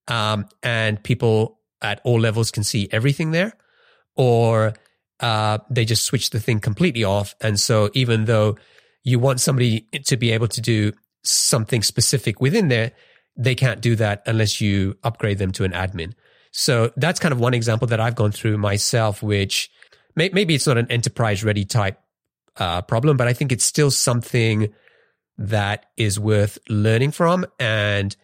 um, 0.08 0.46
and 0.62 1.02
people 1.02 1.60
at 1.80 2.00
all 2.04 2.20
levels 2.20 2.50
can 2.50 2.64
see 2.64 2.88
everything 2.90 3.30
there 3.30 3.52
or, 4.16 4.74
uh, 5.20 5.58
they 5.70 5.84
just 5.84 6.04
switch 6.04 6.30
the 6.30 6.40
thing 6.40 6.58
completely 6.58 7.04
off. 7.04 7.34
And 7.40 7.60
so 7.60 7.90
even 7.94 8.24
though 8.24 8.56
you 9.04 9.20
want 9.20 9.40
somebody 9.40 9.86
to 10.10 10.16
be 10.16 10.32
able 10.32 10.48
to 10.48 10.60
do 10.60 10.92
something 11.22 11.82
specific 11.82 12.40
within 12.40 12.68
there, 12.68 12.90
they 13.36 13.54
can't 13.54 13.80
do 13.80 13.94
that 13.96 14.22
unless 14.26 14.60
you 14.60 14.96
upgrade 15.02 15.38
them 15.38 15.52
to 15.52 15.64
an 15.64 15.72
admin. 15.72 16.12
So 16.50 16.90
that's 16.96 17.20
kind 17.20 17.32
of 17.32 17.40
one 17.40 17.54
example 17.54 17.86
that 17.88 18.00
I've 18.00 18.16
gone 18.16 18.32
through 18.32 18.58
myself, 18.58 19.22
which 19.22 19.70
may, 20.16 20.30
maybe 20.32 20.54
it's 20.54 20.66
not 20.66 20.78
an 20.78 20.90
enterprise 20.90 21.44
ready 21.44 21.64
type 21.64 21.98
uh, 22.56 22.82
problem, 22.82 23.16
but 23.16 23.28
I 23.28 23.32
think 23.32 23.52
it's 23.52 23.64
still 23.64 23.90
something 23.90 24.72
that 25.38 25.86
is 25.96 26.18
worth 26.18 26.58
learning 26.68 27.10
from. 27.10 27.46
And 27.58 28.14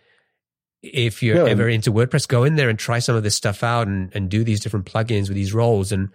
if 0.83 1.23
you're 1.23 1.45
yeah. 1.45 1.51
ever 1.51 1.69
into 1.69 1.93
WordPress, 1.93 2.27
go 2.27 2.45
in 2.45 2.57
there 2.57 2.69
and 2.69 2.79
try 2.79 2.99
some 2.99 3.17
of 3.17 3.23
this 3.23 3.35
stuff 3.35 3.63
out 3.63 3.87
and, 3.87 4.11
and 4.15 4.29
do 4.29 4.45
these 4.45 4.61
different 4.61 4.87
plugins 4.87 5.29
with 5.29 5.35
these 5.35 5.53
roles. 5.53 5.93
And, 5.93 6.11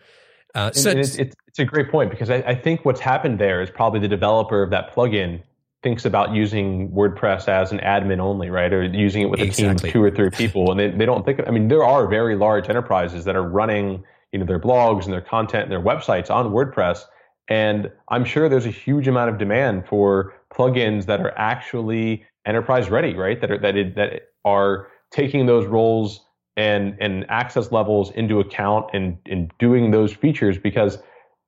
uh, 0.56 0.72
so 0.72 0.92
and 0.92 1.00
it's, 1.00 1.16
it's, 1.18 1.36
it's, 1.48 1.60
a 1.60 1.66
great 1.66 1.92
point 1.92 2.10
because 2.10 2.30
I, 2.30 2.38
I 2.38 2.56
think 2.56 2.86
what's 2.86 3.02
happened 3.02 3.40
there 3.40 3.62
is 3.62 3.70
probably 3.70 4.00
the 4.00 4.08
developer 4.08 4.64
of 4.64 4.72
that 4.72 4.96
plugin 4.96 5.44
thinks 5.84 6.06
about 6.06 6.34
using 6.34 6.90
WordPress 6.90 7.48
as 7.48 7.72
an 7.72 7.78
admin 7.80 8.20
only, 8.20 8.50
right? 8.50 8.74
Or 8.74 8.84
using 8.84 9.22
it 9.22 9.30
with 9.30 9.40
a 9.40 9.44
exactly. 9.44 9.68
team 9.68 9.88
of 9.88 9.94
two 9.94 10.04
or 10.04 10.10
three 10.10 10.32
people. 10.32 10.72
And 10.72 10.80
they, 10.80 10.90
they 10.90 11.06
don't 11.06 11.24
think, 11.24 11.42
I 11.46 11.52
mean, 11.52 11.68
there 11.68 11.84
are 11.84 12.08
very 12.08 12.36
large 12.36 12.70
enterprises 12.70 13.26
that 13.26 13.36
are 13.36 13.48
running, 13.48 14.04
you 14.32 14.40
know, 14.40 14.46
their 14.46 14.60
blogs 14.60 15.04
and 15.04 15.14
their 15.14 15.22
content 15.22 15.64
and 15.64 15.72
their 15.72 15.82
websites 15.82 16.32
on 16.32 16.48
WordPress. 16.48 17.04
And 17.48 17.92
I'm 18.10 18.26
sure 18.26 18.50
there's 18.50 18.66
a 18.66 18.72
huge 18.72 19.08
amount 19.08 19.30
of 19.30 19.38
demand 19.38 19.86
for 19.88 20.34
plugins 20.56 21.06
that 21.06 21.20
are 21.20 21.34
actually 21.38 22.26
enterprise 22.46 22.90
ready, 22.90 23.14
right? 23.14 23.40
That 23.42 23.52
are, 23.52 23.58
that, 23.60 23.76
it, 23.76 23.96
that 23.96 24.22
are 24.44 24.88
taking 25.12 25.46
those 25.46 25.66
roles 25.66 26.22
and, 26.58 26.96
and 27.00 27.26
access 27.30 27.72
levels 27.72 28.12
into 28.12 28.40
account 28.40 28.88
and, 28.94 29.18
and 29.26 29.52
doing 29.60 29.92
those 29.92 30.14
features 30.14 30.58
because 30.58 30.98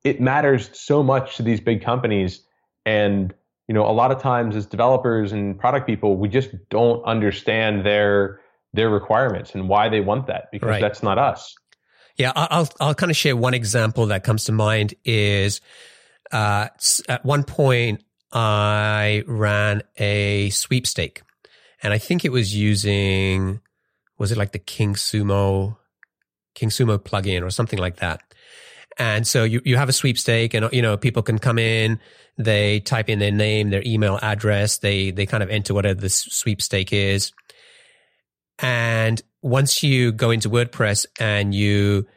it 0.04 0.20
matters 0.20 0.70
so 0.78 1.02
much 1.02 1.36
to 1.36 1.42
these 1.42 1.60
big 1.60 1.82
companies. 1.82 2.44
And 2.84 3.34
you 3.68 3.74
know, 3.74 3.84
a 3.84 3.92
lot 3.92 4.10
of 4.10 4.20
times 4.20 4.56
as 4.56 4.66
developers 4.66 5.32
and 5.32 5.58
product 5.58 5.86
people, 5.86 6.16
we 6.16 6.28
just 6.28 6.50
don't 6.70 7.04
understand 7.04 7.84
their 7.84 8.40
their 8.72 8.90
requirements 8.90 9.54
and 9.54 9.68
why 9.68 9.88
they 9.88 10.00
want 10.00 10.26
that 10.26 10.48
because 10.52 10.68
right. 10.68 10.80
that's 10.80 11.02
not 11.02 11.18
us. 11.18 11.54
Yeah, 12.16 12.32
I'll 12.34 12.68
I'll 12.80 12.94
kind 12.94 13.10
of 13.10 13.16
share 13.16 13.36
one 13.36 13.54
example 13.54 14.06
that 14.06 14.24
comes 14.24 14.44
to 14.44 14.52
mind 14.52 14.94
is 15.04 15.60
uh, 16.32 16.68
at 17.08 17.24
one 17.24 17.44
point 17.44 18.02
I 18.32 19.24
ran 19.26 19.82
a 19.96 20.50
sweepstake, 20.50 21.22
and 21.82 21.92
I 21.92 21.98
think 21.98 22.24
it 22.24 22.32
was 22.32 22.54
using 22.54 23.60
was 24.18 24.32
it 24.32 24.38
like 24.38 24.52
the 24.52 24.58
King 24.58 24.94
Sumo 24.94 25.76
King 26.54 26.70
Sumo 26.70 26.98
plugin 26.98 27.42
or 27.42 27.50
something 27.50 27.78
like 27.78 27.96
that. 27.96 28.20
And 28.98 29.24
so 29.26 29.44
you, 29.44 29.62
you 29.64 29.76
have 29.76 29.88
a 29.88 29.92
sweepstake 29.92 30.54
and, 30.54 30.68
you 30.72 30.82
know, 30.82 30.96
people 30.96 31.22
can 31.22 31.38
come 31.38 31.58
in, 31.58 32.00
they 32.36 32.80
type 32.80 33.08
in 33.08 33.20
their 33.20 33.30
name, 33.30 33.70
their 33.70 33.82
email 33.86 34.18
address, 34.20 34.78
they, 34.78 35.12
they 35.12 35.24
kind 35.24 35.42
of 35.42 35.50
enter 35.50 35.72
whatever 35.72 36.00
the 36.00 36.10
sweepstake 36.10 36.92
is. 36.92 37.32
And 38.58 39.22
once 39.40 39.84
you 39.84 40.10
go 40.10 40.32
into 40.32 40.50
WordPress 40.50 41.06
and 41.20 41.54
you, 41.54 42.08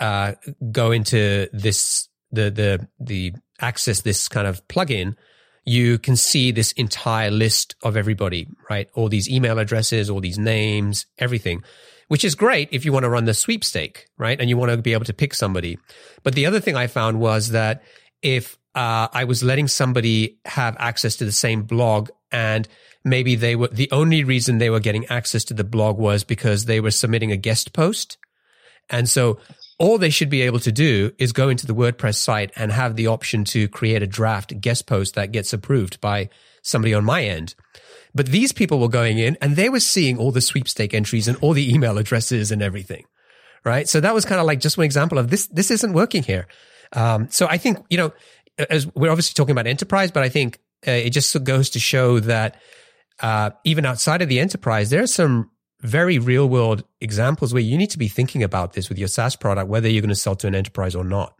uh, 0.00 0.34
go 0.72 0.90
into 0.90 1.48
this, 1.52 2.08
the, 2.32 2.50
the, 2.50 2.88
the 2.98 3.34
access 3.60 4.02
this 4.02 4.28
kind 4.28 4.46
of 4.46 4.66
plugin, 4.68 5.16
you 5.64 5.98
can 5.98 6.16
see 6.16 6.50
this 6.50 6.72
entire 6.72 7.30
list 7.30 7.74
of 7.82 7.96
everybody, 7.96 8.48
right? 8.70 8.88
All 8.94 9.08
these 9.08 9.28
email 9.28 9.58
addresses, 9.58 10.08
all 10.08 10.20
these 10.20 10.38
names, 10.38 11.06
everything 11.18 11.62
which 12.08 12.24
is 12.24 12.34
great 12.34 12.68
if 12.72 12.84
you 12.84 12.92
want 12.92 13.04
to 13.04 13.10
run 13.10 13.26
the 13.26 13.34
sweepstake, 13.34 14.06
right? 14.16 14.40
And 14.40 14.48
you 14.48 14.56
want 14.56 14.70
to 14.72 14.78
be 14.78 14.94
able 14.94 15.04
to 15.04 15.14
pick 15.14 15.34
somebody. 15.34 15.78
But 16.22 16.34
the 16.34 16.46
other 16.46 16.60
thing 16.60 16.74
I 16.74 16.86
found 16.86 17.20
was 17.20 17.50
that 17.50 17.82
if 18.22 18.58
uh, 18.74 19.08
I 19.12 19.24
was 19.24 19.42
letting 19.42 19.68
somebody 19.68 20.38
have 20.44 20.76
access 20.78 21.16
to 21.16 21.24
the 21.24 21.32
same 21.32 21.62
blog 21.62 22.10
and 22.32 22.66
maybe 23.04 23.36
they 23.36 23.56
were 23.56 23.68
the 23.68 23.90
only 23.92 24.24
reason 24.24 24.58
they 24.58 24.70
were 24.70 24.80
getting 24.80 25.06
access 25.06 25.44
to 25.44 25.54
the 25.54 25.64
blog 25.64 25.98
was 25.98 26.24
because 26.24 26.64
they 26.64 26.80
were 26.80 26.90
submitting 26.90 27.30
a 27.30 27.36
guest 27.36 27.72
post. 27.72 28.18
And 28.90 29.08
so 29.08 29.38
all 29.78 29.96
they 29.96 30.10
should 30.10 30.28
be 30.28 30.42
able 30.42 30.58
to 30.60 30.72
do 30.72 31.12
is 31.18 31.32
go 31.32 31.48
into 31.48 31.66
the 31.66 31.74
WordPress 31.74 32.16
site 32.16 32.50
and 32.56 32.72
have 32.72 32.96
the 32.96 33.06
option 33.06 33.44
to 33.44 33.68
create 33.68 34.02
a 34.02 34.06
draft 34.06 34.60
guest 34.60 34.86
post 34.86 35.14
that 35.14 35.32
gets 35.32 35.52
approved 35.52 36.00
by 36.00 36.28
somebody 36.62 36.92
on 36.94 37.04
my 37.04 37.24
end. 37.24 37.54
But 38.14 38.26
these 38.26 38.52
people 38.52 38.80
were 38.80 38.88
going 38.88 39.18
in 39.18 39.36
and 39.40 39.54
they 39.54 39.68
were 39.68 39.80
seeing 39.80 40.18
all 40.18 40.32
the 40.32 40.40
sweepstake 40.40 40.94
entries 40.94 41.28
and 41.28 41.38
all 41.40 41.52
the 41.52 41.72
email 41.72 41.98
addresses 41.98 42.50
and 42.50 42.60
everything. 42.60 43.04
Right. 43.64 43.88
So 43.88 44.00
that 44.00 44.14
was 44.14 44.24
kind 44.24 44.40
of 44.40 44.46
like 44.46 44.60
just 44.60 44.78
one 44.78 44.84
example 44.84 45.18
of 45.18 45.30
this, 45.30 45.46
this 45.48 45.70
isn't 45.70 45.92
working 45.92 46.22
here. 46.22 46.46
Um, 46.92 47.28
so 47.30 47.46
I 47.48 47.58
think, 47.58 47.78
you 47.90 47.98
know, 47.98 48.12
as 48.70 48.92
we're 48.94 49.10
obviously 49.10 49.34
talking 49.34 49.52
about 49.52 49.66
enterprise, 49.66 50.10
but 50.10 50.22
I 50.22 50.28
think 50.28 50.58
uh, 50.86 50.92
it 50.92 51.10
just 51.10 51.44
goes 51.44 51.70
to 51.70 51.78
show 51.78 52.18
that 52.20 52.60
uh, 53.20 53.50
even 53.64 53.84
outside 53.84 54.22
of 54.22 54.28
the 54.28 54.40
enterprise, 54.40 54.90
there 54.90 55.02
are 55.02 55.08
some 55.08 55.50
very 55.80 56.18
real 56.18 56.48
world 56.48 56.84
examples 57.00 57.52
where 57.52 57.62
you 57.62 57.78
need 57.78 57.90
to 57.90 57.98
be 57.98 58.08
thinking 58.08 58.42
about 58.42 58.72
this 58.72 58.88
with 58.88 58.98
your 58.98 59.08
SaaS 59.08 59.36
product, 59.36 59.68
whether 59.68 59.88
you're 59.88 60.02
going 60.02 60.08
to 60.08 60.16
sell 60.16 60.34
to 60.36 60.46
an 60.46 60.54
enterprise 60.54 60.94
or 60.94 61.04
not. 61.04 61.34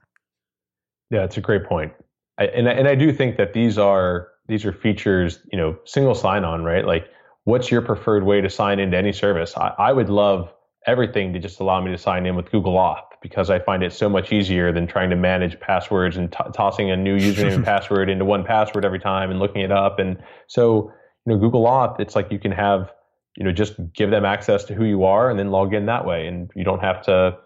Yeah, 1.11 1.25
it's 1.25 1.37
a 1.37 1.41
great 1.41 1.65
point. 1.65 1.93
I, 2.39 2.45
and 2.45 2.69
and 2.69 2.87
I 2.87 2.95
do 2.95 3.13
think 3.13 3.37
that 3.37 3.53
these 3.53 3.79
are 3.79 4.29
these 4.47 4.65
are 4.65 4.73
features, 4.73 5.41
you 5.51 5.59
know, 5.59 5.79
single 5.85 6.15
sign 6.15 6.45
on, 6.45 6.65
right? 6.65 6.85
Like, 6.85 7.09
what's 7.45 7.71
your 7.71 7.83
preferred 7.83 8.25
way 8.25 8.41
to 8.41 8.51
sign 8.51 8.79
into 8.79 8.97
any 8.97 9.13
service? 9.13 9.57
I, 9.57 9.75
I 9.79 9.93
would 9.93 10.09
love 10.09 10.53
everything 10.87 11.33
to 11.33 11.39
just 11.39 11.61
allow 11.61 11.81
me 11.81 11.91
to 11.91 11.99
sign 11.99 12.25
in 12.27 12.37
with 12.37 12.51
Google 12.51 12.75
Auth 12.75 13.03
because 13.21 13.51
I 13.51 13.59
find 13.59 13.83
it 13.83 13.93
so 13.93 14.09
much 14.09 14.33
easier 14.33 14.73
than 14.73 14.87
trying 14.87 15.11
to 15.11 15.17
manage 15.17 15.59
passwords 15.61 16.17
and 16.17 16.33
t- 16.33 16.39
tossing 16.55 16.91
a 16.91 16.97
new 16.97 17.19
username 17.19 17.57
and 17.57 17.65
password 17.73 18.09
into 18.09 18.25
one 18.25 18.45
password 18.45 18.85
every 18.85 19.01
time 19.01 19.31
and 19.31 19.41
looking 19.41 19.63
it 19.63 19.73
up. 19.73 19.99
And 19.99 20.17
so, 20.47 20.93
you 21.27 21.35
know, 21.35 21.39
Google 21.39 21.65
Auth, 21.65 21.99
it's 22.01 22.15
like 22.15 22.31
you 22.31 22.39
can 22.39 22.53
have, 22.53 22.91
you 23.37 23.45
know, 23.45 23.53
just 23.53 23.75
give 23.93 24.11
them 24.11 24.25
access 24.25 24.65
to 24.65 24.75
who 24.75 24.85
you 24.85 25.05
are 25.05 25.31
and 25.31 25.39
then 25.39 25.51
log 25.51 25.75
in 25.75 25.87
that 25.87 26.05
way, 26.05 26.27
and 26.27 26.51
you 26.55 26.65
don't 26.65 26.81
have 26.81 27.03
to, 27.03 27.37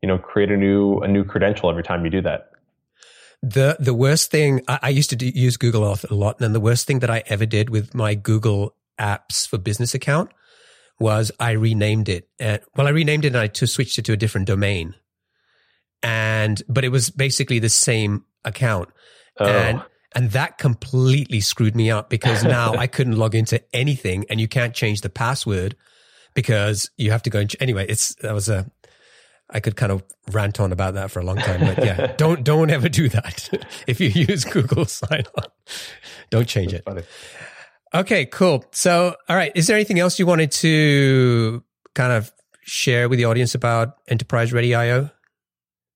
you 0.00 0.06
know, 0.06 0.18
create 0.18 0.50
a 0.50 0.56
new 0.56 0.98
a 0.98 1.08
new 1.08 1.24
credential 1.24 1.70
every 1.70 1.82
time 1.82 2.04
you 2.04 2.10
do 2.10 2.22
that. 2.22 2.50
The 3.42 3.76
the 3.78 3.94
worst 3.94 4.30
thing 4.30 4.62
I, 4.68 4.78
I 4.82 4.88
used 4.90 5.10
to 5.10 5.16
do, 5.16 5.26
use 5.26 5.56
Google 5.56 5.82
Auth 5.82 6.08
a 6.10 6.14
lot, 6.14 6.36
and 6.38 6.44
then 6.44 6.52
the 6.52 6.60
worst 6.60 6.86
thing 6.86 7.00
that 7.00 7.10
I 7.10 7.22
ever 7.26 7.46
did 7.46 7.70
with 7.70 7.94
my 7.94 8.14
Google 8.14 8.74
Apps 8.98 9.46
for 9.48 9.58
Business 9.58 9.94
account 9.94 10.30
was 11.00 11.32
I 11.40 11.52
renamed 11.52 12.08
it. 12.08 12.28
And, 12.38 12.60
well, 12.76 12.86
I 12.86 12.90
renamed 12.90 13.24
it 13.24 13.28
and 13.28 13.38
I 13.38 13.48
to 13.48 13.66
switched 13.66 13.98
it 13.98 14.04
to 14.04 14.12
a 14.12 14.16
different 14.16 14.46
domain 14.46 14.94
and 16.02 16.62
but 16.68 16.84
it 16.84 16.88
was 16.88 17.10
basically 17.10 17.58
the 17.58 17.68
same 17.68 18.24
account. 18.44 18.88
Oh. 19.38 19.46
And 19.46 19.82
and 20.14 20.30
that 20.32 20.58
completely 20.58 21.40
screwed 21.40 21.76
me 21.76 21.90
up 21.90 22.10
because 22.10 22.44
now 22.58 22.74
I 22.74 22.86
couldn't 22.86 23.16
log 23.16 23.34
into 23.34 23.62
anything 23.74 24.24
and 24.30 24.40
you 24.40 24.48
can't 24.48 24.74
change 24.74 25.00
the 25.00 25.10
password 25.10 25.76
because 26.34 26.90
you 26.96 27.10
have 27.10 27.22
to 27.22 27.30
go 27.30 27.40
and 27.40 27.54
anyway, 27.60 27.86
it's 27.88 28.14
that 28.16 28.32
was 28.32 28.48
a 28.48 28.70
I 29.50 29.60
could 29.60 29.76
kind 29.76 29.92
of 29.92 30.02
rant 30.30 30.60
on 30.60 30.72
about 30.72 30.94
that 30.94 31.10
for 31.10 31.20
a 31.20 31.24
long 31.24 31.36
time, 31.36 31.60
but 31.60 31.84
yeah, 31.84 32.12
don't 32.16 32.42
don't 32.42 32.70
ever 32.70 32.88
do 32.88 33.08
that. 33.10 33.50
if 33.86 34.00
you 34.00 34.08
use 34.08 34.44
Google 34.44 34.86
Sign 34.86 35.24
On, 35.36 35.44
don't 36.30 36.48
change 36.48 36.72
That's 36.72 36.80
it. 36.80 36.90
Funny. 36.90 37.02
Okay, 37.94 38.24
cool. 38.24 38.64
So, 38.72 39.14
all 39.28 39.36
right, 39.36 39.52
is 39.54 39.66
there 39.66 39.76
anything 39.76 39.98
else 39.98 40.18
you 40.18 40.24
wanted 40.24 40.50
to 40.52 41.62
kind 41.94 42.12
of 42.12 42.32
share 42.62 43.08
with 43.10 43.18
the 43.18 43.26
audience 43.26 43.54
about 43.54 43.96
Enterprise 44.08 44.52
Ready 44.52 44.74
IO? 44.74 45.10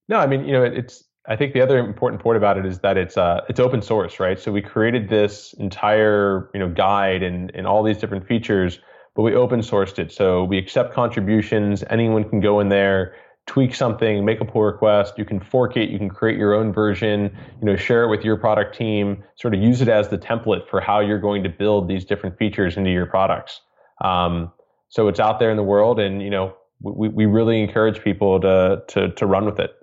No, 0.07 0.19
I 0.19 0.27
mean, 0.27 0.45
you 0.45 0.53
know, 0.53 0.63
it's. 0.63 1.03
I 1.27 1.35
think 1.35 1.53
the 1.53 1.61
other 1.61 1.77
important 1.77 2.21
point 2.21 2.37
about 2.37 2.57
it 2.57 2.65
is 2.65 2.79
that 2.79 2.97
it's 2.97 3.17
uh, 3.17 3.41
it's 3.49 3.59
open 3.59 3.81
source, 3.81 4.19
right? 4.19 4.39
So 4.39 4.51
we 4.51 4.61
created 4.61 5.09
this 5.09 5.53
entire 5.53 6.49
you 6.53 6.59
know 6.59 6.69
guide 6.69 7.21
and 7.21 7.51
and 7.53 7.67
all 7.67 7.83
these 7.83 7.97
different 7.97 8.25
features, 8.27 8.79
but 9.15 9.23
we 9.23 9.35
open 9.35 9.59
sourced 9.59 9.99
it. 9.99 10.11
So 10.11 10.43
we 10.45 10.57
accept 10.57 10.93
contributions. 10.93 11.83
Anyone 11.89 12.29
can 12.29 12.39
go 12.39 12.61
in 12.61 12.69
there, 12.69 13.15
tweak 13.45 13.75
something, 13.75 14.23
make 14.23 14.39
a 14.39 14.45
pull 14.45 14.63
request. 14.63 15.15
You 15.17 15.25
can 15.25 15.41
fork 15.41 15.75
it. 15.75 15.89
You 15.89 15.97
can 15.97 16.09
create 16.09 16.37
your 16.37 16.53
own 16.53 16.71
version. 16.71 17.35
You 17.59 17.65
know, 17.65 17.75
share 17.75 18.03
it 18.03 18.09
with 18.09 18.23
your 18.23 18.37
product 18.37 18.77
team. 18.77 19.21
Sort 19.35 19.53
of 19.53 19.61
use 19.61 19.81
it 19.81 19.89
as 19.89 20.07
the 20.07 20.17
template 20.17 20.69
for 20.69 20.79
how 20.79 21.01
you're 21.01 21.19
going 21.19 21.43
to 21.43 21.49
build 21.49 21.89
these 21.89 22.05
different 22.05 22.37
features 22.37 22.77
into 22.77 22.89
your 22.89 23.05
products. 23.05 23.59
Um, 24.01 24.53
so 24.87 25.09
it's 25.09 25.19
out 25.19 25.39
there 25.39 25.51
in 25.51 25.57
the 25.57 25.63
world, 25.63 25.99
and 25.99 26.21
you 26.21 26.29
know, 26.29 26.55
we, 26.79 27.09
we 27.09 27.25
really 27.25 27.61
encourage 27.61 28.01
people 28.01 28.39
to 28.39 28.83
to 28.87 29.11
to 29.11 29.25
run 29.25 29.43
with 29.45 29.59
it. 29.59 29.73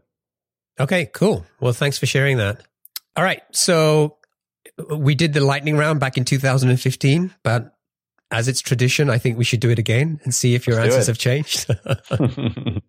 Okay, 0.79 1.07
cool. 1.07 1.47
Well, 1.61 1.72
thanks 1.72 1.99
for 1.99 2.07
sharing 2.07 2.39
that. 2.39 2.62
All 3.16 3.25
right. 3.25 3.43
So 3.53 4.16
we 4.91 5.14
did 5.14 5.33
the 5.33 5.41
lightning 5.41 5.77
round 5.77 6.01
back 6.01 6.16
in 6.16 6.25
2015, 6.25 7.33
but 7.43 7.75
as 8.31 8.49
it's 8.49 8.61
tradition, 8.61 9.11
I 9.11 9.18
think 9.18 9.39
we 9.39 9.45
should 9.45 9.61
do 9.61 9.70
it 9.70 9.79
again 9.79 10.20
and 10.25 10.35
see 10.35 10.55
if 10.55 10.66
your 10.66 10.77
Let's 10.77 10.95
answers 10.95 11.07
have 11.07 11.18
changed. 11.18 11.70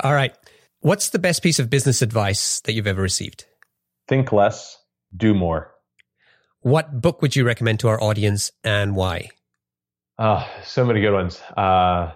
All 0.00 0.14
right. 0.14 0.34
What's 0.80 1.10
the 1.10 1.18
best 1.18 1.42
piece 1.42 1.58
of 1.58 1.68
business 1.68 2.00
advice 2.00 2.60
that 2.62 2.72
you've 2.72 2.86
ever 2.86 3.02
received? 3.02 3.44
Think 4.08 4.32
less, 4.32 4.78
do 5.14 5.34
more. 5.34 5.72
What 6.60 7.00
book 7.00 7.20
would 7.20 7.36
you 7.36 7.44
recommend 7.44 7.80
to 7.80 7.88
our 7.88 8.02
audience 8.02 8.50
and 8.64 8.96
why? 8.96 9.30
Oh, 10.18 10.46
so 10.64 10.84
many 10.84 11.00
good 11.00 11.12
ones. 11.12 11.40
Uh, 11.56 12.12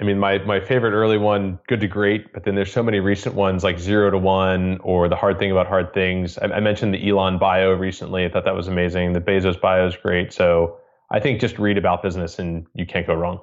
I 0.00 0.04
mean, 0.04 0.18
my 0.18 0.38
my 0.38 0.60
favorite 0.60 0.92
early 0.92 1.18
one, 1.18 1.58
Good 1.66 1.80
to 1.80 1.88
Great, 1.88 2.32
but 2.32 2.44
then 2.44 2.54
there's 2.54 2.72
so 2.72 2.82
many 2.82 3.00
recent 3.00 3.34
ones 3.34 3.64
like 3.64 3.78
Zero 3.80 4.10
to 4.10 4.18
One 4.18 4.78
or 4.78 5.08
The 5.08 5.16
Hard 5.16 5.38
Thing 5.38 5.50
About 5.50 5.66
Hard 5.66 5.92
Things. 5.92 6.38
I, 6.38 6.46
I 6.46 6.60
mentioned 6.60 6.94
the 6.94 7.08
Elon 7.08 7.38
bio 7.38 7.72
recently. 7.72 8.24
I 8.24 8.28
thought 8.28 8.44
that 8.44 8.54
was 8.54 8.68
amazing. 8.68 9.12
The 9.12 9.20
Bezos 9.20 9.60
bio 9.60 9.88
is 9.88 9.96
great. 9.96 10.32
So 10.32 10.78
I 11.10 11.18
think 11.18 11.40
just 11.40 11.58
read 11.58 11.78
about 11.78 12.02
business 12.02 12.38
and 12.38 12.66
you 12.74 12.86
can't 12.86 13.06
go 13.06 13.14
wrong. 13.14 13.40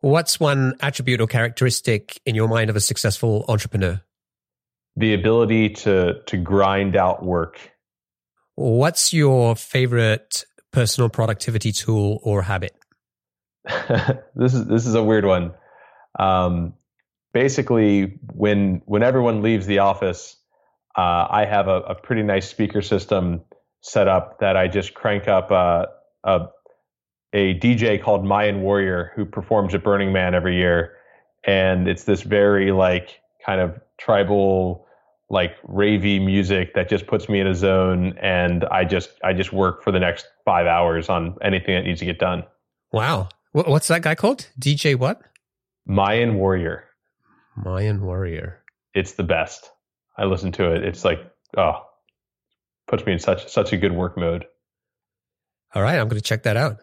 What's 0.00 0.40
one 0.40 0.74
attribute 0.80 1.20
or 1.20 1.26
characteristic 1.26 2.20
in 2.24 2.34
your 2.34 2.48
mind 2.48 2.70
of 2.70 2.76
a 2.76 2.80
successful 2.80 3.44
entrepreneur? 3.48 4.00
The 4.96 5.14
ability 5.14 5.70
to 5.70 6.22
to 6.26 6.36
grind 6.36 6.96
out 6.96 7.22
work. 7.22 7.70
What's 8.54 9.12
your 9.12 9.56
favorite 9.56 10.44
personal 10.70 11.08
productivity 11.08 11.72
tool 11.72 12.18
or 12.22 12.42
habit? 12.42 12.74
this 14.34 14.54
is 14.54 14.66
this 14.66 14.86
is 14.86 14.94
a 14.94 15.02
weird 15.02 15.24
one. 15.24 15.52
Um, 16.18 16.74
basically, 17.32 18.18
when 18.32 18.82
when 18.86 19.02
everyone 19.02 19.42
leaves 19.42 19.66
the 19.66 19.78
office, 19.78 20.36
uh, 20.96 21.26
I 21.30 21.46
have 21.46 21.68
a, 21.68 21.80
a, 21.82 21.94
pretty 21.94 22.22
nice 22.22 22.48
speaker 22.48 22.82
system 22.82 23.42
set 23.80 24.08
up 24.08 24.40
that 24.40 24.56
I 24.56 24.68
just 24.68 24.94
crank 24.94 25.28
up 25.28 25.50
uh, 25.50 25.86
a 26.24 26.46
a 27.32 27.58
DJ 27.58 28.02
called 28.02 28.24
Mayan 28.24 28.60
Warrior 28.60 29.12
who 29.16 29.24
performs 29.24 29.74
at 29.74 29.82
Burning 29.82 30.12
Man 30.12 30.34
every 30.34 30.56
year, 30.56 30.92
and 31.44 31.88
it's 31.88 32.04
this 32.04 32.22
very 32.22 32.72
like 32.72 33.20
kind 33.44 33.60
of 33.60 33.80
tribal 33.98 34.86
like 35.30 35.54
ravey 35.62 36.22
music 36.24 36.74
that 36.74 36.90
just 36.90 37.06
puts 37.06 37.28
me 37.28 37.40
in 37.40 37.46
a 37.46 37.54
zone 37.54 38.16
and 38.20 38.64
I 38.66 38.84
just 38.84 39.10
I 39.24 39.32
just 39.32 39.50
work 39.50 39.82
for 39.82 39.90
the 39.90 39.98
next 39.98 40.26
5 40.44 40.66
hours 40.66 41.08
on 41.08 41.36
anything 41.40 41.74
that 41.74 41.84
needs 41.84 42.00
to 42.00 42.04
get 42.04 42.18
done. 42.18 42.44
Wow. 42.92 43.30
What's 43.52 43.88
that 43.88 44.02
guy 44.02 44.14
called? 44.14 44.48
DJ 44.60 44.94
what? 44.94 45.22
Mayan 45.86 46.36
Warrior. 46.36 46.84
Mayan 47.56 48.00
Warrior. 48.00 48.62
It's 48.94 49.12
the 49.12 49.22
best. 49.22 49.70
I 50.16 50.24
listen 50.24 50.52
to 50.52 50.72
it. 50.72 50.84
It's 50.84 51.04
like, 51.04 51.20
oh, 51.56 51.86
puts 52.86 53.04
me 53.06 53.12
in 53.12 53.18
such 53.18 53.48
such 53.48 53.72
a 53.72 53.76
good 53.76 53.92
work 53.92 54.16
mode. 54.16 54.46
All 55.74 55.82
right, 55.82 55.98
I'm 55.98 56.08
going 56.08 56.20
to 56.20 56.26
check 56.26 56.42
that 56.42 56.56
out. 56.56 56.78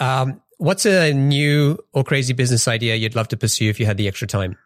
Um, 0.00 0.42
what's 0.58 0.86
a 0.86 1.12
new 1.12 1.78
or 1.92 2.04
crazy 2.04 2.32
business 2.32 2.66
idea 2.66 2.94
you'd 2.94 3.14
love 3.14 3.28
to 3.28 3.36
pursue 3.36 3.68
if 3.68 3.78
you 3.78 3.86
had 3.86 3.98
the 3.98 4.08
extra 4.08 4.26
time? 4.26 4.56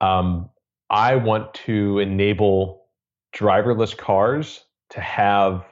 Um, 0.00 0.50
I 0.88 1.16
want 1.16 1.54
to 1.66 1.98
enable 1.98 2.86
driverless 3.34 3.96
cars 3.96 4.64
to 4.90 5.00
have 5.00 5.64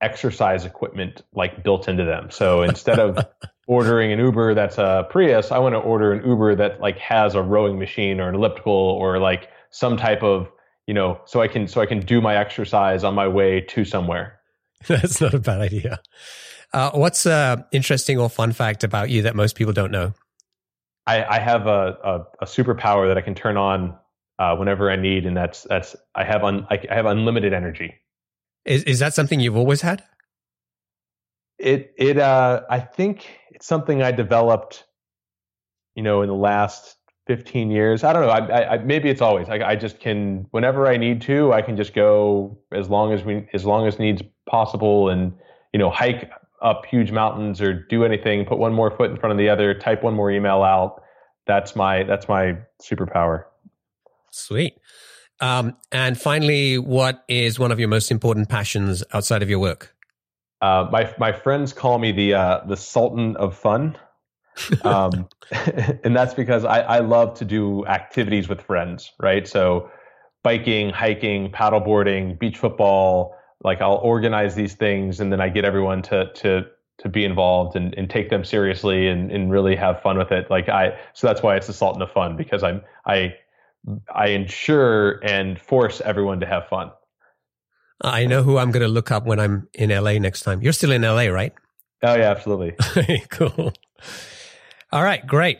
exercise 0.00 0.64
equipment 0.64 1.22
like 1.32 1.62
built 1.62 1.88
into 1.88 2.04
them. 2.04 2.30
So 2.30 2.62
instead 2.62 2.98
of 2.98 3.18
ordering 3.66 4.12
an 4.12 4.18
Uber 4.18 4.54
that's 4.54 4.78
a 4.78 5.06
Prius, 5.10 5.50
I 5.50 5.58
want 5.58 5.74
to 5.74 5.78
order 5.78 6.12
an 6.12 6.26
Uber 6.26 6.54
that 6.56 6.80
like 6.80 6.98
has 6.98 7.34
a 7.34 7.42
rowing 7.42 7.78
machine 7.78 8.20
or 8.20 8.28
an 8.28 8.34
elliptical 8.34 8.72
or 8.72 9.18
like 9.18 9.48
some 9.70 9.96
type 9.96 10.22
of, 10.22 10.48
you 10.86 10.94
know, 10.94 11.20
so 11.24 11.40
I 11.40 11.48
can 11.48 11.66
so 11.66 11.80
I 11.80 11.86
can 11.86 12.00
do 12.00 12.20
my 12.20 12.36
exercise 12.36 13.04
on 13.04 13.14
my 13.14 13.28
way 13.28 13.60
to 13.60 13.84
somewhere. 13.84 14.40
That's 14.88 15.20
not 15.20 15.34
a 15.34 15.38
bad 15.38 15.60
idea. 15.60 16.00
Uh, 16.72 16.90
what's 16.92 17.24
a 17.24 17.66
interesting 17.72 18.18
or 18.18 18.28
fun 18.28 18.52
fact 18.52 18.84
about 18.84 19.08
you 19.08 19.22
that 19.22 19.36
most 19.36 19.54
people 19.56 19.72
don't 19.72 19.92
know? 19.92 20.12
I, 21.06 21.24
I 21.24 21.38
have 21.38 21.66
a, 21.66 21.96
a, 22.02 22.20
a, 22.40 22.46
superpower 22.46 23.08
that 23.08 23.18
I 23.18 23.20
can 23.20 23.34
turn 23.34 23.56
on 23.56 23.94
uh, 24.38 24.56
whenever 24.56 24.90
I 24.90 24.96
need, 24.96 25.26
and 25.26 25.36
that's 25.36 25.62
that's 25.62 25.94
I 26.14 26.24
have 26.24 26.42
un, 26.42 26.66
I 26.70 26.80
have 26.88 27.06
unlimited 27.06 27.52
energy. 27.52 27.94
Is 28.64 28.82
is 28.84 28.98
that 28.98 29.14
something 29.14 29.38
you've 29.38 29.56
always 29.56 29.82
had? 29.82 30.02
It 31.58 31.94
it 31.96 32.18
uh 32.18 32.62
I 32.68 32.80
think 32.80 33.26
it's 33.50 33.66
something 33.66 34.02
I 34.02 34.12
developed, 34.12 34.84
you 35.94 36.02
know, 36.02 36.22
in 36.22 36.28
the 36.28 36.34
last 36.34 36.96
15 37.26 37.70
years. 37.70 38.04
I 38.04 38.12
don't 38.12 38.22
know. 38.22 38.28
I, 38.30 38.74
I 38.74 38.78
maybe 38.78 39.08
it's 39.08 39.22
always. 39.22 39.48
I, 39.48 39.60
I 39.70 39.76
just 39.76 40.00
can 40.00 40.46
whenever 40.50 40.86
I 40.86 40.96
need 40.96 41.22
to. 41.22 41.52
I 41.52 41.62
can 41.62 41.76
just 41.76 41.94
go 41.94 42.58
as 42.72 42.90
long 42.90 43.12
as 43.12 43.24
we 43.24 43.48
as 43.54 43.64
long 43.64 43.86
as 43.86 43.98
needs 43.98 44.22
possible, 44.46 45.08
and 45.08 45.32
you 45.72 45.78
know, 45.78 45.90
hike 45.90 46.30
up 46.60 46.84
huge 46.86 47.12
mountains 47.12 47.60
or 47.60 47.72
do 47.72 48.04
anything, 48.04 48.44
put 48.44 48.58
one 48.58 48.72
more 48.72 48.90
foot 48.90 49.10
in 49.10 49.16
front 49.16 49.32
of 49.32 49.38
the 49.38 49.48
other, 49.48 49.74
type 49.74 50.02
one 50.02 50.14
more 50.14 50.30
email 50.30 50.62
out. 50.62 51.02
That's 51.46 51.76
my 51.76 52.04
that's 52.04 52.28
my 52.28 52.58
superpower. 52.82 53.44
Sweet. 54.30 54.78
Um, 55.40 55.76
and 55.92 56.18
finally, 56.18 56.78
what 56.78 57.24
is 57.28 57.58
one 57.58 57.72
of 57.72 57.78
your 57.78 57.88
most 57.88 58.10
important 58.10 58.48
passions 58.48 59.02
outside 59.12 59.42
of 59.42 59.50
your 59.50 59.58
work? 59.58 59.93
Uh, 60.60 60.88
my 60.90 61.12
my 61.18 61.32
friends 61.32 61.72
call 61.72 61.98
me 61.98 62.12
the 62.12 62.34
uh, 62.34 62.64
the 62.66 62.76
Sultan 62.76 63.36
of 63.36 63.56
Fun, 63.56 63.96
um, 64.84 65.28
and 66.04 66.16
that's 66.16 66.34
because 66.34 66.64
I, 66.64 66.80
I 66.80 66.98
love 67.00 67.34
to 67.38 67.44
do 67.44 67.84
activities 67.86 68.48
with 68.48 68.60
friends. 68.60 69.12
Right, 69.20 69.46
so 69.46 69.90
biking, 70.42 70.90
hiking, 70.90 71.50
paddleboarding, 71.50 72.38
beach 72.38 72.58
football. 72.58 73.36
Like 73.62 73.80
I'll 73.80 74.00
organize 74.02 74.54
these 74.54 74.74
things, 74.74 75.20
and 75.20 75.32
then 75.32 75.40
I 75.40 75.48
get 75.48 75.64
everyone 75.64 76.02
to 76.02 76.32
to 76.32 76.66
to 76.98 77.08
be 77.08 77.24
involved 77.24 77.76
and, 77.76 77.94
and 77.96 78.08
take 78.08 78.30
them 78.30 78.44
seriously 78.44 79.08
and, 79.08 79.30
and 79.30 79.50
really 79.50 79.74
have 79.74 80.00
fun 80.00 80.16
with 80.16 80.30
it. 80.30 80.48
Like 80.48 80.68
I, 80.68 80.96
so 81.12 81.26
that's 81.26 81.42
why 81.42 81.56
it's 81.56 81.66
the 81.66 81.72
Sultan 81.72 82.00
of 82.02 82.10
Fun 82.12 82.36
because 82.36 82.62
I'm 82.62 82.82
I 83.04 83.34
I 84.14 84.28
ensure 84.28 85.20
and 85.24 85.60
force 85.60 86.00
everyone 86.00 86.40
to 86.40 86.46
have 86.46 86.68
fun. 86.68 86.90
I 88.00 88.26
know 88.26 88.42
who 88.42 88.58
I'm 88.58 88.70
going 88.70 88.82
to 88.82 88.88
look 88.88 89.10
up 89.10 89.24
when 89.26 89.38
I'm 89.38 89.68
in 89.74 89.90
LA 89.90 90.18
next 90.18 90.42
time. 90.42 90.62
You're 90.62 90.72
still 90.72 90.92
in 90.92 91.02
LA, 91.02 91.26
right? 91.26 91.52
Oh 92.02 92.14
yeah, 92.14 92.30
absolutely. 92.30 92.76
cool. 93.30 93.72
All 94.92 95.02
right, 95.02 95.26
great. 95.26 95.58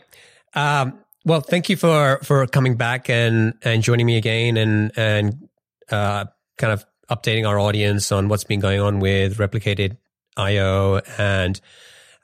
Um, 0.53 0.99
well, 1.25 1.41
thank 1.41 1.69
you 1.69 1.75
for 1.75 2.19
for 2.23 2.45
coming 2.47 2.77
back 2.77 3.09
and 3.09 3.55
and 3.63 3.81
joining 3.81 4.05
me 4.05 4.17
again 4.17 4.57
and 4.57 4.91
and 4.95 5.49
uh, 5.89 6.25
kind 6.57 6.73
of 6.73 6.85
updating 7.09 7.47
our 7.47 7.59
audience 7.59 8.11
on 8.11 8.27
what's 8.27 8.43
been 8.43 8.59
going 8.59 8.79
on 8.79 8.99
with 8.99 9.37
replicated 9.37 9.97
IO 10.37 11.01
and 11.17 11.59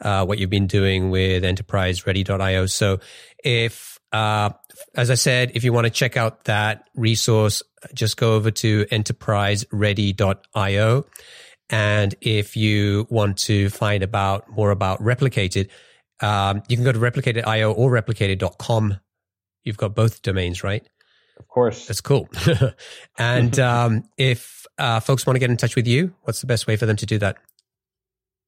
uh, 0.01 0.25
what 0.25 0.39
you've 0.39 0.49
been 0.49 0.67
doing 0.67 1.09
with 1.09 1.43
enterprise 1.43 2.05
ready.io. 2.05 2.65
So 2.65 2.99
if 3.43 3.99
uh, 4.11 4.51
as 4.95 5.11
I 5.11 5.15
said, 5.15 5.51
if 5.55 5.63
you 5.63 5.73
want 5.73 5.85
to 5.85 5.91
check 5.91 6.17
out 6.17 6.43
that 6.45 6.89
resource, 6.95 7.61
just 7.93 8.17
go 8.17 8.33
over 8.35 8.49
to 8.51 8.85
enterpriseready.io. 8.85 11.05
And 11.69 12.15
if 12.19 12.57
you 12.57 13.07
want 13.09 13.37
to 13.39 13.69
find 13.69 14.03
about 14.03 14.49
more 14.49 14.71
about 14.71 15.01
replicated, 15.01 15.69
um, 16.19 16.61
you 16.67 16.75
can 16.75 16.83
go 16.83 16.91
to 16.91 16.99
replicated.io 16.99 17.71
or 17.71 17.91
replicated.com. 17.91 18.99
You've 19.63 19.77
got 19.77 19.95
both 19.95 20.21
domains, 20.21 20.63
right? 20.63 20.85
Of 21.39 21.47
course. 21.47 21.87
That's 21.87 22.01
cool. 22.01 22.27
and 23.17 23.57
um, 23.59 24.03
if 24.17 24.65
uh, 24.77 24.99
folks 24.99 25.25
want 25.25 25.35
to 25.35 25.39
get 25.39 25.49
in 25.49 25.57
touch 25.57 25.75
with 25.75 25.87
you, 25.87 26.13
what's 26.23 26.41
the 26.41 26.47
best 26.47 26.67
way 26.67 26.75
for 26.75 26.85
them 26.85 26.97
to 26.97 27.05
do 27.05 27.17
that? 27.19 27.37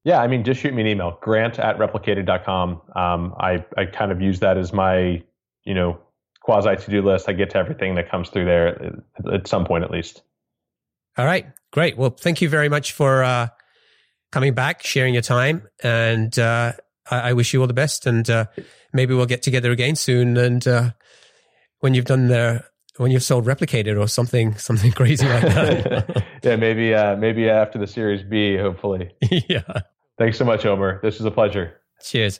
Yeah, 0.03 0.21
I 0.21 0.27
mean, 0.27 0.43
just 0.43 0.59
shoot 0.59 0.73
me 0.73 0.81
an 0.81 0.87
email, 0.87 1.17
grant 1.21 1.59
at 1.59 1.77
replicated.com. 1.77 2.81
Um, 2.93 3.33
I, 3.39 3.63
I 3.77 3.85
kind 3.85 4.11
of 4.11 4.21
use 4.21 4.41
that 4.41 4.57
as 4.57 4.73
my, 4.73 5.23
you 5.63 5.73
know, 5.73 5.97
quasi 6.43 6.75
to 6.75 6.91
do 6.91 7.01
list. 7.01 7.27
I 7.27 7.33
get 7.33 7.49
to 7.51 7.57
everything 7.57 7.95
that 7.95 8.09
comes 8.09 8.29
through 8.29 8.45
there 8.45 9.01
at 9.33 9.47
some 9.47 9.65
point, 9.65 9.83
at 9.83 9.91
least. 9.91 10.21
All 11.17 11.25
right, 11.25 11.47
great. 11.71 11.97
Well, 11.97 12.11
thank 12.11 12.41
you 12.41 12.49
very 12.49 12.69
much 12.69 12.91
for 12.91 13.23
uh, 13.23 13.47
coming 14.31 14.53
back, 14.53 14.83
sharing 14.83 15.13
your 15.13 15.23
time, 15.23 15.67
and 15.81 16.37
uh, 16.37 16.73
I, 17.09 17.29
I, 17.29 17.33
wish 17.33 17.53
you 17.53 17.61
all 17.61 17.67
the 17.67 17.73
best. 17.73 18.07
And 18.07 18.27
uh, 18.29 18.45
maybe 18.93 19.13
we'll 19.13 19.27
get 19.27 19.43
together 19.43 19.71
again 19.71 19.95
soon. 19.95 20.37
And 20.37 20.67
uh, 20.67 20.91
when 21.79 21.93
you've 21.93 22.05
done 22.05 22.27
the 22.27 22.63
when 22.97 23.11
you've 23.11 23.23
sold 23.23 23.45
replicated 23.45 23.99
or 23.99 24.07
something 24.07 24.55
something 24.57 24.91
crazy 24.93 25.27
like 25.27 25.41
that. 25.43 26.25
yeah, 26.43 26.55
maybe 26.55 26.93
uh, 26.93 27.15
maybe 27.15 27.49
after 27.49 27.77
the 27.77 27.87
Series 27.87 28.23
B, 28.23 28.57
hopefully. 28.57 29.11
yeah. 29.47 29.81
Thanks 30.17 30.37
so 30.37 30.45
much, 30.45 30.65
Omer. 30.65 30.99
This 31.01 31.19
was 31.19 31.25
a 31.25 31.31
pleasure. 31.31 31.79
Cheers. 32.01 32.39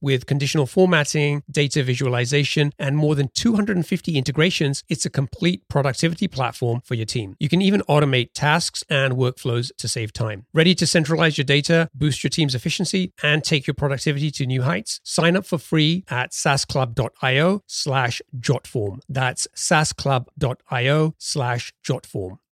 with 0.00 0.26
conditional 0.26 0.66
formatting, 0.66 1.42
data 1.50 1.82
visualization, 1.82 2.72
and 2.78 2.96
more 2.96 3.14
than 3.14 3.28
250 3.34 4.16
integrations. 4.16 4.84
It's 4.88 5.04
a 5.04 5.10
complete 5.10 5.68
productivity 5.68 6.28
platform 6.28 6.80
for 6.84 6.94
your 6.94 7.06
team. 7.06 7.36
You 7.38 7.48
can 7.48 7.62
even 7.62 7.82
automate 7.82 8.30
tasks 8.34 8.84
and 8.88 9.14
workflows 9.14 9.70
to 9.76 9.88
save 9.88 10.12
time. 10.12 10.46
Ready 10.52 10.74
to 10.74 10.86
centralize 10.86 11.38
your 11.38 11.44
data, 11.44 11.88
boost 11.94 12.22
your 12.22 12.30
team's 12.30 12.54
efficiency, 12.54 13.12
and 13.22 13.44
take 13.44 13.66
your 13.66 13.74
productivity 13.74 14.30
to 14.32 14.46
new 14.46 14.62
heights? 14.62 15.00
Sign 15.04 15.36
up 15.36 15.46
for 15.46 15.58
free 15.58 16.04
at 16.08 16.32
saasclub.io 16.32 17.62
slash 17.66 18.22
jotform. 18.38 19.00
That's 19.08 19.46
saasclub.io 19.54 21.14
slash 21.18 21.72
jotform. 21.86 22.38